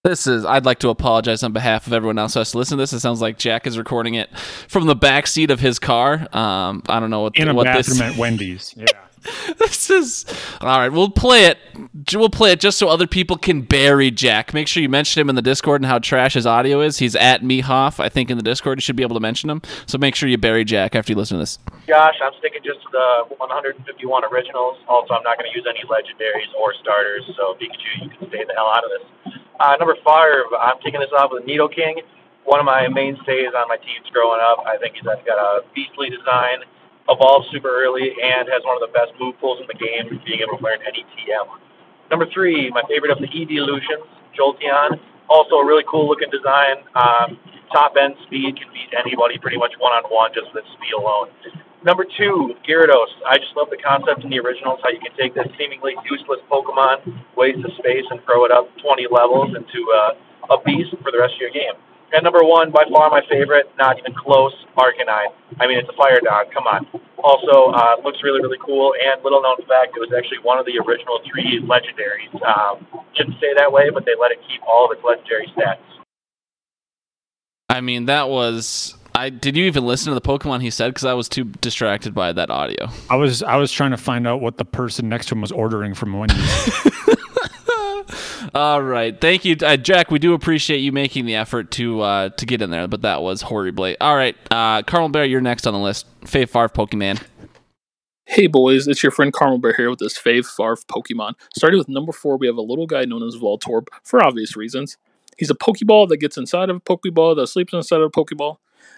this 0.03 0.27
is. 0.27 0.45
I'd 0.45 0.65
like 0.65 0.79
to 0.79 0.89
apologize 0.89 1.43
on 1.43 1.51
behalf 1.51 1.87
of 1.87 1.93
everyone 1.93 2.17
else 2.17 2.33
who 2.33 2.39
has 2.39 2.51
to 2.51 2.57
listen 2.57 2.77
to 2.77 2.81
this. 2.81 2.93
It 2.93 2.99
sounds 3.01 3.21
like 3.21 3.37
Jack 3.37 3.67
is 3.67 3.77
recording 3.77 4.13
it 4.15 4.29
from 4.67 4.87
the 4.87 4.95
back 4.95 5.27
seat 5.27 5.51
of 5.51 5.59
his 5.59 5.77
car. 5.79 6.27
Um, 6.35 6.83
I 6.87 6.99
don't 6.99 7.09
know 7.09 7.21
what 7.21 7.35
In 7.37 7.49
a 7.49 7.53
what 7.53 7.65
bathroom 7.65 7.97
this. 7.97 8.01
at 8.13 8.15
Wendy's. 8.17 8.73
Yeah. 8.77 8.85
this 9.57 9.89
is 9.89 10.25
all 10.61 10.79
right. 10.79 10.87
We'll 10.87 11.09
play 11.09 11.43
it. 11.47 11.57
We'll 12.13 12.29
play 12.29 12.53
it 12.53 12.61
just 12.61 12.77
so 12.77 12.87
other 12.87 13.05
people 13.07 13.35
can 13.35 13.59
bury 13.61 14.11
Jack. 14.11 14.53
Make 14.53 14.69
sure 14.69 14.81
you 14.81 14.87
mention 14.87 15.19
him 15.19 15.27
in 15.27 15.35
the 15.35 15.41
Discord 15.41 15.81
and 15.81 15.85
how 15.85 15.99
trash 15.99 16.35
his 16.35 16.45
audio 16.47 16.79
is. 16.79 16.99
He's 16.99 17.17
at 17.17 17.41
Mehoff, 17.41 17.99
I 17.99 18.07
think, 18.07 18.31
in 18.31 18.37
the 18.37 18.43
Discord. 18.43 18.77
You 18.77 18.81
should 18.81 18.95
be 18.95 19.03
able 19.03 19.15
to 19.17 19.19
mention 19.19 19.49
him. 19.49 19.61
So 19.87 19.97
make 19.97 20.15
sure 20.15 20.29
you 20.29 20.37
bury 20.37 20.63
Jack 20.63 20.95
after 20.95 21.11
you 21.11 21.17
listen 21.17 21.35
to 21.35 21.41
this. 21.41 21.59
Josh, 21.85 22.15
I'm 22.23 22.31
sticking 22.39 22.61
just 22.63 22.79
to 22.83 22.87
the 22.93 23.35
151 23.35 24.23
originals. 24.31 24.77
Also, 24.87 25.13
I'm 25.13 25.23
not 25.23 25.37
going 25.37 25.51
to 25.51 25.57
use 25.57 25.67
any 25.67 25.83
legendaries 25.91 26.47
or 26.57 26.73
starters, 26.81 27.23
so 27.35 27.55
Pikachu, 27.59 28.03
you 28.03 28.09
can 28.17 28.29
stay 28.29 28.45
the 28.47 28.53
hell 28.55 28.67
out 28.71 28.85
of 28.85 28.91
this. 28.95 29.33
Uh, 29.59 29.75
number 29.75 29.95
five, 30.07 30.47
I'm 30.55 30.79
taking 30.79 31.03
this 31.03 31.11
off 31.11 31.31
with 31.35 31.43
the 31.43 31.51
King, 31.75 31.99
One 32.47 32.63
of 32.63 32.65
my 32.65 32.87
mainstays 32.87 33.51
on 33.51 33.67
my 33.67 33.75
teams 33.75 34.07
growing 34.15 34.39
up. 34.39 34.63
I 34.63 34.79
think 34.79 34.95
he's 34.95 35.03
got 35.03 35.19
a 35.27 35.67
beastly 35.75 36.09
design, 36.09 36.63
evolves 37.11 37.51
super 37.51 37.67
early, 37.67 38.15
and 38.23 38.47
has 38.47 38.63
one 38.63 38.79
of 38.79 38.83
the 38.87 38.93
best 38.95 39.11
move 39.19 39.35
pools 39.43 39.59
in 39.59 39.67
the 39.67 39.75
game, 39.75 40.07
being 40.23 40.39
able 40.39 40.57
to 40.57 40.63
learn 40.63 40.79
any 40.87 41.03
TM. 41.11 41.43
Number 42.09 42.25
three, 42.31 42.71
my 42.71 42.81
favorite 42.87 43.11
of 43.11 43.19
the 43.19 43.27
Eeveelutions, 43.27 44.07
Jolteon. 44.31 44.95
Also 45.27 45.55
a 45.59 45.65
really 45.65 45.83
cool 45.91 46.07
looking 46.07 46.31
design. 46.31 46.81
Um, 46.95 47.37
top 47.71 47.93
end 47.99 48.15
speed 48.25 48.55
can 48.57 48.71
beat 48.73 48.95
anybody 48.97 49.37
pretty 49.37 49.57
much 49.57 49.75
one 49.77 49.91
on 49.91 50.07
one 50.09 50.31
just 50.33 50.47
with 50.55 50.63
speed 50.73 50.95
alone. 50.97 51.29
Number 51.83 52.03
two, 52.03 52.55
Gyarados. 52.67 53.07
I 53.25 53.37
just 53.37 53.55
love 53.55 53.69
the 53.69 53.79
concept 53.79 54.23
in 54.23 54.29
the 54.29 54.39
originals, 54.39 54.79
how 54.83 54.89
you 54.89 54.99
can 54.99 55.15
take 55.15 55.33
this 55.33 55.47
seemingly 55.57 55.95
useless 56.09 56.39
Pokemon, 56.51 57.07
waste 57.37 57.63
the 57.63 57.71
space, 57.79 58.03
and 58.11 58.19
throw 58.25 58.43
it 58.43 58.51
up 58.51 58.67
20 58.83 59.07
levels 59.11 59.55
into 59.55 59.79
uh, 59.95 60.53
a 60.53 60.61
beast 60.63 60.91
for 61.01 61.11
the 61.11 61.19
rest 61.19 61.35
of 61.35 61.39
your 61.39 61.51
game. 61.51 61.79
And 62.11 62.23
number 62.23 62.43
one, 62.43 62.71
by 62.71 62.83
far 62.91 63.09
my 63.09 63.21
favorite, 63.29 63.69
not 63.77 63.99
even 63.99 64.13
close, 64.15 64.53
Arcanine. 64.75 65.31
I 65.59 65.67
mean, 65.67 65.77
it's 65.77 65.87
a 65.87 65.95
fire 65.95 66.19
dog. 66.19 66.51
Come 66.51 66.65
on. 66.65 66.87
Also, 67.23 67.71
uh, 67.71 68.01
looks 68.03 68.19
really, 68.23 68.41
really 68.41 68.57
cool. 68.65 68.93
And 68.97 69.23
little 69.23 69.41
known 69.41 69.57
fact, 69.67 69.95
it 69.95 69.99
was 69.99 70.11
actually 70.11 70.39
one 70.41 70.57
of 70.57 70.65
the 70.65 70.79
original 70.79 71.19
three 71.29 71.61
legendaries. 71.61 72.33
Um, 72.41 72.85
shouldn't 73.13 73.39
say 73.39 73.53
that 73.55 73.71
way, 73.71 73.89
but 73.93 74.05
they 74.05 74.17
let 74.19 74.31
it 74.31 74.39
keep 74.49 74.61
all 74.67 74.85
of 74.85 74.91
its 74.97 75.05
legendary 75.05 75.47
stats. 75.55 75.85
I 77.69 77.81
mean, 77.81 78.05
that 78.05 78.27
was. 78.27 78.95
I 79.19 79.29
did 79.29 79.57
you 79.57 79.65
even 79.65 79.85
listen 79.85 80.13
to 80.13 80.15
the 80.15 80.21
Pokemon 80.21 80.61
he 80.61 80.69
said? 80.69 80.87
Because 80.87 81.03
I 81.03 81.13
was 81.13 81.27
too 81.27 81.43
distracted 81.43 82.13
by 82.13 82.31
that 82.31 82.49
audio. 82.49 82.87
I 83.09 83.17
was 83.17 83.43
I 83.43 83.57
was 83.57 83.69
trying 83.69 83.91
to 83.91 83.97
find 83.97 84.25
out 84.25 84.39
what 84.39 84.55
the 84.55 84.63
person 84.63 85.09
next 85.09 85.25
to 85.27 85.35
him 85.35 85.41
was 85.41 85.51
ordering 85.51 85.93
from 85.93 86.17
Wendy's. 86.17 86.87
All 88.55 88.81
right, 88.81 89.19
thank 89.19 89.43
you, 89.43 89.57
uh, 89.61 89.75
Jack. 89.75 90.09
We 90.09 90.19
do 90.19 90.33
appreciate 90.33 90.77
you 90.77 90.93
making 90.93 91.25
the 91.25 91.35
effort 91.35 91.69
to 91.71 91.99
uh, 91.99 92.29
to 92.29 92.45
get 92.45 92.61
in 92.61 92.69
there, 92.69 92.87
but 92.87 93.01
that 93.01 93.21
was 93.21 93.41
horribly. 93.41 93.99
All 93.99 94.15
right, 94.15 94.37
uh, 94.51 94.83
Carl 94.83 95.09
Bear, 95.09 95.25
you're 95.25 95.41
next 95.41 95.67
on 95.67 95.73
the 95.73 95.79
list. 95.79 96.05
Fave 96.21 96.49
Farf 96.49 96.73
Pokemon. 96.73 97.21
Hey 98.25 98.47
boys, 98.47 98.87
it's 98.87 99.03
your 99.03 99.11
friend 99.11 99.33
Carmel 99.33 99.57
Bear 99.57 99.73
here 99.73 99.89
with 99.89 99.99
this 99.99 100.17
fave 100.17 100.47
farf 100.47 100.85
Pokemon. 100.85 101.33
Starting 101.53 101.77
with 101.77 101.89
number 101.89 102.13
four, 102.13 102.37
we 102.37 102.47
have 102.47 102.57
a 102.57 102.61
little 102.61 102.87
guy 102.87 103.03
known 103.03 103.23
as 103.23 103.35
Voltorb, 103.35 103.87
for 104.03 104.23
obvious 104.23 104.55
reasons. 104.55 104.97
He's 105.37 105.49
a 105.49 105.55
Pokeball 105.55 106.07
that 106.07 106.17
gets 106.17 106.37
inside 106.37 106.69
of 106.69 106.77
a 106.77 106.79
Pokeball 106.79 107.35
that 107.35 107.47
sleeps 107.47 107.73
inside 107.73 107.99
of 107.99 108.03
a 108.03 108.09
Pokeball. 108.11 108.57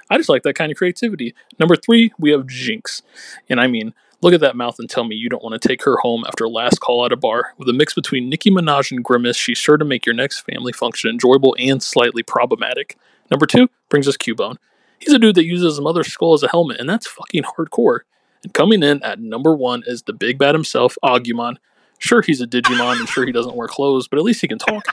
I 0.10 0.18
just 0.18 0.30
like 0.30 0.44
that 0.44 0.56
kind 0.56 0.72
of 0.72 0.78
creativity. 0.78 1.34
Number 1.60 1.76
three, 1.76 2.12
we 2.20 2.32
have 2.32 2.48
Jynx. 2.48 3.02
And 3.50 3.60
I 3.60 3.68
mean, 3.68 3.94
look 4.22 4.34
at 4.34 4.42
that 4.42 4.56
mouth 4.56 4.78
and 4.80 4.90
tell 4.90 5.04
me 5.04 5.16
you 5.16 5.30
don't 5.30 5.44
want 5.44 5.60
to 5.60 5.68
take 5.68 5.84
her 5.84 5.98
home 5.98 6.24
after 6.28 6.48
last 6.48 6.80
call 6.80 7.06
at 7.06 7.12
a 7.12 7.18
bar. 7.18 7.54
With 7.58 7.70
a 7.70 7.74
mix 7.74 7.94
between 7.94 8.30
Nicki 8.30 8.52
Minaj 8.52 8.92
and 8.92 9.04
Grimace, 9.04 9.38
she's 9.38 9.58
sure 9.58 9.78
to 9.78 9.86
make 9.86 10.06
your 10.06 10.16
next 10.16 10.42
family 10.42 10.74
function 10.74 11.10
enjoyable 11.10 11.56
and 11.60 11.82
slightly 11.82 12.24
problematic. 12.24 12.98
Number 13.30 13.46
two 13.46 13.70
brings 13.90 14.08
us 14.08 14.18
Cubone. 14.18 14.58
He's 15.00 15.14
a 15.14 15.20
dude 15.20 15.36
that 15.36 15.46
uses 15.46 15.74
his 15.74 15.82
mother's 15.82 16.08
skull 16.08 16.34
as 16.34 16.44
a 16.44 16.48
helmet, 16.48 16.80
and 16.80 16.88
that's 16.88 17.08
fucking 17.08 17.44
hardcore. 17.44 18.02
And 18.44 18.54
coming 18.54 18.84
in 18.84 19.02
at 19.04 19.20
number 19.20 19.56
one 19.56 19.84
is 19.86 20.04
the 20.04 20.14
big 20.14 20.38
bad 20.38 20.54
himself, 20.54 20.98
Agumon. 21.04 21.56
Sure, 22.02 22.24
he's 22.24 22.42
a 22.42 22.48
Digimon, 22.48 23.00
and 23.00 23.08
sure, 23.08 23.28
he 23.28 23.32
doesn't 23.32 23.56
wear 23.56 23.68
clothes, 23.68 24.08
but 24.08 24.18
at 24.18 24.26
least 24.26 24.42
he 24.42 24.48
can 24.48 24.58
talk. 24.58 24.88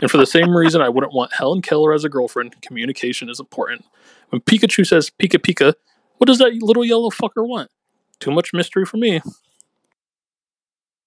and 0.00 0.10
for 0.10 0.16
the 0.16 0.26
same 0.26 0.56
reason 0.56 0.80
I 0.80 0.88
wouldn't 0.88 1.12
want 1.12 1.34
Helen 1.34 1.60
Keller 1.60 1.92
as 1.92 2.04
a 2.04 2.08
girlfriend, 2.08 2.60
communication 2.62 3.28
is 3.28 3.38
important. 3.38 3.84
When 4.30 4.40
Pikachu 4.40 4.86
says 4.86 5.10
Pika 5.10 5.38
Pika, 5.38 5.74
what 6.16 6.26
does 6.26 6.38
that 6.38 6.54
little 6.54 6.84
yellow 6.84 7.10
fucker 7.10 7.46
want? 7.46 7.70
Too 8.18 8.30
much 8.30 8.54
mystery 8.54 8.86
for 8.86 8.96
me. 8.96 9.20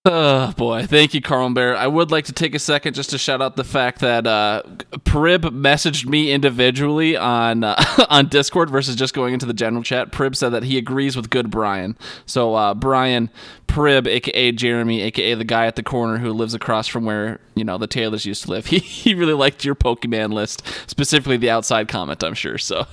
Oh 0.09 0.53
boy, 0.53 0.85
thank 0.85 1.13
you, 1.13 1.21
Carl 1.21 1.49
Bear. 1.49 1.75
I 1.75 1.85
would 1.85 2.11
like 2.11 2.23
to 2.25 2.31
take 2.31 2.55
a 2.55 2.59
second 2.59 2.93
just 2.93 3.09
to 3.09 3.17
shout 3.17 3.41
out 3.41 3.57
the 3.57 3.65
fact 3.65 3.99
that 3.99 4.25
uh, 4.25 4.63
Prib 5.03 5.43
messaged 5.43 6.05
me 6.05 6.31
individually 6.31 7.17
on 7.17 7.65
uh, 7.65 7.75
on 8.09 8.27
Discord 8.27 8.69
versus 8.69 8.95
just 8.95 9.13
going 9.13 9.33
into 9.33 9.45
the 9.45 9.53
general 9.53 9.83
chat. 9.83 10.13
Prib 10.13 10.37
said 10.37 10.49
that 10.49 10.63
he 10.63 10.77
agrees 10.77 11.17
with 11.17 11.29
good 11.29 11.51
Brian. 11.51 11.97
So 12.25 12.55
uh, 12.55 12.73
Brian 12.73 13.29
Prib, 13.67 14.07
aka 14.07 14.53
Jeremy, 14.53 15.01
aka 15.01 15.33
the 15.33 15.43
guy 15.43 15.65
at 15.65 15.75
the 15.75 15.83
corner 15.83 16.19
who 16.19 16.31
lives 16.31 16.53
across 16.53 16.87
from 16.87 17.03
where 17.03 17.41
you 17.55 17.65
know 17.65 17.77
the 17.77 17.87
Taylors 17.87 18.25
used 18.25 18.43
to 18.43 18.51
live. 18.51 18.65
He 18.77 18.79
he 18.79 19.13
really 19.13 19.33
liked 19.33 19.65
your 19.65 19.75
Pokemon 19.75 20.31
list, 20.31 20.63
specifically 20.87 21.35
the 21.35 21.49
outside 21.49 21.89
comment. 21.89 22.23
I'm 22.23 22.33
sure. 22.33 22.57
So 22.57 22.87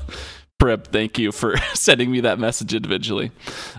Prib, 0.58 0.86
thank 0.88 1.18
you 1.18 1.32
for 1.32 1.56
sending 1.74 2.10
me 2.10 2.20
that 2.20 2.38
message 2.38 2.72
individually. 2.72 3.32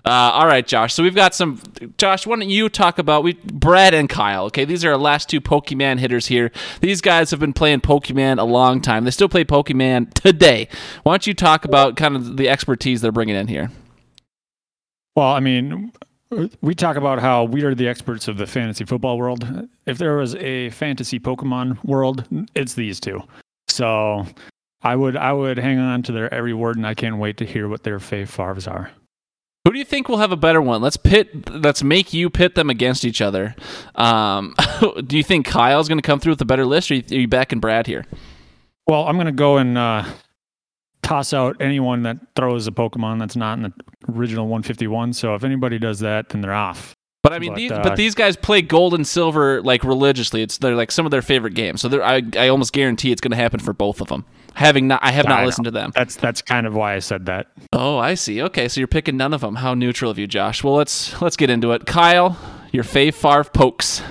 Uh, 0.05 0.09
all 0.09 0.45
right, 0.45 0.67
Josh. 0.67 0.93
So 0.93 1.03
we've 1.03 1.15
got 1.15 1.34
some. 1.34 1.61
Josh, 1.97 2.28
why 2.28 2.36
don't 2.36 2.49
you 2.49 2.69
talk 2.69 2.99
about 2.99 3.23
we 3.23 3.34
Brad 3.34 3.93
and 3.93 4.09
Kyle? 4.09 4.45
Okay, 4.45 4.65
these 4.65 4.84
are 4.84 4.91
our 4.91 4.97
last 4.97 5.30
two 5.30 5.39
Pokemon 5.39 5.99
hitters 5.99 6.28
here. 6.28 6.51
These 6.82 7.01
guys 7.01 7.32
have 7.32 7.39
been 7.39 7.53
playing 7.53 7.82
Pokemon 7.82 8.39
a 8.39 8.43
long 8.43 8.82
time. 8.82 9.05
They 9.05 9.11
still 9.11 9.30
play 9.30 9.45
Pokemon 9.45 10.13
today. 10.13 10.67
Why 11.03 11.13
don't 11.13 11.26
you 11.26 11.34
talk 11.34 11.65
about 11.65 11.95
kind 11.95 12.15
of 12.15 12.38
the 12.38 12.49
expertise 12.49 13.01
they're 13.01 13.11
bringing 13.11 13.36
in 13.36 13.47
here? 13.47 13.71
Well, 15.15 15.32
I 15.32 15.39
mean, 15.39 15.93
we 16.61 16.76
talk 16.76 16.97
about 16.97 17.19
how 17.19 17.45
we 17.45 17.63
are 17.63 17.73
the 17.73 17.88
experts 17.88 18.28
of 18.28 18.38
the 18.38 18.45
fantasy 18.45 18.84
football 18.84 19.17
world. 19.17 19.69
If 19.86 19.97
there 19.97 20.17
was 20.17 20.36
a 20.36 20.69
fantasy 20.71 21.19
Pokemon 21.19 21.84
world, 21.86 22.26
it's 22.53 22.73
these 22.73 22.99
two. 22.99 23.21
So 23.69 24.26
I 24.86 24.95
would 24.95 25.17
I 25.17 25.33
would 25.33 25.57
hang 25.57 25.79
on 25.79 26.03
to 26.03 26.11
their 26.11 26.31
every 26.31 26.53
word, 26.53 26.77
and 26.77 26.86
I 26.86 26.93
can't 26.93 27.17
wait 27.17 27.38
to 27.38 27.45
hear 27.45 27.67
what 27.67 27.81
their 27.81 27.97
fave 27.97 28.27
farves 28.27 28.71
are. 28.71 28.91
Who 29.65 29.73
do 29.73 29.79
you 29.79 29.83
think 29.83 30.07
will 30.07 30.19
have 30.19 30.31
a 30.31 30.38
better 30.38 30.61
one? 30.61 30.83
Let's 30.83 30.95
pit. 30.95 31.49
Let's 31.49 31.81
make 31.81 32.13
you 32.13 32.29
pit 32.29 32.53
them 32.53 32.69
against 32.69 33.03
each 33.03 33.19
other. 33.19 33.55
Um, 33.95 34.53
do 35.07 35.17
you 35.17 35.23
think 35.23 35.47
Kyle's 35.47 35.88
going 35.88 35.97
to 35.97 36.03
come 36.03 36.19
through 36.19 36.33
with 36.33 36.41
a 36.41 36.45
better 36.45 36.67
list, 36.67 36.91
or 36.91 36.93
are 36.93 36.97
you, 36.97 37.27
back 37.27 37.51
in 37.51 37.59
Brad 37.59 37.88
here? 37.88 38.05
Well, 38.86 39.07
I'm 39.07 39.15
going 39.15 39.25
to 39.25 39.31
go 39.31 39.57
and 39.57 39.75
uh, 39.75 40.05
toss 41.01 41.33
out 41.33 41.57
anyone 41.59 42.03
that 42.03 42.17
throws 42.36 42.67
a 42.67 42.71
Pokemon 42.71 43.17
that's 43.17 43.36
not 43.36 43.57
in 43.57 43.63
the 43.63 43.73
original 44.07 44.45
151. 44.45 45.13
So 45.13 45.33
if 45.33 45.43
anybody 45.43 45.79
does 45.79 45.97
that, 46.01 46.29
then 46.29 46.41
they're 46.41 46.53
off. 46.53 46.95
But 47.26 47.34
I 47.34 47.39
mean, 47.39 47.53
but, 47.53 47.57
these, 47.57 47.71
uh, 47.71 47.82
but 47.82 47.95
these 47.95 48.13
guys 48.13 48.36
play 48.36 48.61
gold 48.61 48.93
and 48.93 49.05
silver 49.05 49.59
like 49.63 49.84
religiously. 49.84 50.43
It's 50.43 50.59
they're 50.59 50.76
like 50.76 50.91
some 50.91 51.07
of 51.07 51.11
their 51.11 51.23
favorite 51.23 51.55
games. 51.55 51.82
So 51.82 51.99
I 51.99 52.21
I 52.38 52.49
almost 52.49 52.71
guarantee 52.71 53.11
it's 53.11 53.19
going 53.19 53.32
to 53.32 53.38
happen 53.38 53.59
for 53.59 53.73
both 53.73 53.99
of 53.99 54.09
them. 54.09 54.26
Having 54.53 54.89
not, 54.89 54.99
I 55.03 55.11
have 55.11 55.28
not 55.28 55.39
I 55.39 55.45
listened 55.45 55.65
know. 55.65 55.71
to 55.71 55.73
them. 55.73 55.91
That's 55.95 56.15
that's 56.17 56.43
kind 56.43 56.67
of 56.67 56.76
why 56.76 56.93
I 56.93 56.99
said 56.99 57.26
that. 57.26 57.47
Oh, 57.73 57.97
I 57.97 58.13
see. 58.13 58.43
Okay, 58.43 58.67
so 58.67 58.80
you're 58.80 58.88
picking 58.88 59.17
none 59.17 59.34
of 59.34 59.41
them. 59.41 59.55
How 59.55 59.73
neutral 59.73 60.11
of 60.11 60.19
you, 60.19 60.28
Josh. 60.28 60.63
Well, 60.63 60.76
let's 60.76 61.19
let's 61.19 61.36
get 61.36 61.49
into 61.49 61.71
it. 61.71 61.88
Kyle, 61.88 62.38
your 62.71 62.84
fave 62.84 63.19
farv 63.19 63.51
pokes. 63.51 64.03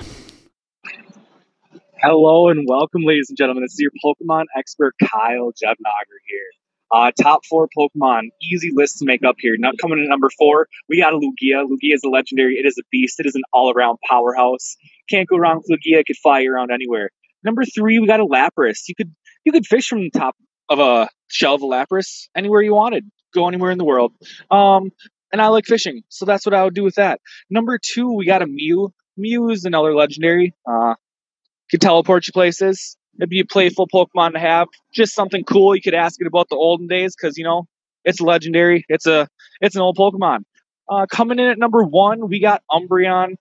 Hello 2.02 2.48
and 2.48 2.66
welcome, 2.68 3.02
ladies 3.04 3.26
and 3.28 3.38
gentlemen. 3.38 3.62
This 3.62 3.74
is 3.74 3.78
your 3.78 3.92
Pokemon 4.04 4.46
expert, 4.58 4.92
Kyle 5.00 5.52
Jevnager 5.52 6.18
here. 6.26 6.63
Uh, 6.92 7.10
top 7.20 7.44
four 7.46 7.68
Pokemon, 7.76 8.30
easy 8.40 8.70
list 8.72 8.98
to 8.98 9.04
make 9.04 9.24
up 9.24 9.36
here. 9.38 9.56
Not 9.58 9.78
coming 9.78 9.98
in 9.98 10.08
number 10.08 10.30
four, 10.38 10.68
we 10.88 11.00
got 11.00 11.12
a 11.12 11.16
Lugia. 11.16 11.64
Lugia 11.66 11.94
is 11.94 12.02
a 12.04 12.08
legendary. 12.08 12.54
It 12.54 12.66
is 12.66 12.78
a 12.78 12.82
beast. 12.90 13.18
It 13.18 13.26
is 13.26 13.34
an 13.34 13.42
all-around 13.52 13.98
powerhouse. 14.08 14.76
Can't 15.10 15.28
go 15.28 15.36
wrong 15.36 15.56
with 15.56 15.66
Lugia. 15.78 16.00
It 16.00 16.06
could 16.06 16.16
fly 16.16 16.44
around 16.44 16.70
anywhere. 16.70 17.10
Number 17.42 17.64
three, 17.64 17.98
we 17.98 18.06
got 18.06 18.20
a 18.20 18.26
Lapras. 18.26 18.82
You 18.88 18.94
could 18.94 19.12
you 19.44 19.52
could 19.52 19.66
fish 19.66 19.88
from 19.88 20.00
the 20.00 20.10
top 20.10 20.36
of 20.68 20.78
a 20.78 21.08
shell 21.28 21.54
of 21.54 21.62
a 21.62 21.66
Lapras 21.66 22.28
anywhere 22.34 22.62
you 22.62 22.74
wanted. 22.74 23.04
Go 23.34 23.48
anywhere 23.48 23.70
in 23.70 23.78
the 23.78 23.84
world. 23.84 24.12
Um, 24.50 24.90
and 25.32 25.42
I 25.42 25.48
like 25.48 25.66
fishing, 25.66 26.04
so 26.08 26.24
that's 26.24 26.46
what 26.46 26.54
I 26.54 26.62
would 26.62 26.74
do 26.74 26.84
with 26.84 26.94
that. 26.94 27.20
Number 27.50 27.78
two, 27.82 28.12
we 28.12 28.24
got 28.24 28.42
a 28.42 28.46
Mew. 28.46 28.92
Mew 29.16 29.50
is 29.50 29.64
another 29.64 29.94
legendary. 29.94 30.54
Uh, 30.68 30.94
could 31.70 31.80
teleport 31.80 32.26
you 32.26 32.32
places. 32.32 32.96
It'd 33.18 33.30
be 33.30 33.40
a 33.40 33.44
playful 33.44 33.86
Pokemon 33.86 34.32
to 34.32 34.38
have. 34.38 34.68
Just 34.92 35.14
something 35.14 35.44
cool. 35.44 35.74
You 35.74 35.82
could 35.82 35.94
ask 35.94 36.20
it 36.20 36.26
about 36.26 36.48
the 36.48 36.56
olden 36.56 36.86
days 36.86 37.14
because 37.14 37.36
you 37.36 37.44
know 37.44 37.66
it's 38.04 38.20
legendary. 38.20 38.84
It's 38.88 39.06
a 39.06 39.28
it's 39.60 39.76
an 39.76 39.82
old 39.82 39.96
Pokemon. 39.96 40.40
Uh, 40.88 41.06
coming 41.06 41.38
in 41.38 41.46
at 41.46 41.58
number 41.58 41.82
one, 41.82 42.28
we 42.28 42.40
got 42.40 42.62
Umbreon. 42.70 43.36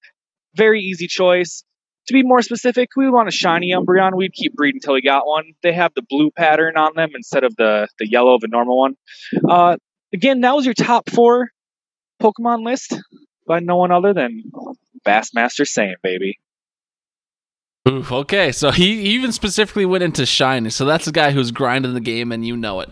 Very 0.56 0.82
easy 0.82 1.08
choice. 1.08 1.64
To 2.08 2.14
be 2.14 2.24
more 2.24 2.42
specific, 2.42 2.90
we 2.96 3.10
want 3.10 3.30
a 3.30 3.32
shiny 3.32 3.74
Umbreon. 3.74 4.16
We'd 4.16 4.34
keep 4.34 4.54
breeding 4.54 4.78
until 4.78 4.94
we 4.94 5.02
got 5.02 5.26
one. 5.26 5.54
They 5.62 5.74
have 5.74 5.94
the 5.96 6.02
blue 6.02 6.32
pattern 6.32 6.78
on 6.78 6.92
them 6.96 7.12
instead 7.16 7.44
of 7.44 7.56
the 7.56 7.88
the 8.00 8.10
yellow 8.10 8.36
of 8.36 8.44
a 8.44 8.48
normal 8.48 8.78
one. 8.78 8.96
Uh, 9.50 9.78
again, 10.14 10.42
that 10.42 10.56
was 10.56 10.66
your 10.66 10.74
top 10.74 11.10
four 11.10 11.50
Pokemon 12.22 12.64
list 12.64 12.98
by 13.48 13.60
no 13.60 13.78
one 13.78 13.92
other 13.92 14.14
than 14.14 14.44
Bassmaster 15.06 15.66
Saiyan, 15.66 15.96
baby. 16.02 16.40
Oof, 17.86 18.14
okay, 18.14 18.54
so 18.54 18.72
he 18.72 19.02
even 19.14 19.34
specifically 19.34 19.86
went 19.86 20.06
into 20.06 20.26
shiny. 20.26 20.70
So 20.70 20.86
that's 20.86 21.06
a 21.08 21.12
guy 21.12 21.32
who's 21.32 21.52
grinding 21.52 21.94
the 21.94 22.00
game, 22.00 22.32
and 22.32 22.46
you 22.48 22.56
know 22.56 22.80
it. 22.80 22.90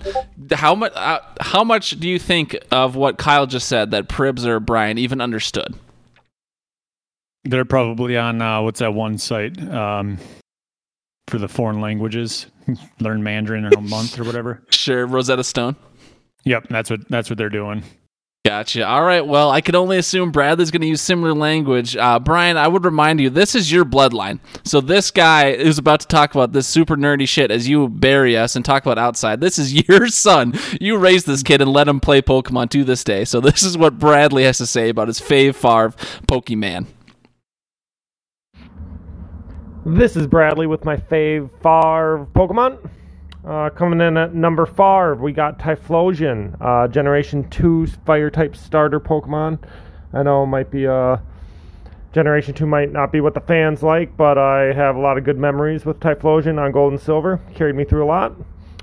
How 0.51 0.75
much? 0.75 0.91
Uh, 0.95 1.21
how 1.39 1.63
much 1.63 1.91
do 1.91 2.09
you 2.09 2.19
think 2.19 2.57
of 2.71 2.97
what 2.97 3.17
Kyle 3.17 3.47
just 3.47 3.69
said 3.69 3.91
that 3.91 4.09
Pribs 4.09 4.45
or 4.45 4.59
Brian 4.59 4.97
even 4.97 5.21
understood? 5.21 5.75
They're 7.45 7.63
probably 7.63 8.17
on 8.17 8.41
uh, 8.41 8.61
what's 8.63 8.79
that 8.79 8.93
one 8.93 9.17
site 9.17 9.57
um, 9.69 10.17
for 11.29 11.37
the 11.37 11.47
foreign 11.47 11.79
languages? 11.79 12.47
Learn 12.99 13.23
Mandarin 13.23 13.63
in 13.63 13.73
a 13.73 13.81
month 13.81 14.19
or 14.19 14.25
whatever. 14.25 14.61
Sure, 14.71 15.05
Rosetta 15.05 15.43
Stone. 15.43 15.77
Yep, 16.43 16.67
that's 16.69 16.89
what 16.89 17.07
that's 17.07 17.29
what 17.29 17.37
they're 17.37 17.49
doing. 17.49 17.83
Gotcha. 18.43 18.87
All 18.87 19.03
right. 19.03 19.25
Well, 19.25 19.51
I 19.51 19.61
can 19.61 19.75
only 19.75 19.97
assume 19.99 20.31
Bradley's 20.31 20.71
going 20.71 20.81
to 20.81 20.87
use 20.87 20.99
similar 20.99 21.31
language. 21.31 21.95
Uh, 21.95 22.17
Brian, 22.17 22.57
I 22.57 22.67
would 22.67 22.83
remind 22.83 23.19
you, 23.21 23.29
this 23.29 23.53
is 23.53 23.71
your 23.71 23.85
bloodline. 23.85 24.39
So 24.63 24.81
this 24.81 25.11
guy 25.11 25.49
is 25.49 25.77
about 25.77 25.99
to 25.99 26.07
talk 26.07 26.33
about 26.33 26.51
this 26.51 26.65
super 26.65 26.95
nerdy 26.95 27.27
shit 27.27 27.51
as 27.51 27.69
you 27.69 27.87
bury 27.87 28.35
us 28.35 28.55
and 28.55 28.65
talk 28.65 28.83
about 28.83 28.97
outside. 28.97 29.41
This 29.41 29.59
is 29.59 29.73
your 29.87 30.07
son. 30.07 30.57
You 30.79 30.97
raised 30.97 31.27
this 31.27 31.43
kid 31.43 31.61
and 31.61 31.71
let 31.71 31.87
him 31.87 31.99
play 31.99 32.23
Pokemon 32.23 32.71
to 32.71 32.83
this 32.83 33.03
day. 33.03 33.25
So 33.25 33.41
this 33.41 33.61
is 33.61 33.77
what 33.77 33.99
Bradley 33.99 34.43
has 34.45 34.57
to 34.57 34.65
say 34.65 34.89
about 34.89 35.07
his 35.07 35.19
fave 35.19 35.51
farv 35.51 35.95
Pokemon. 36.25 36.87
This 39.85 40.15
is 40.15 40.25
Bradley 40.25 40.65
with 40.65 40.83
my 40.83 40.97
fave 40.97 41.51
farv 41.61 42.27
Pokemon. 42.31 42.89
Uh, 43.43 43.71
coming 43.71 44.01
in 44.01 44.17
at 44.17 44.35
number 44.35 44.67
five, 44.67 45.19
we 45.19 45.31
got 45.31 45.57
Typhlosion, 45.57 46.55
uh, 46.61 46.87
Generation 46.87 47.49
2 47.49 47.87
Fire 48.05 48.29
type 48.29 48.55
starter 48.55 48.99
Pokemon. 48.99 49.57
I 50.13 50.23
know 50.23 50.43
it 50.43 50.47
might 50.47 50.69
be. 50.69 50.85
Uh, 50.85 51.17
Generation 52.13 52.53
2 52.53 52.65
might 52.65 52.91
not 52.91 53.11
be 53.11 53.21
what 53.21 53.33
the 53.33 53.39
fans 53.39 53.81
like, 53.81 54.15
but 54.17 54.37
I 54.37 54.73
have 54.73 54.97
a 54.97 54.99
lot 54.99 55.17
of 55.17 55.23
good 55.23 55.37
memories 55.37 55.85
with 55.85 55.99
Typhlosion 56.01 56.61
on 56.61 56.73
Gold 56.73 56.91
and 56.91 57.01
Silver. 57.01 57.39
Carried 57.55 57.75
me 57.75 57.85
through 57.85 58.03
a 58.03 58.05
lot. 58.05 58.33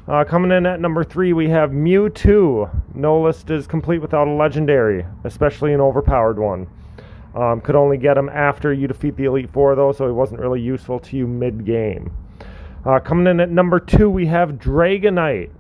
Uh, 0.09 0.25
coming 0.25 0.51
in 0.51 0.65
at 0.65 0.81
number 0.81 1.05
3, 1.05 1.35
we 1.35 1.51
have 1.51 1.71
Mewtwo. 1.71 2.71
No 2.95 3.21
list 3.21 3.51
is 3.51 3.67
complete 3.67 3.99
without 3.99 4.27
a 4.27 4.33
legendary, 4.33 5.05
especially 5.25 5.75
an 5.75 5.81
overpowered 5.81 6.39
one. 6.39 6.67
Um, 7.35 7.61
could 7.61 7.77
only 7.77 7.99
get 7.99 8.17
him 8.17 8.31
after 8.31 8.73
you 8.73 8.89
defeat 8.89 9.17
the 9.17 9.27
Elite 9.27 9.51
Four, 9.51 9.77
though, 9.77 9.93
so 9.93 10.07
he 10.07 10.13
wasn't 10.13 10.41
really 10.41 10.63
useful 10.63 10.99
to 10.99 11.17
you 11.17 11.27
mid 11.27 11.67
game. 11.67 12.11
Uh, 12.85 13.01
coming 13.01 13.27
in 13.27 13.41
at 13.41 13.51
number 13.51 13.81
two, 13.81 14.09
we 14.09 14.27
have 14.27 14.53
Dragonite. 14.53 15.51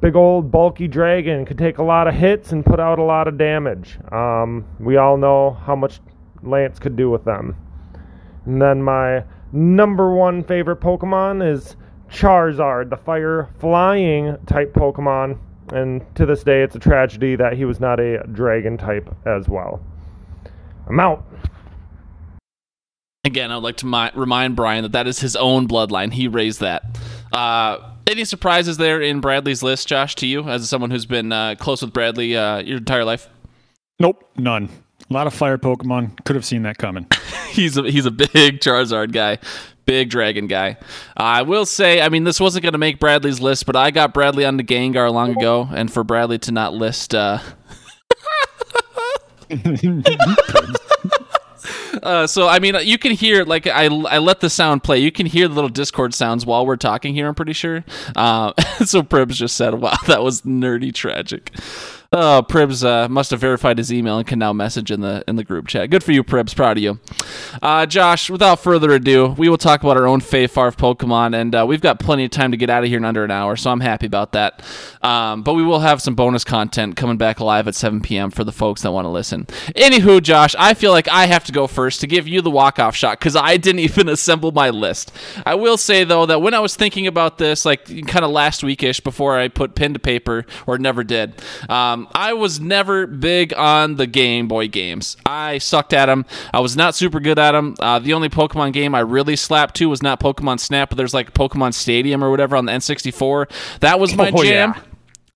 Big 0.00 0.16
old 0.16 0.50
bulky 0.50 0.88
dragon 0.88 1.44
could 1.44 1.58
take 1.58 1.78
a 1.78 1.82
lot 1.82 2.08
of 2.08 2.14
hits 2.14 2.52
and 2.52 2.64
put 2.64 2.80
out 2.80 2.98
a 2.98 3.02
lot 3.02 3.28
of 3.28 3.36
damage. 3.36 3.98
Um, 4.10 4.64
we 4.78 4.96
all 4.96 5.18
know 5.18 5.58
how 5.64 5.76
much 5.76 6.00
Lance 6.42 6.78
could 6.78 6.96
do 6.96 7.10
with 7.10 7.24
them. 7.24 7.54
And 8.46 8.60
then 8.60 8.82
my 8.82 9.24
number 9.52 10.14
one 10.14 10.42
favorite 10.42 10.80
Pokemon 10.80 11.46
is 11.46 11.76
Charizard, 12.08 12.88
the 12.88 12.96
fire 12.96 13.50
flying 13.58 14.38
type 14.46 14.72
Pokemon. 14.72 15.38
And 15.72 16.02
to 16.16 16.24
this 16.24 16.42
day, 16.42 16.62
it's 16.62 16.74
a 16.74 16.80
tragedy 16.80 17.36
that 17.36 17.52
he 17.52 17.64
was 17.64 17.78
not 17.78 18.00
a 18.00 18.26
dragon 18.32 18.78
type 18.78 19.14
as 19.26 19.48
well. 19.48 19.80
I'm 20.88 20.98
out. 20.98 21.24
Again, 23.24 23.52
I'd 23.52 23.56
like 23.56 23.76
to 23.78 23.86
mi- 23.86 24.10
remind 24.14 24.56
Brian 24.56 24.82
that 24.82 24.92
that 24.92 25.06
is 25.06 25.20
his 25.20 25.36
own 25.36 25.68
bloodline. 25.68 26.12
He 26.12 26.26
raised 26.26 26.60
that. 26.60 26.98
Uh, 27.32 27.78
any 28.06 28.24
surprises 28.24 28.78
there 28.78 29.00
in 29.02 29.20
Bradley's 29.20 29.62
list, 29.62 29.88
Josh, 29.88 30.14
to 30.16 30.26
you 30.26 30.48
as 30.48 30.66
someone 30.68 30.90
who's 30.90 31.04
been 31.04 31.30
uh, 31.30 31.54
close 31.58 31.82
with 31.82 31.92
Bradley 31.92 32.34
uh, 32.34 32.58
your 32.58 32.78
entire 32.78 33.04
life? 33.04 33.28
Nope, 33.98 34.26
none. 34.38 34.70
A 35.10 35.12
lot 35.12 35.26
of 35.26 35.34
fire 35.34 35.58
Pokemon. 35.58 36.24
Could 36.24 36.34
have 36.36 36.46
seen 36.46 36.62
that 36.62 36.78
coming. 36.78 37.06
he's 37.50 37.76
a, 37.76 37.82
he's 37.82 38.06
a 38.06 38.10
big 38.10 38.60
Charizard 38.60 39.12
guy, 39.12 39.38
big 39.84 40.08
dragon 40.08 40.46
guy. 40.46 40.78
I 41.14 41.42
will 41.42 41.66
say, 41.66 42.00
I 42.00 42.08
mean, 42.08 42.24
this 42.24 42.40
wasn't 42.40 42.62
going 42.62 42.72
to 42.72 42.78
make 42.78 42.98
Bradley's 42.98 43.40
list, 43.40 43.66
but 43.66 43.76
I 43.76 43.90
got 43.90 44.14
Bradley 44.14 44.46
on 44.46 44.56
the 44.56 44.64
Gengar 44.64 45.12
long 45.12 45.36
ago, 45.36 45.68
and 45.70 45.92
for 45.92 46.04
Bradley 46.04 46.38
to 46.38 46.52
not 46.52 46.72
list. 46.72 47.14
Uh, 47.14 47.38
Uh, 52.02 52.26
so 52.26 52.48
I 52.48 52.58
mean, 52.58 52.76
you 52.82 52.98
can 52.98 53.12
hear 53.12 53.44
like 53.44 53.66
I 53.66 53.84
I 53.84 54.18
let 54.18 54.40
the 54.40 54.50
sound 54.50 54.82
play. 54.82 54.98
You 54.98 55.12
can 55.12 55.26
hear 55.26 55.48
the 55.48 55.54
little 55.54 55.70
Discord 55.70 56.14
sounds 56.14 56.46
while 56.46 56.66
we're 56.66 56.76
talking 56.76 57.14
here. 57.14 57.28
I'm 57.28 57.34
pretty 57.34 57.52
sure. 57.52 57.84
Uh, 58.16 58.52
so 58.84 59.02
Pribs 59.02 59.32
just 59.32 59.56
said, 59.56 59.74
"Wow, 59.74 59.96
that 60.06 60.22
was 60.22 60.42
nerdy 60.42 60.92
tragic." 60.94 61.52
Oh, 62.12 62.44
Pribs 62.44 62.84
uh, 62.84 63.08
must 63.08 63.30
have 63.30 63.38
verified 63.38 63.78
his 63.78 63.92
email 63.92 64.18
and 64.18 64.26
can 64.26 64.40
now 64.40 64.52
message 64.52 64.90
in 64.90 65.00
the 65.00 65.22
in 65.28 65.36
the 65.36 65.44
group 65.44 65.68
chat. 65.68 65.90
Good 65.90 66.02
for 66.02 66.10
you, 66.10 66.24
Pribs. 66.24 66.56
Proud 66.56 66.76
of 66.76 66.82
you. 66.82 66.98
Uh, 67.62 67.86
Josh, 67.86 68.28
without 68.28 68.58
further 68.58 68.90
ado, 68.90 69.28
we 69.38 69.48
will 69.48 69.56
talk 69.56 69.84
about 69.84 69.96
our 69.96 70.08
own 70.08 70.18
Fae 70.18 70.48
Farf 70.48 70.76
Pokemon, 70.76 71.40
and 71.40 71.54
uh, 71.54 71.64
we've 71.68 71.80
got 71.80 72.00
plenty 72.00 72.24
of 72.24 72.32
time 72.32 72.50
to 72.50 72.56
get 72.56 72.68
out 72.68 72.82
of 72.82 72.88
here 72.88 72.96
in 72.96 73.04
under 73.04 73.22
an 73.22 73.30
hour, 73.30 73.54
so 73.54 73.70
I'm 73.70 73.78
happy 73.78 74.06
about 74.06 74.32
that. 74.32 74.60
Um, 75.02 75.44
but 75.44 75.54
we 75.54 75.62
will 75.62 75.78
have 75.78 76.02
some 76.02 76.16
bonus 76.16 76.42
content 76.42 76.96
coming 76.96 77.16
back 77.16 77.38
live 77.38 77.68
at 77.68 77.76
7 77.76 78.00
p.m. 78.00 78.32
for 78.32 78.42
the 78.42 78.50
folks 78.50 78.82
that 78.82 78.90
want 78.90 79.04
to 79.04 79.10
listen. 79.10 79.46
Anywho, 79.76 80.20
Josh, 80.20 80.56
I 80.58 80.74
feel 80.74 80.90
like 80.90 81.06
I 81.06 81.26
have 81.26 81.44
to 81.44 81.52
go 81.52 81.68
first 81.68 82.00
to 82.00 82.08
give 82.08 82.26
you 82.26 82.42
the 82.42 82.50
walk-off 82.50 82.96
shot 82.96 83.20
because 83.20 83.36
I 83.36 83.56
didn't 83.56 83.78
even 83.88 84.08
assemble 84.08 84.50
my 84.50 84.70
list. 84.70 85.12
I 85.46 85.54
will 85.54 85.76
say 85.76 86.02
though 86.02 86.26
that 86.26 86.42
when 86.42 86.54
I 86.54 86.58
was 86.58 86.74
thinking 86.74 87.06
about 87.06 87.38
this, 87.38 87.64
like 87.64 87.84
kind 88.08 88.24
of 88.24 88.32
last 88.32 88.62
weekish 88.62 89.04
before 89.04 89.38
I 89.38 89.46
put 89.46 89.76
pen 89.76 89.92
to 89.92 90.00
paper, 90.00 90.44
or 90.66 90.76
never 90.76 91.04
did. 91.04 91.40
Um, 91.68 91.99
I 92.14 92.32
was 92.32 92.60
never 92.60 93.06
big 93.06 93.52
on 93.54 93.96
the 93.96 94.06
Game 94.06 94.48
Boy 94.48 94.68
games. 94.68 95.16
I 95.26 95.58
sucked 95.58 95.92
at 95.92 96.06
them. 96.06 96.26
I 96.52 96.60
was 96.60 96.76
not 96.76 96.94
super 96.94 97.20
good 97.20 97.38
at 97.38 97.52
them. 97.52 97.76
Uh, 97.78 97.98
the 97.98 98.12
only 98.12 98.28
Pokemon 98.28 98.72
game 98.72 98.94
I 98.94 99.00
really 99.00 99.36
slapped 99.36 99.76
to 99.76 99.88
was 99.88 100.02
not 100.02 100.20
Pokemon 100.20 100.60
Snap, 100.60 100.90
but 100.90 100.96
there's 100.96 101.14
like 101.14 101.32
Pokemon 101.34 101.74
Stadium 101.74 102.22
or 102.22 102.30
whatever 102.30 102.56
on 102.56 102.66
the 102.66 102.72
N64. 102.72 103.50
That 103.80 103.98
was 104.00 104.14
my 104.16 104.30
Oh, 104.34 104.42
jam. 104.44 104.74
yeah. 104.76 104.82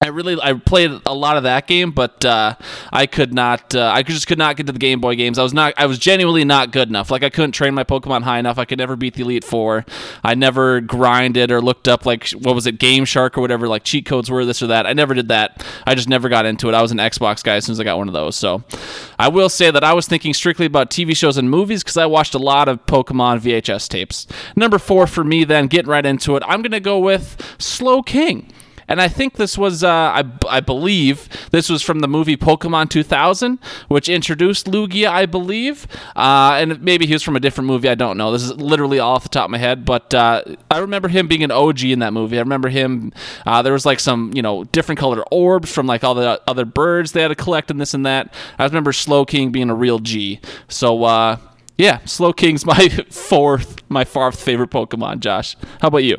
I 0.05 0.09
really 0.09 0.39
I 0.39 0.53
played 0.53 0.91
a 1.07 1.15
lot 1.15 1.39
of 1.39 1.45
that 1.45 1.67
game, 1.67 1.91
but 1.91 2.23
uh, 2.27 2.57
I 2.93 3.07
could 3.07 3.33
not. 3.33 3.75
Uh, 3.75 3.91
I 3.91 4.03
just 4.03 4.27
could 4.27 4.37
not 4.37 4.55
get 4.57 4.67
to 4.67 4.73
the 4.73 4.79
Game 4.79 5.01
Boy 5.01 5.15
games. 5.17 5.39
I 5.39 5.43
was 5.43 5.55
not. 5.55 5.73
I 5.79 5.87
was 5.87 5.99
genuinely 5.99 6.45
not 6.45 6.73
good 6.73 6.91
enough. 6.91 7.11
Like 7.11 7.23
I 7.23 7.31
couldn't 7.31 7.53
train 7.53 7.73
my 7.73 7.85
Pokemon 7.85 8.23
high 8.23 8.39
enough. 8.39 8.59
I 8.59 8.67
could 8.67 8.77
never 8.77 8.97
beat 8.97 9.15
the 9.15 9.23
Elite 9.23 9.45
Four. 9.45 9.87
I 10.23 10.35
never 10.35 10.83
grinded 10.83 11.51
or 11.51 11.63
looked 11.63 11.89
up 11.89 12.05
like 12.05 12.29
what 12.33 12.55
was 12.55 12.67
it, 12.67 12.79
Game 12.79 13.07
Shark 13.07 13.39
or 13.39 13.41
whatever, 13.41 13.67
like 13.67 13.83
cheat 13.83 14.05
codes 14.05 14.31
were 14.31 14.45
this 14.45 14.63
or 14.63 14.67
that. 14.67 14.87
I 14.87 14.93
never 14.93 15.15
did 15.15 15.29
that. 15.29 15.65
I 15.87 15.95
just 15.95 16.09
never 16.09 16.29
got 16.29 16.45
into 16.45 16.69
it. 16.69 16.75
I 16.75 16.83
was 16.83 16.93
an 16.93 16.99
Xbox 16.99 17.43
guy 17.43 17.57
as 17.57 17.65
soon 17.65 17.73
as 17.73 17.81
I 17.81 17.85
got 17.85 17.97
one 17.97 18.09
of 18.09 18.15
those. 18.15 18.37
So 18.37 18.63
I 19.19 19.29
will 19.29 19.49
say 19.49 19.71
that 19.71 19.85
I 19.85 19.95
was 19.95 20.07
thinking 20.07 20.35
strictly 20.35 20.67
about 20.67 20.91
TV 20.91 21.17
shows 21.17 21.39
and 21.39 21.49
movies 21.49 21.83
because 21.83 21.97
I 21.97 22.05
watched 22.05 22.35
a 22.35 22.39
lot 22.39 22.69
of 22.69 22.85
Pokemon 22.85 23.41
VHS 23.41 23.89
tapes. 23.89 24.27
Number 24.55 24.79
four 24.79 25.07
for 25.07 25.25
me, 25.25 25.45
then 25.45 25.67
getting 25.67 25.91
right 25.91 26.05
into 26.05 26.37
it, 26.37 26.43
I'm 26.47 26.61
gonna 26.61 26.79
go 26.79 26.99
with 26.99 27.39
Slowking. 27.59 28.51
And 28.95 29.03
I 29.03 29.09
think 29.09 29.35
this 29.35 29.59
was, 29.59 29.83
uh, 29.83 29.89
I, 29.89 30.23
I 30.49 30.61
believe, 30.61 31.29
this 31.51 31.69
was 31.69 31.83
from 31.83 31.99
the 31.99 32.07
movie 32.07 32.37
Pokemon 32.37 32.91
2000, 32.91 33.59
which 33.89 34.09
introduced 34.09 34.67
Lugia, 34.67 35.09
I 35.09 35.27
believe. 35.27 35.89
Uh, 36.15 36.59
and 36.61 36.81
maybe 36.81 37.05
he 37.05 37.13
was 37.13 37.25
from 37.25 37.35
a 37.35 37.41
different 37.41 37.67
movie, 37.67 37.89
I 37.89 37.97
don't 37.97 38.17
know. 38.17 38.31
This 38.31 38.45
is 38.45 38.53
literally 38.53 39.01
all 39.01 39.17
off 39.17 39.25
the 39.25 39.31
top 39.31 39.47
of 39.47 39.51
my 39.51 39.59
head. 39.59 39.85
But 39.85 40.15
uh, 40.15 40.45
I 40.71 40.79
remember 40.79 41.09
him 41.09 41.27
being 41.27 41.43
an 41.43 41.51
OG 41.51 41.83
in 41.83 41.99
that 41.99 42.13
movie. 42.13 42.37
I 42.37 42.41
remember 42.43 42.69
him, 42.69 43.13
uh, 43.45 43.63
there 43.63 43.73
was 43.73 43.85
like 43.85 43.99
some, 43.99 44.31
you 44.33 44.43
know, 44.43 44.63
different 44.63 45.01
colored 45.01 45.25
orbs 45.33 45.73
from 45.73 45.89
like 45.89 46.05
all 46.05 46.15
the 46.15 46.41
other 46.47 46.65
birds 46.65 47.11
they 47.11 47.23
had 47.23 47.29
to 47.29 47.35
collect 47.35 47.73
and 47.73 47.81
this 47.81 47.95
and 47.95 48.07
that. 48.07 48.33
I 48.61 48.65
remember 48.65 48.93
Slowking 48.93 49.51
being 49.51 49.71
a 49.71 49.75
real 49.75 49.99
G. 49.99 50.39
So, 50.69 51.03
uh, 51.03 51.39
yeah, 51.77 51.99
Slowking's 52.03 52.65
my 52.67 52.91
fourth, 53.11 53.83
my 53.89 54.05
fourth 54.05 54.41
favorite 54.41 54.71
Pokemon, 54.71 55.19
Josh. 55.19 55.57
How 55.81 55.89
about 55.89 56.05
you? 56.05 56.19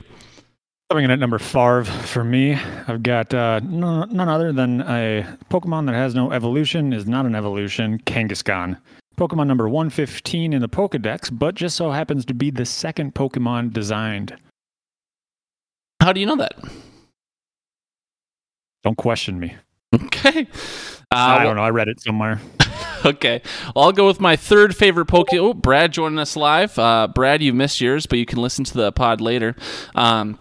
Coming 0.91 1.05
in 1.05 1.11
at 1.11 1.17
number 1.17 1.39
five 1.39 1.87
for 1.87 2.23
me, 2.23 2.53
I've 2.53 3.01
got 3.01 3.33
uh, 3.33 3.59
no, 3.63 4.03
none 4.03 4.29
other 4.29 4.53
than 4.53 4.81
a 4.81 5.25
Pokemon 5.49 5.87
that 5.87 5.95
has 5.95 6.13
no 6.13 6.31
evolution, 6.31 6.93
is 6.93 7.07
not 7.07 7.25
an 7.25 7.33
evolution, 7.33 7.97
Kangaskhan. 8.05 8.77
Pokemon 9.17 9.47
number 9.47 9.67
115 9.67 10.53
in 10.53 10.61
the 10.61 10.69
Pokedex, 10.69 11.35
but 11.35 11.55
just 11.55 11.75
so 11.75 11.89
happens 11.89 12.23
to 12.25 12.35
be 12.35 12.51
the 12.51 12.65
second 12.65 13.15
Pokemon 13.15 13.73
designed. 13.73 14.37
How 16.01 16.13
do 16.13 16.19
you 16.19 16.27
know 16.27 16.35
that? 16.35 16.53
Don't 18.83 18.97
question 18.97 19.39
me. 19.39 19.55
Okay. 19.95 20.47
Uh, 21.11 21.15
I 21.15 21.43
don't 21.43 21.55
know. 21.55 21.63
I 21.63 21.69
read 21.69 21.87
it 21.87 21.99
somewhere. 22.01 22.39
okay. 23.05 23.41
Well, 23.75 23.85
I'll 23.85 23.91
go 23.91 24.05
with 24.05 24.19
my 24.19 24.35
third 24.35 24.75
favorite 24.75 25.05
Poke. 25.05 25.33
Oh, 25.33 25.55
Brad 25.55 25.93
joining 25.93 26.19
us 26.19 26.35
live. 26.35 26.77
Uh, 26.77 27.07
Brad, 27.07 27.41
you 27.41 27.53
missed 27.53 27.81
yours, 27.81 28.05
but 28.05 28.19
you 28.19 28.25
can 28.25 28.39
listen 28.39 28.65
to 28.65 28.73
the 28.73 28.91
pod 28.91 29.21
later. 29.21 29.55
Um, 29.95 30.37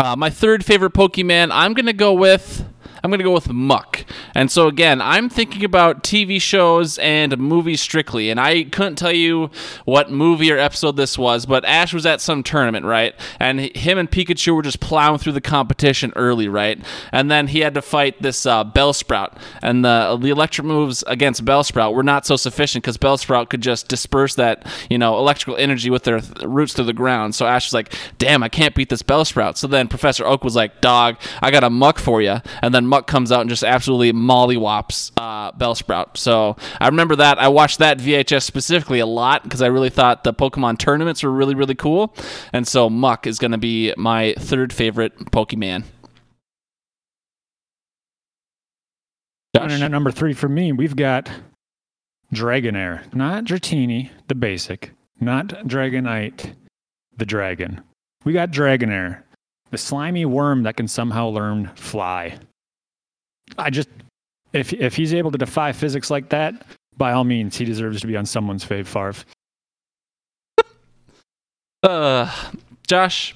uh, 0.00 0.16
my 0.16 0.30
third 0.30 0.64
favorite 0.64 0.94
Pokemon, 0.94 1.50
I'm 1.52 1.74
gonna 1.74 1.92
go 1.92 2.12
with. 2.12 2.64
I'm 3.02 3.10
gonna 3.10 3.22
go 3.22 3.32
with 3.32 3.52
Muk. 3.52 4.04
And 4.34 4.50
so 4.50 4.68
again, 4.68 5.00
I'm 5.00 5.28
thinking 5.28 5.64
about 5.64 6.02
TV 6.02 6.40
shows 6.40 6.98
and 6.98 7.36
movies 7.38 7.80
strictly, 7.80 8.30
and 8.30 8.40
I 8.40 8.64
couldn't 8.64 8.96
tell 8.96 9.12
you 9.12 9.50
what 9.84 10.10
movie 10.10 10.52
or 10.52 10.58
episode 10.58 10.96
this 10.96 11.18
was, 11.18 11.46
but 11.46 11.64
Ash 11.64 11.92
was 11.92 12.06
at 12.06 12.20
some 12.20 12.42
tournament, 12.42 12.84
right? 12.84 13.14
And 13.38 13.60
him 13.60 13.98
and 13.98 14.10
Pikachu 14.10 14.54
were 14.54 14.62
just 14.62 14.80
plowing 14.80 15.18
through 15.18 15.32
the 15.32 15.40
competition 15.40 16.12
early, 16.16 16.48
right? 16.48 16.78
And 17.12 17.30
then 17.30 17.48
he 17.48 17.60
had 17.60 17.74
to 17.74 17.82
fight 17.82 18.20
this 18.22 18.46
uh, 18.46 18.64
Bellsprout, 18.64 19.36
and 19.62 19.84
the 19.84 20.18
the 20.20 20.30
electric 20.30 20.66
moves 20.66 21.02
against 21.06 21.44
Bellsprout 21.44 21.94
were 21.94 22.02
not 22.02 22.26
so 22.26 22.36
sufficient 22.36 22.84
because 22.84 22.98
Bellsprout 22.98 23.48
could 23.48 23.60
just 23.60 23.88
disperse 23.88 24.34
that 24.34 24.66
you 24.88 24.98
know 24.98 25.18
electrical 25.18 25.56
energy 25.56 25.90
with 25.90 26.04
their 26.04 26.20
th- 26.20 26.44
roots 26.44 26.72
through 26.72 26.84
the 26.86 26.92
ground. 26.92 27.34
So 27.34 27.46
Ash 27.46 27.68
was 27.68 27.74
like, 27.74 27.94
"Damn, 28.18 28.42
I 28.42 28.48
can't 28.48 28.74
beat 28.74 28.88
this 28.88 29.02
Bellsprout." 29.02 29.56
So 29.56 29.66
then 29.66 29.88
Professor 29.88 30.26
Oak 30.26 30.44
was 30.44 30.56
like, 30.56 30.80
"Dog, 30.80 31.16
I 31.42 31.50
got 31.50 31.64
a 31.64 31.70
Muk 31.70 31.98
for 31.98 32.20
you," 32.22 32.40
and 32.62 32.74
then 32.74 32.86
Muk 32.90 33.06
comes 33.06 33.32
out 33.32 33.40
and 33.40 33.48
just 33.48 33.64
absolutely 33.64 34.12
mollywops 34.12 35.12
uh, 35.16 35.52
Bellsprout. 35.52 36.16
So 36.16 36.56
I 36.80 36.88
remember 36.88 37.16
that. 37.16 37.38
I 37.38 37.48
watched 37.48 37.78
that 37.78 37.98
VHS 37.98 38.42
specifically 38.42 38.98
a 38.98 39.06
lot 39.06 39.44
because 39.44 39.62
I 39.62 39.68
really 39.68 39.90
thought 39.90 40.24
the 40.24 40.34
Pokemon 40.34 40.78
tournaments 40.78 41.22
were 41.22 41.30
really 41.30 41.54
really 41.54 41.74
cool, 41.74 42.14
and 42.52 42.68
so 42.68 42.90
Muk 42.90 43.26
is 43.26 43.38
going 43.38 43.52
to 43.52 43.58
be 43.58 43.94
my 43.96 44.34
third 44.38 44.72
favorite 44.72 45.16
Pokemon. 45.30 45.84
And 49.54 49.82
at 49.82 49.90
number 49.90 50.10
three 50.10 50.32
for 50.32 50.48
me, 50.48 50.72
we've 50.72 50.96
got 50.96 51.30
Dragonair. 52.32 53.12
Not 53.14 53.44
Dratini, 53.44 54.10
the 54.28 54.34
basic. 54.34 54.92
Not 55.20 55.48
Dragonite, 55.48 56.54
the 57.16 57.26
dragon. 57.26 57.82
We 58.24 58.32
got 58.32 58.50
Dragonair, 58.50 59.22
the 59.70 59.78
slimy 59.78 60.24
worm 60.24 60.62
that 60.62 60.76
can 60.76 60.88
somehow 60.88 61.28
learn 61.28 61.70
fly. 61.74 62.38
I 63.58 63.70
just, 63.70 63.88
if 64.52 64.72
if 64.72 64.96
he's 64.96 65.14
able 65.14 65.30
to 65.30 65.38
defy 65.38 65.72
physics 65.72 66.10
like 66.10 66.28
that, 66.30 66.66
by 66.96 67.12
all 67.12 67.24
means, 67.24 67.56
he 67.56 67.64
deserves 67.64 68.00
to 68.02 68.06
be 68.06 68.16
on 68.16 68.26
someone's 68.26 68.64
fave 68.64 68.86
farf. 68.86 69.24
Uh, 71.82 72.30
Josh, 72.86 73.34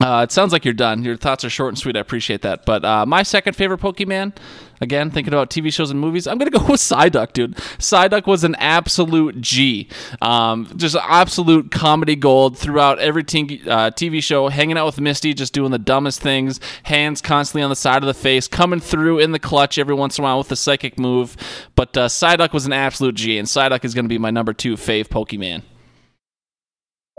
uh, 0.00 0.22
it 0.22 0.30
sounds 0.30 0.52
like 0.52 0.64
you're 0.64 0.74
done. 0.74 1.02
Your 1.02 1.16
thoughts 1.16 1.44
are 1.44 1.50
short 1.50 1.70
and 1.70 1.78
sweet. 1.78 1.96
I 1.96 2.00
appreciate 2.00 2.42
that. 2.42 2.64
But 2.64 2.84
uh, 2.84 3.04
my 3.04 3.24
second 3.24 3.54
favorite 3.54 3.80
Pokemon, 3.80 4.36
again, 4.80 5.10
thinking 5.10 5.34
about 5.34 5.50
TV 5.50 5.72
shows 5.72 5.90
and 5.90 5.98
movies, 5.98 6.28
I'm 6.28 6.38
going 6.38 6.50
to 6.52 6.56
go 6.56 6.64
with 6.64 6.80
Psyduck, 6.80 7.32
dude. 7.32 7.56
Psyduck 7.56 8.28
was 8.28 8.44
an 8.44 8.54
absolute 8.56 9.40
G. 9.40 9.88
Um, 10.22 10.70
just 10.76 10.94
absolute 10.94 11.72
comedy 11.72 12.14
gold 12.14 12.56
throughout 12.56 13.00
every 13.00 13.24
te- 13.24 13.68
uh, 13.68 13.90
TV 13.90 14.22
show, 14.22 14.48
hanging 14.48 14.78
out 14.78 14.86
with 14.86 15.00
Misty, 15.00 15.34
just 15.34 15.52
doing 15.52 15.72
the 15.72 15.80
dumbest 15.80 16.20
things, 16.20 16.60
hands 16.84 17.20
constantly 17.20 17.64
on 17.64 17.70
the 17.70 17.76
side 17.76 18.04
of 18.04 18.06
the 18.06 18.14
face, 18.14 18.46
coming 18.46 18.78
through 18.78 19.18
in 19.18 19.32
the 19.32 19.40
clutch 19.40 19.78
every 19.78 19.96
once 19.96 20.16
in 20.16 20.22
a 20.22 20.26
while 20.26 20.38
with 20.38 20.52
a 20.52 20.56
psychic 20.56 20.96
move. 20.96 21.36
But 21.74 21.96
uh, 21.96 22.06
Psyduck 22.06 22.52
was 22.52 22.66
an 22.66 22.72
absolute 22.72 23.16
G, 23.16 23.36
and 23.36 23.48
Psyduck 23.48 23.84
is 23.84 23.94
going 23.94 24.04
to 24.04 24.08
be 24.08 24.18
my 24.18 24.30
number 24.30 24.52
two 24.52 24.76
fave 24.76 25.08
Pokemon. 25.08 25.62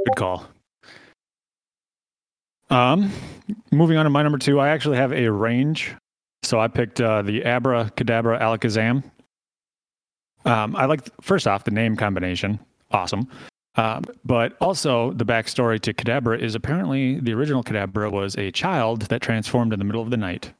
Good 0.06 0.16
call. 0.16 0.48
Um, 2.70 3.12
moving 3.72 3.98
on 3.98 4.06
to 4.06 4.10
my 4.10 4.24
number 4.24 4.38
two, 4.38 4.60
I 4.60 4.70
actually 4.70 4.98
have 4.98 5.12
a 5.12 5.30
range. 5.32 5.96
So 6.44 6.60
I 6.60 6.68
picked 6.68 7.02
uh, 7.02 7.22
the 7.22 7.44
Abra 7.46 7.92
Kadabra 7.96 8.40
Alakazam. 8.42 9.04
Um, 10.46 10.76
I 10.76 10.86
like, 10.86 11.02
first 11.22 11.48
off, 11.48 11.64
the 11.64 11.72
name 11.72 11.96
combination. 11.96 12.60
Awesome. 12.92 13.28
Um, 13.76 14.04
but 14.26 14.58
also, 14.60 15.12
the 15.14 15.26
backstory 15.26 15.80
to 15.82 15.94
Kadabra 15.94 16.40
is 16.40 16.56
apparently 16.56 17.20
the 17.20 17.34
original 17.34 17.64
Kadabra 17.64 18.12
was 18.12 18.36
a 18.36 18.52
child 18.52 19.04
that 19.04 19.22
transformed 19.22 19.74
in 19.74 19.80
the 19.80 19.86
middle 19.86 20.02
of 20.02 20.10
the 20.10 20.18
night, 20.18 20.54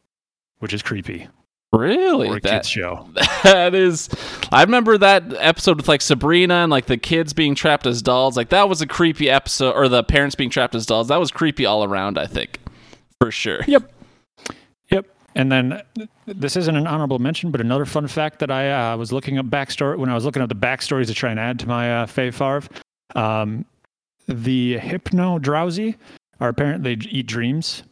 which 0.60 0.74
is 0.74 0.82
creepy. 0.82 1.28
Really? 1.72 2.40
That- 2.40 2.42
kids 2.44 2.70
show. 2.70 3.08
that 3.44 3.76
is 3.76 4.10
i 4.52 4.64
remember 4.64 4.98
that 4.98 5.24
episode 5.38 5.78
with 5.78 5.88
like 5.88 6.02
sabrina 6.02 6.56
and 6.56 6.72
like 6.72 6.88
the 6.88 6.98
kids 6.98 7.32
being 7.34 7.54
trapped 7.56 7.86
as 7.86 8.02
dolls 8.02 8.36
like 8.36 8.50
that 8.50 8.68
was 8.68 8.82
a 8.82 8.88
creepy 8.88 9.30
episode 9.30 9.72
or 9.74 9.88
the 9.88 10.04
parents 10.04 10.36
being 10.36 10.50
trapped 10.50 10.74
as 10.76 10.86
dolls 10.86 11.08
that 11.10 11.20
was 11.20 11.32
creepy 11.32 11.66
all 11.66 11.84
around 11.84 12.18
i 12.18 12.26
think 12.26 12.60
for 13.22 13.32
sure 13.32 13.60
Yep. 13.68 13.92
Yep. 14.92 15.06
And 15.36 15.52
then 15.52 15.82
this 16.26 16.58
isn't 16.58 16.76
an 16.76 16.88
honorable 16.88 17.20
mention, 17.20 17.52
but 17.52 17.62
another 17.62 17.86
fun 17.86 18.08
fact 18.08 18.40
that 18.40 18.50
I 18.50 18.94
uh, 18.94 18.98
was 18.98 19.12
looking 19.12 19.38
up 19.38 19.46
backstory 19.46 19.98
when 19.98 20.10
I 20.10 20.16
was 20.16 20.26
looking 20.26 20.42
up 20.42 20.50
the 20.50 20.56
backstories 20.56 21.06
to 21.08 21.14
try 21.14 21.30
and 21.30 21.40
add 21.40 21.60
to 21.60 21.68
my 21.68 22.02
uh, 22.02 22.06
Fave 22.08 22.36
Farv. 22.36 22.68
Um, 23.16 23.64
the 24.28 24.80
Hypno 24.80 25.38
Drowzee 25.38 25.96
are 26.40 26.50
apparently 26.50 26.96
they 26.96 27.08
eat 27.10 27.28
dreams. 27.28 27.84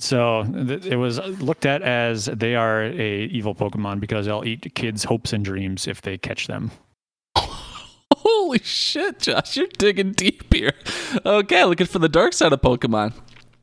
So 0.00 0.44
th- 0.44 0.86
it 0.86 0.96
was 0.96 1.18
looked 1.40 1.66
at 1.66 1.82
as 1.82 2.24
they 2.24 2.54
are 2.54 2.82
a 2.84 3.24
evil 3.24 3.54
Pokemon 3.54 4.00
because 4.00 4.26
they'll 4.26 4.44
eat 4.44 4.74
kids' 4.74 5.04
hopes 5.04 5.32
and 5.32 5.44
dreams 5.44 5.86
if 5.86 6.02
they 6.02 6.18
catch 6.18 6.46
them. 6.46 6.70
holy 8.16 8.58
shit 8.58 9.18
josh 9.20 9.56
you're 9.56 9.66
digging 9.78 10.12
deep 10.12 10.52
here 10.52 10.72
okay 11.24 11.64
looking 11.64 11.86
for 11.86 12.00
the 12.00 12.08
dark 12.08 12.32
side 12.34 12.52
of 12.52 12.60
pokemon 12.60 13.14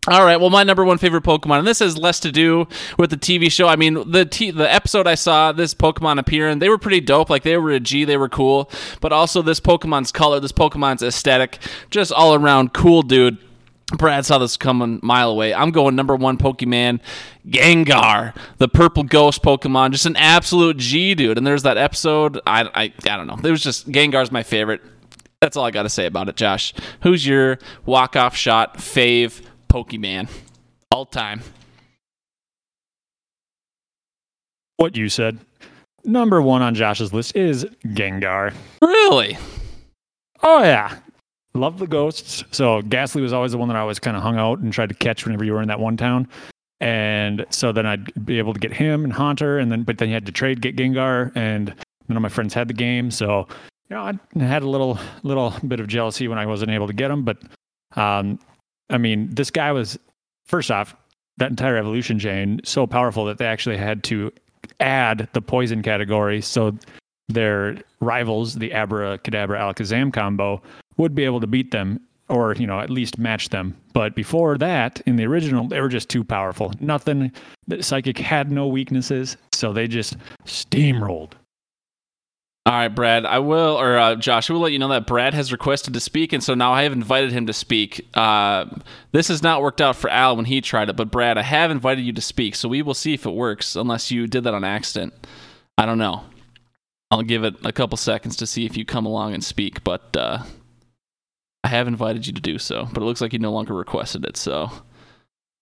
All 0.07 0.23
right. 0.23 0.39
Well, 0.39 0.49
my 0.49 0.63
number 0.63 0.85
one 0.85 0.97
favorite 0.97 1.25
Pokemon, 1.25 1.59
and 1.59 1.67
this 1.67 1.79
has 1.79 1.97
less 1.97 2.21
to 2.21 2.31
do 2.31 2.65
with 2.97 3.09
the 3.09 3.17
TV 3.17 3.51
show. 3.51 3.67
I 3.67 3.75
mean, 3.75 4.09
the 4.09 4.23
t- 4.23 4.51
the 4.51 4.73
episode 4.73 5.05
I 5.05 5.15
saw, 5.15 5.51
this 5.51 5.73
Pokemon 5.73 6.17
appearing, 6.17 6.59
they 6.59 6.69
were 6.69 6.77
pretty 6.77 7.01
dope. 7.01 7.29
Like 7.29 7.43
they 7.43 7.57
were 7.57 7.71
a 7.71 7.81
G, 7.81 8.05
they 8.05 8.15
were 8.15 8.29
cool. 8.29 8.71
But 9.01 9.11
also 9.11 9.41
this 9.41 9.59
Pokemon's 9.59 10.13
color, 10.13 10.39
this 10.39 10.53
Pokemon's 10.53 11.03
aesthetic, 11.03 11.59
just 11.89 12.13
all 12.13 12.33
around 12.35 12.73
cool, 12.73 13.01
dude. 13.01 13.37
Brad 13.93 14.25
saw 14.25 14.37
this 14.37 14.57
coming 14.57 14.99
a 15.01 15.05
mile 15.05 15.29
away. 15.29 15.53
I'm 15.53 15.71
going 15.71 15.95
number 15.95 16.15
one 16.15 16.37
Pokemon, 16.37 16.99
Gengar, 17.47 18.35
the 18.57 18.67
purple 18.67 19.03
ghost 19.03 19.41
Pokemon, 19.41 19.91
just 19.91 20.05
an 20.05 20.17
absolute 20.17 20.77
G, 20.77 21.15
dude. 21.15 21.37
And 21.37 21.47
there's 21.47 21.63
that 21.63 21.77
episode. 21.77 22.41
I, 22.45 22.63
I, 22.63 22.93
I 23.09 23.17
don't 23.17 23.27
know. 23.27 23.37
It 23.41 23.51
was 23.51 23.63
just 23.63 23.89
Gengar's 23.89 24.31
my 24.31 24.43
favorite. 24.43 24.81
That's 25.41 25.55
all 25.55 25.63
I 25.63 25.71
got 25.71 25.83
to 25.83 25.89
say 25.89 26.05
about 26.05 26.27
it, 26.27 26.35
Josh. 26.35 26.73
Who's 27.03 27.25
your 27.25 27.59
walk 27.85 28.17
off 28.17 28.35
shot 28.35 28.77
fave 28.77 29.41
Pokemon 29.69 30.29
all 30.91 31.05
time? 31.05 31.41
What 34.75 34.97
you 34.97 35.07
said. 35.07 35.39
Number 36.03 36.41
one 36.41 36.61
on 36.61 36.75
Josh's 36.75 37.13
list 37.13 37.35
is 37.35 37.65
Gengar. 37.85 38.53
Really? 38.81 39.37
Oh 40.43 40.63
yeah. 40.63 40.97
Love 41.57 41.79
the 41.79 41.87
ghosts. 41.87 42.43
So 42.51 42.81
Gastly 42.83 43.21
was 43.21 43.33
always 43.33 43.51
the 43.51 43.57
one 43.57 43.67
that 43.67 43.75
I 43.75 43.79
always 43.79 43.99
kind 43.99 44.15
of 44.15 44.21
hung 44.21 44.37
out 44.37 44.59
and 44.59 44.71
tried 44.71 44.89
to 44.89 44.95
catch 44.95 45.25
whenever 45.25 45.43
you 45.43 45.53
were 45.53 45.61
in 45.61 45.67
that 45.67 45.79
one 45.79 45.97
town. 45.97 46.27
And 46.79 47.45
so 47.49 47.71
then 47.71 47.87
I'd 47.87 48.25
be 48.25 48.37
able 48.37 48.53
to 48.53 48.59
get 48.59 48.71
him 48.71 49.03
and 49.03 49.11
Haunter, 49.11 49.57
and 49.57 49.71
then 49.71 49.81
but 49.83 49.97
then 49.97 50.09
you 50.09 50.13
had 50.13 50.27
to 50.27 50.31
trade 50.31 50.61
get 50.61 50.75
Gengar, 50.75 51.35
and 51.35 51.73
none 52.07 52.15
of 52.15 52.21
my 52.21 52.29
friends 52.29 52.53
had 52.53 52.67
the 52.67 52.73
game, 52.75 53.09
so 53.09 53.47
you 53.89 53.95
know 53.95 54.01
I 54.01 54.39
had 54.39 54.61
a 54.61 54.69
little 54.69 54.99
little 55.23 55.55
bit 55.67 55.79
of 55.79 55.87
jealousy 55.87 56.27
when 56.27 56.37
I 56.37 56.45
wasn't 56.45 56.69
able 56.69 56.85
to 56.85 56.93
get 56.93 57.09
him. 57.09 57.23
But 57.23 57.39
um, 57.95 58.37
I 58.91 58.99
mean, 58.99 59.33
this 59.33 59.49
guy 59.49 59.71
was 59.71 59.97
first 60.45 60.69
off 60.69 60.95
that 61.37 61.49
entire 61.49 61.77
evolution 61.77 62.19
chain 62.19 62.61
so 62.63 62.85
powerful 62.85 63.25
that 63.25 63.39
they 63.39 63.47
actually 63.47 63.77
had 63.77 64.03
to 64.03 64.31
add 64.79 65.27
the 65.33 65.41
poison 65.41 65.81
category 65.81 66.41
so 66.41 66.77
their 67.27 67.77
rivals, 67.99 68.55
the 68.55 68.71
Abra 68.71 69.17
Kadabra 69.17 69.59
Alakazam 69.59 70.13
combo, 70.13 70.61
would 70.97 71.15
be 71.15 71.23
able 71.25 71.39
to 71.39 71.47
beat 71.47 71.71
them 71.71 71.99
or 72.29 72.53
you 72.55 72.67
know 72.67 72.79
at 72.79 72.89
least 72.89 73.17
match 73.17 73.49
them. 73.49 73.75
But 73.93 74.15
before 74.15 74.57
that, 74.57 75.01
in 75.05 75.15
the 75.15 75.25
original, 75.25 75.67
they 75.67 75.81
were 75.81 75.89
just 75.89 76.09
too 76.09 76.23
powerful. 76.23 76.73
Nothing. 76.79 77.31
The 77.67 77.81
psychic 77.83 78.17
had 78.17 78.51
no 78.51 78.67
weaknesses, 78.67 79.37
so 79.53 79.73
they 79.73 79.87
just 79.87 80.17
steamrolled. 80.45 81.33
All 82.65 82.73
right, 82.73 82.89
Brad. 82.89 83.25
I 83.25 83.39
will, 83.39 83.79
or 83.79 83.97
uh, 83.97 84.15
Josh, 84.15 84.49
I 84.49 84.53
will 84.53 84.59
let 84.59 84.73
you 84.73 84.79
know 84.79 84.89
that 84.89 85.07
Brad 85.07 85.33
has 85.33 85.53
requested 85.53 85.93
to 85.93 86.01
speak, 86.01 86.33
and 86.33 86.43
so 86.43 86.53
now 86.53 86.73
I 86.73 86.83
have 86.83 86.91
invited 86.91 87.31
him 87.31 87.47
to 87.47 87.53
speak. 87.53 88.05
Uh, 88.13 88.65
this 89.13 89.29
has 89.29 89.41
not 89.41 89.61
worked 89.61 89.79
out 89.79 89.95
for 89.95 90.09
Al 90.09 90.35
when 90.35 90.43
he 90.43 90.59
tried 90.59 90.89
it, 90.89 90.97
but 90.97 91.09
Brad, 91.09 91.37
I 91.37 91.43
have 91.43 91.71
invited 91.71 92.01
you 92.01 92.11
to 92.11 92.21
speak, 92.21 92.55
so 92.55 92.67
we 92.67 92.81
will 92.81 92.93
see 92.93 93.13
if 93.13 93.25
it 93.25 93.31
works, 93.31 93.77
unless 93.77 94.11
you 94.11 94.27
did 94.27 94.43
that 94.43 94.53
on 94.53 94.65
accident. 94.65 95.13
I 95.77 95.85
don't 95.85 95.97
know. 95.97 96.23
I'll 97.09 97.21
give 97.21 97.45
it 97.45 97.55
a 97.63 97.71
couple 97.71 97.95
seconds 97.95 98.35
to 98.35 98.45
see 98.45 98.65
if 98.65 98.75
you 98.75 98.83
come 98.83 99.05
along 99.05 99.33
and 99.33 99.41
speak, 99.41 99.81
but 99.85 100.17
uh, 100.17 100.43
I 101.67 101.69
have 101.71 101.89
invited 101.89 102.25
you 102.25 102.31
to 102.31 102.39
do 102.39 102.57
so. 102.57 102.87
But 102.93 103.03
it 103.03 103.05
looks 103.05 103.19
like 103.19 103.33
you 103.33 103.39
no 103.39 103.51
longer 103.51 103.73
requested 103.73 104.23
it, 104.23 104.37
so 104.37 104.71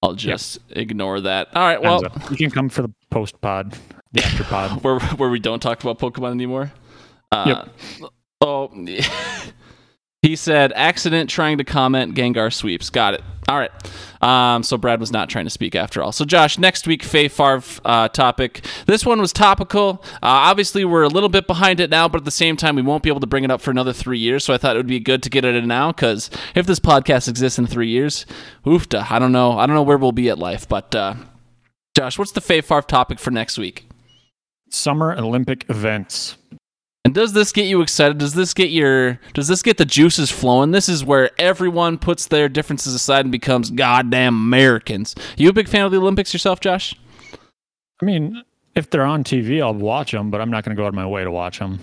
I'll 0.03 0.13
just 0.13 0.59
ignore 0.69 1.19
that. 1.21 1.47
All 1.55 1.63
right, 1.63 1.81
well, 1.81 2.03
you 2.29 2.37
can 2.37 2.51
come 2.51 2.69
for 2.69 2.83
the 2.83 2.93
post 3.09 3.41
pod, 3.41 3.75
the 4.11 4.23
after 4.23 4.43
pod. 4.43 4.83
where 4.83 4.99
where 4.99 5.31
we 5.31 5.39
don't 5.39 5.59
talk 5.59 5.81
about 5.83 5.97
Pokemon 5.97 6.29
anymore. 6.31 6.71
Uh, 7.31 7.65
Oh, 8.39 8.69
he 10.25 10.35
said 10.35 10.73
accident 10.75 11.29
trying 11.29 11.59
to 11.59 11.63
comment 11.63 12.15
Gengar 12.15 12.51
sweeps. 12.51 12.89
Got 12.89 13.13
it. 13.13 13.23
All 13.47 13.59
right. 13.59 13.69
Um, 14.23 14.63
so 14.63 14.75
Brad 14.75 14.99
was 14.99 15.11
not 15.11 15.29
trying 15.29 15.45
to 15.45 15.51
speak 15.51 15.75
after 15.75 16.01
all. 16.01 16.11
So 16.11 16.25
Josh, 16.25 16.57
next 16.57 16.87
week 16.87 17.03
Faye 17.03 17.29
Farv 17.29 17.79
uh, 17.85 18.07
topic. 18.07 18.65
This 18.87 19.05
one 19.05 19.21
was 19.21 19.31
topical. 19.31 20.03
Uh, 20.15 20.49
obviously, 20.49 20.83
we're 20.83 21.03
a 21.03 21.09
little 21.09 21.29
bit 21.29 21.45
behind 21.45 21.79
it 21.79 21.91
now, 21.91 22.07
but 22.07 22.21
at 22.21 22.25
the 22.25 22.31
same 22.31 22.57
time, 22.57 22.75
we 22.75 22.81
won't 22.81 23.03
be 23.03 23.09
able 23.09 23.19
to 23.19 23.27
bring 23.27 23.43
it 23.43 23.51
up 23.51 23.61
for 23.61 23.69
another 23.69 23.93
three 23.93 24.17
years. 24.17 24.43
So 24.43 24.51
I 24.51 24.57
thought 24.57 24.75
it 24.75 24.79
would 24.79 24.87
be 24.87 24.99
good 24.99 25.21
to 25.21 25.29
get 25.29 25.45
it 25.45 25.53
in 25.53 25.67
now 25.67 25.91
because 25.91 26.31
if 26.55 26.65
this 26.65 26.79
podcast 26.79 27.27
exists 27.27 27.59
in 27.59 27.67
three 27.67 27.89
years, 27.89 28.25
oofta. 28.65 29.05
I 29.11 29.19
don't 29.19 29.31
know. 29.31 29.59
I 29.59 29.67
don't 29.67 29.75
know 29.75 29.83
where 29.83 29.99
we'll 29.99 30.11
be 30.11 30.29
at 30.29 30.39
life, 30.39 30.67
but 30.67 30.95
uh, 30.95 31.13
Josh, 31.95 32.17
what's 32.17 32.31
the 32.31 32.41
Faye 32.41 32.63
Farv 32.63 32.87
topic 32.87 33.19
for 33.19 33.29
next 33.29 33.59
week? 33.59 33.87
Summer 34.71 35.15
Olympic 35.15 35.69
events. 35.69 36.37
And 37.05 37.13
does 37.13 37.33
this 37.33 37.51
get 37.51 37.67
you 37.67 37.81
excited? 37.81 38.17
Does 38.17 38.33
this 38.33 38.55
get 38.55 38.71
your 38.71 39.19
does 39.33 39.47
this 39.47 39.61
get 39.61 39.77
the 39.77 39.85
juices 39.85 40.31
flowing? 40.31 40.71
This 40.71 40.89
is 40.89 41.05
where 41.05 41.29
everyone 41.37 41.99
puts 41.99 42.25
their 42.25 42.49
differences 42.49 42.95
aside 42.95 43.25
and 43.25 43.31
becomes 43.31 43.69
goddamn 43.69 44.33
Americans. 44.33 45.13
You 45.37 45.49
a 45.49 45.53
big 45.53 45.69
fan 45.69 45.85
of 45.85 45.91
the 45.91 45.99
Olympics 45.99 46.33
yourself, 46.33 46.59
Josh? 46.61 46.95
I 48.01 48.05
mean, 48.05 48.41
if 48.73 48.89
they're 48.89 49.05
on 49.05 49.23
TV, 49.23 49.61
I'll 49.61 49.75
watch 49.75 50.13
them, 50.13 50.31
but 50.31 50.41
I'm 50.41 50.49
not 50.49 50.65
going 50.65 50.75
to 50.75 50.79
go 50.79 50.85
out 50.85 50.89
of 50.89 50.95
my 50.95 51.05
way 51.05 51.23
to 51.23 51.29
watch 51.29 51.59
them. 51.59 51.79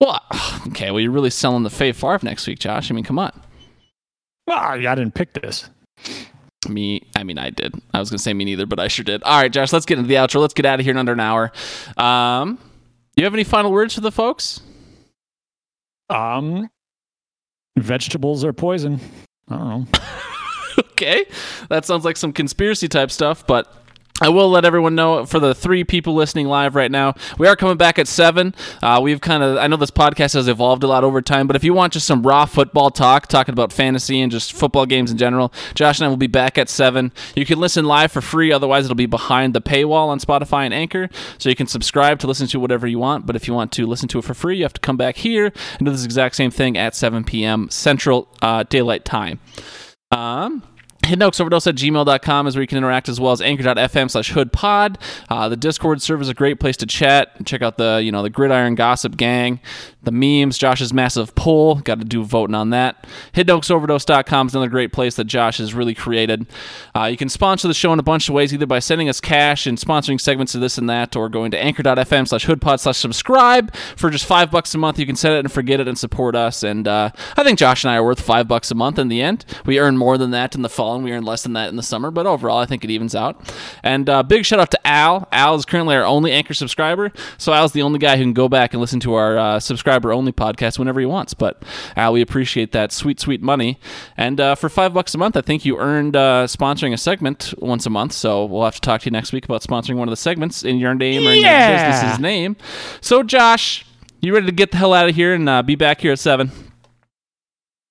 Well, 0.00 0.20
okay, 0.66 0.90
well 0.90 1.00
you're 1.00 1.12
really 1.12 1.30
selling 1.30 1.62
the 1.62 1.70
Faye 1.70 1.92
Farv 1.92 2.24
next 2.24 2.48
week, 2.48 2.58
Josh. 2.58 2.90
I 2.90 2.94
mean, 2.94 3.04
come 3.04 3.20
on. 3.20 3.40
Well, 4.48 4.58
I 4.58 4.78
didn't 4.78 5.14
pick 5.14 5.32
this. 5.32 5.70
Me, 6.68 7.06
I 7.14 7.22
mean, 7.22 7.38
I 7.38 7.50
did. 7.50 7.72
I 7.94 8.00
was 8.00 8.10
gonna 8.10 8.18
say 8.18 8.34
me 8.34 8.44
neither, 8.44 8.66
but 8.66 8.80
I 8.80 8.88
sure 8.88 9.04
did. 9.04 9.22
All 9.22 9.40
right, 9.40 9.52
Josh, 9.52 9.72
let's 9.72 9.86
get 9.86 9.98
into 9.98 10.08
the 10.08 10.16
outro. 10.16 10.40
Let's 10.40 10.54
get 10.54 10.66
out 10.66 10.80
of 10.80 10.84
here 10.84 10.90
in 10.90 10.98
under 10.98 11.12
an 11.12 11.20
hour. 11.20 11.52
Um, 11.96 12.58
you 13.16 13.24
have 13.24 13.34
any 13.34 13.44
final 13.44 13.72
words 13.72 13.94
for 13.94 14.00
the 14.00 14.12
folks? 14.12 14.60
Um, 16.10 16.68
vegetables 17.76 18.44
are 18.44 18.52
poison. 18.52 19.00
I 19.48 19.56
don't 19.56 19.68
know. 19.68 19.86
okay, 20.90 21.26
that 21.68 21.84
sounds 21.84 22.04
like 22.04 22.16
some 22.16 22.32
conspiracy 22.32 22.88
type 22.88 23.10
stuff, 23.10 23.46
but 23.46 23.85
I 24.22 24.30
will 24.30 24.48
let 24.48 24.64
everyone 24.64 24.94
know 24.94 25.26
for 25.26 25.38
the 25.38 25.54
three 25.54 25.84
people 25.84 26.14
listening 26.14 26.46
live 26.46 26.74
right 26.74 26.90
now, 26.90 27.14
we 27.38 27.46
are 27.46 27.54
coming 27.54 27.76
back 27.76 27.98
at 27.98 28.08
seven. 28.08 28.54
Uh, 28.82 28.98
we've 29.02 29.20
kind 29.20 29.42
of, 29.42 29.58
I 29.58 29.66
know 29.66 29.76
this 29.76 29.90
podcast 29.90 30.32
has 30.32 30.48
evolved 30.48 30.82
a 30.82 30.86
lot 30.86 31.04
over 31.04 31.20
time, 31.20 31.46
but 31.46 31.54
if 31.54 31.62
you 31.62 31.74
want 31.74 31.92
just 31.92 32.06
some 32.06 32.22
raw 32.22 32.46
football 32.46 32.90
talk, 32.90 33.26
talking 33.26 33.52
about 33.52 33.74
fantasy 33.74 34.22
and 34.22 34.32
just 34.32 34.54
football 34.54 34.86
games 34.86 35.10
in 35.10 35.18
general, 35.18 35.52
Josh 35.74 35.98
and 35.98 36.06
I 36.06 36.08
will 36.08 36.16
be 36.16 36.28
back 36.28 36.56
at 36.56 36.70
seven. 36.70 37.12
You 37.34 37.44
can 37.44 37.58
listen 37.60 37.84
live 37.84 38.10
for 38.10 38.22
free, 38.22 38.52
otherwise, 38.52 38.86
it'll 38.86 38.94
be 38.94 39.04
behind 39.04 39.54
the 39.54 39.60
paywall 39.60 40.08
on 40.08 40.18
Spotify 40.18 40.64
and 40.64 40.72
Anchor. 40.72 41.10
So 41.36 41.50
you 41.50 41.56
can 41.56 41.66
subscribe 41.66 42.18
to 42.20 42.26
listen 42.26 42.46
to 42.48 42.60
whatever 42.60 42.86
you 42.86 42.98
want, 42.98 43.26
but 43.26 43.36
if 43.36 43.46
you 43.46 43.52
want 43.52 43.70
to 43.72 43.86
listen 43.86 44.08
to 44.08 44.18
it 44.18 44.24
for 44.24 44.32
free, 44.32 44.56
you 44.56 44.62
have 44.62 44.72
to 44.72 44.80
come 44.80 44.96
back 44.96 45.16
here 45.16 45.52
and 45.78 45.84
do 45.84 45.92
this 45.92 46.06
exact 46.06 46.36
same 46.36 46.50
thing 46.50 46.78
at 46.78 46.94
7 46.94 47.22
p.m. 47.24 47.68
Central 47.68 48.28
uh, 48.40 48.62
Daylight 48.62 49.04
Time. 49.04 49.40
Um, 50.10 50.62
HiddenOaksOverdose 51.06 51.66
at 51.66 51.74
gmail.com 51.76 52.46
is 52.46 52.56
where 52.56 52.62
you 52.62 52.66
can 52.66 52.78
interact 52.78 53.08
as 53.08 53.20
well 53.20 53.32
as 53.32 53.40
anchor.fm 53.40 54.10
slash 54.10 54.32
hoodpod. 54.32 54.96
Uh, 55.28 55.48
the 55.48 55.56
Discord 55.56 56.02
server 56.02 56.22
is 56.22 56.28
a 56.28 56.34
great 56.34 56.60
place 56.60 56.76
to 56.78 56.86
chat. 56.86 57.46
Check 57.46 57.62
out 57.62 57.78
the, 57.78 58.00
you 58.04 58.12
know, 58.12 58.22
the 58.22 58.30
Gridiron 58.30 58.74
Gossip 58.74 59.16
Gang, 59.16 59.60
the 60.06 60.12
memes, 60.12 60.56
Josh's 60.56 60.94
massive 60.94 61.34
poll. 61.34 61.74
Got 61.76 61.98
to 61.98 62.04
do 62.04 62.24
voting 62.24 62.54
on 62.54 62.70
that. 62.70 63.06
HiddenOaksOverdose.com 63.34 64.46
is 64.46 64.54
another 64.54 64.70
great 64.70 64.92
place 64.92 65.16
that 65.16 65.24
Josh 65.24 65.58
has 65.58 65.74
really 65.74 65.94
created. 65.94 66.46
Uh, 66.94 67.04
you 67.04 67.16
can 67.16 67.28
sponsor 67.28 67.68
the 67.68 67.74
show 67.74 67.92
in 67.92 67.98
a 67.98 68.04
bunch 68.04 68.28
of 68.28 68.34
ways, 68.34 68.54
either 68.54 68.66
by 68.66 68.78
sending 68.78 69.08
us 69.08 69.20
cash 69.20 69.66
and 69.66 69.76
sponsoring 69.76 70.20
segments 70.20 70.54
of 70.54 70.60
this 70.60 70.78
and 70.78 70.88
that, 70.88 71.16
or 71.16 71.28
going 71.28 71.50
to 71.50 71.58
anchor.fm 71.58 72.28
slash 72.28 72.46
hoodpod 72.46 72.80
slash 72.80 72.96
subscribe 72.96 73.74
for 73.96 74.08
just 74.08 74.24
five 74.24 74.50
bucks 74.50 74.74
a 74.74 74.78
month. 74.78 74.98
You 74.98 75.06
can 75.06 75.16
set 75.16 75.32
it 75.32 75.40
and 75.40 75.52
forget 75.52 75.80
it 75.80 75.88
and 75.88 75.98
support 75.98 76.36
us. 76.36 76.62
And 76.62 76.86
uh, 76.86 77.10
I 77.36 77.42
think 77.42 77.58
Josh 77.58 77.84
and 77.84 77.90
I 77.90 77.96
are 77.96 78.04
worth 78.04 78.20
five 78.20 78.48
bucks 78.48 78.70
a 78.70 78.74
month 78.74 78.98
in 78.98 79.08
the 79.08 79.20
end. 79.20 79.44
We 79.66 79.80
earn 79.80 79.96
more 79.96 80.16
than 80.16 80.30
that 80.30 80.54
in 80.54 80.62
the 80.62 80.68
fall 80.68 80.94
and 80.94 81.04
we 81.04 81.12
earn 81.12 81.24
less 81.24 81.42
than 81.42 81.52
that 81.54 81.68
in 81.68 81.76
the 81.76 81.82
summer, 81.82 82.12
but 82.12 82.26
overall, 82.26 82.58
I 82.58 82.66
think 82.66 82.84
it 82.84 82.90
evens 82.90 83.16
out. 83.16 83.52
And 83.82 84.08
uh, 84.08 84.22
big 84.22 84.44
shout 84.44 84.60
out 84.60 84.70
to 84.70 84.86
Al. 84.86 85.26
Al 85.32 85.56
is 85.56 85.64
currently 85.64 85.96
our 85.96 86.04
only 86.04 86.30
Anchor 86.30 86.54
subscriber, 86.54 87.12
so 87.38 87.52
Al's 87.52 87.72
the 87.72 87.82
only 87.82 87.98
guy 87.98 88.16
who 88.16 88.22
can 88.22 88.32
go 88.32 88.48
back 88.48 88.72
and 88.72 88.80
listen 88.80 89.00
to 89.00 89.14
our 89.14 89.36
uh, 89.36 89.58
subscriber 89.96 90.12
only 90.12 90.32
podcast 90.32 90.78
whenever 90.78 91.00
he 91.00 91.06
wants. 91.06 91.34
But 91.34 91.62
Al, 91.96 92.12
we 92.12 92.20
appreciate 92.20 92.72
that 92.72 92.92
sweet, 92.92 93.18
sweet 93.20 93.40
money. 93.42 93.78
And 94.16 94.40
uh, 94.40 94.54
for 94.54 94.68
five 94.68 94.92
bucks 94.92 95.14
a 95.14 95.18
month, 95.18 95.36
I 95.36 95.40
think 95.40 95.64
you 95.64 95.78
earned 95.78 96.16
uh, 96.16 96.46
sponsoring 96.46 96.92
a 96.92 96.98
segment 96.98 97.54
once 97.58 97.86
a 97.86 97.90
month. 97.90 98.12
So 98.12 98.44
we'll 98.44 98.64
have 98.64 98.74
to 98.74 98.80
talk 98.80 99.00
to 99.02 99.06
you 99.06 99.10
next 99.10 99.32
week 99.32 99.44
about 99.46 99.62
sponsoring 99.62 99.96
one 99.96 100.08
of 100.08 100.12
the 100.12 100.16
segments 100.16 100.64
in 100.64 100.78
your 100.78 100.94
name 100.94 101.26
or 101.26 101.32
in 101.32 101.40
Yeah. 101.42 101.80
your 101.82 101.92
business's 101.92 102.18
name. 102.20 102.56
So, 103.00 103.22
Josh, 103.22 103.86
you 104.20 104.34
ready 104.34 104.46
to 104.46 104.52
get 104.52 104.70
the 104.70 104.76
hell 104.76 104.92
out 104.92 105.08
of 105.08 105.14
here 105.14 105.34
and 105.34 105.48
uh, 105.48 105.62
be 105.62 105.74
back 105.76 106.00
here 106.02 106.12
at 106.12 106.18
seven? 106.18 106.50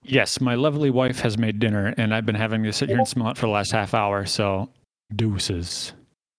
Yes, 0.03 0.39
my 0.39 0.53
lovely 0.53 0.91
wife 0.91 1.22
has 1.22 1.36
made 1.36 1.60
dinner, 1.60 1.91
and 1.97 2.14
I've 2.14 2.28
been 2.28 2.36
having 2.36 2.62
to 2.64 2.72
sit 2.72 2.89
here 2.89 2.99
and 2.99 3.08
smell 3.08 3.30
it 3.30 3.38
for 3.38 3.47
the 3.47 3.51
last 3.51 3.72
half 3.72 3.95
hour. 3.95 4.28
So, 4.28 4.70
deuces. 5.16 5.93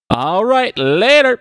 All 0.09 0.45
right, 0.45 0.77
later. 0.79 1.41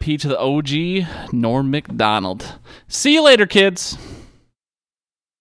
RIP 0.00 0.20
to 0.20 0.28
the 0.28 0.38
OG, 0.38 1.32
Norm 1.32 1.70
Macdonald. 1.70 2.58
See 2.88 3.14
you 3.14 3.22
later, 3.22 3.46
kids. 3.46 3.96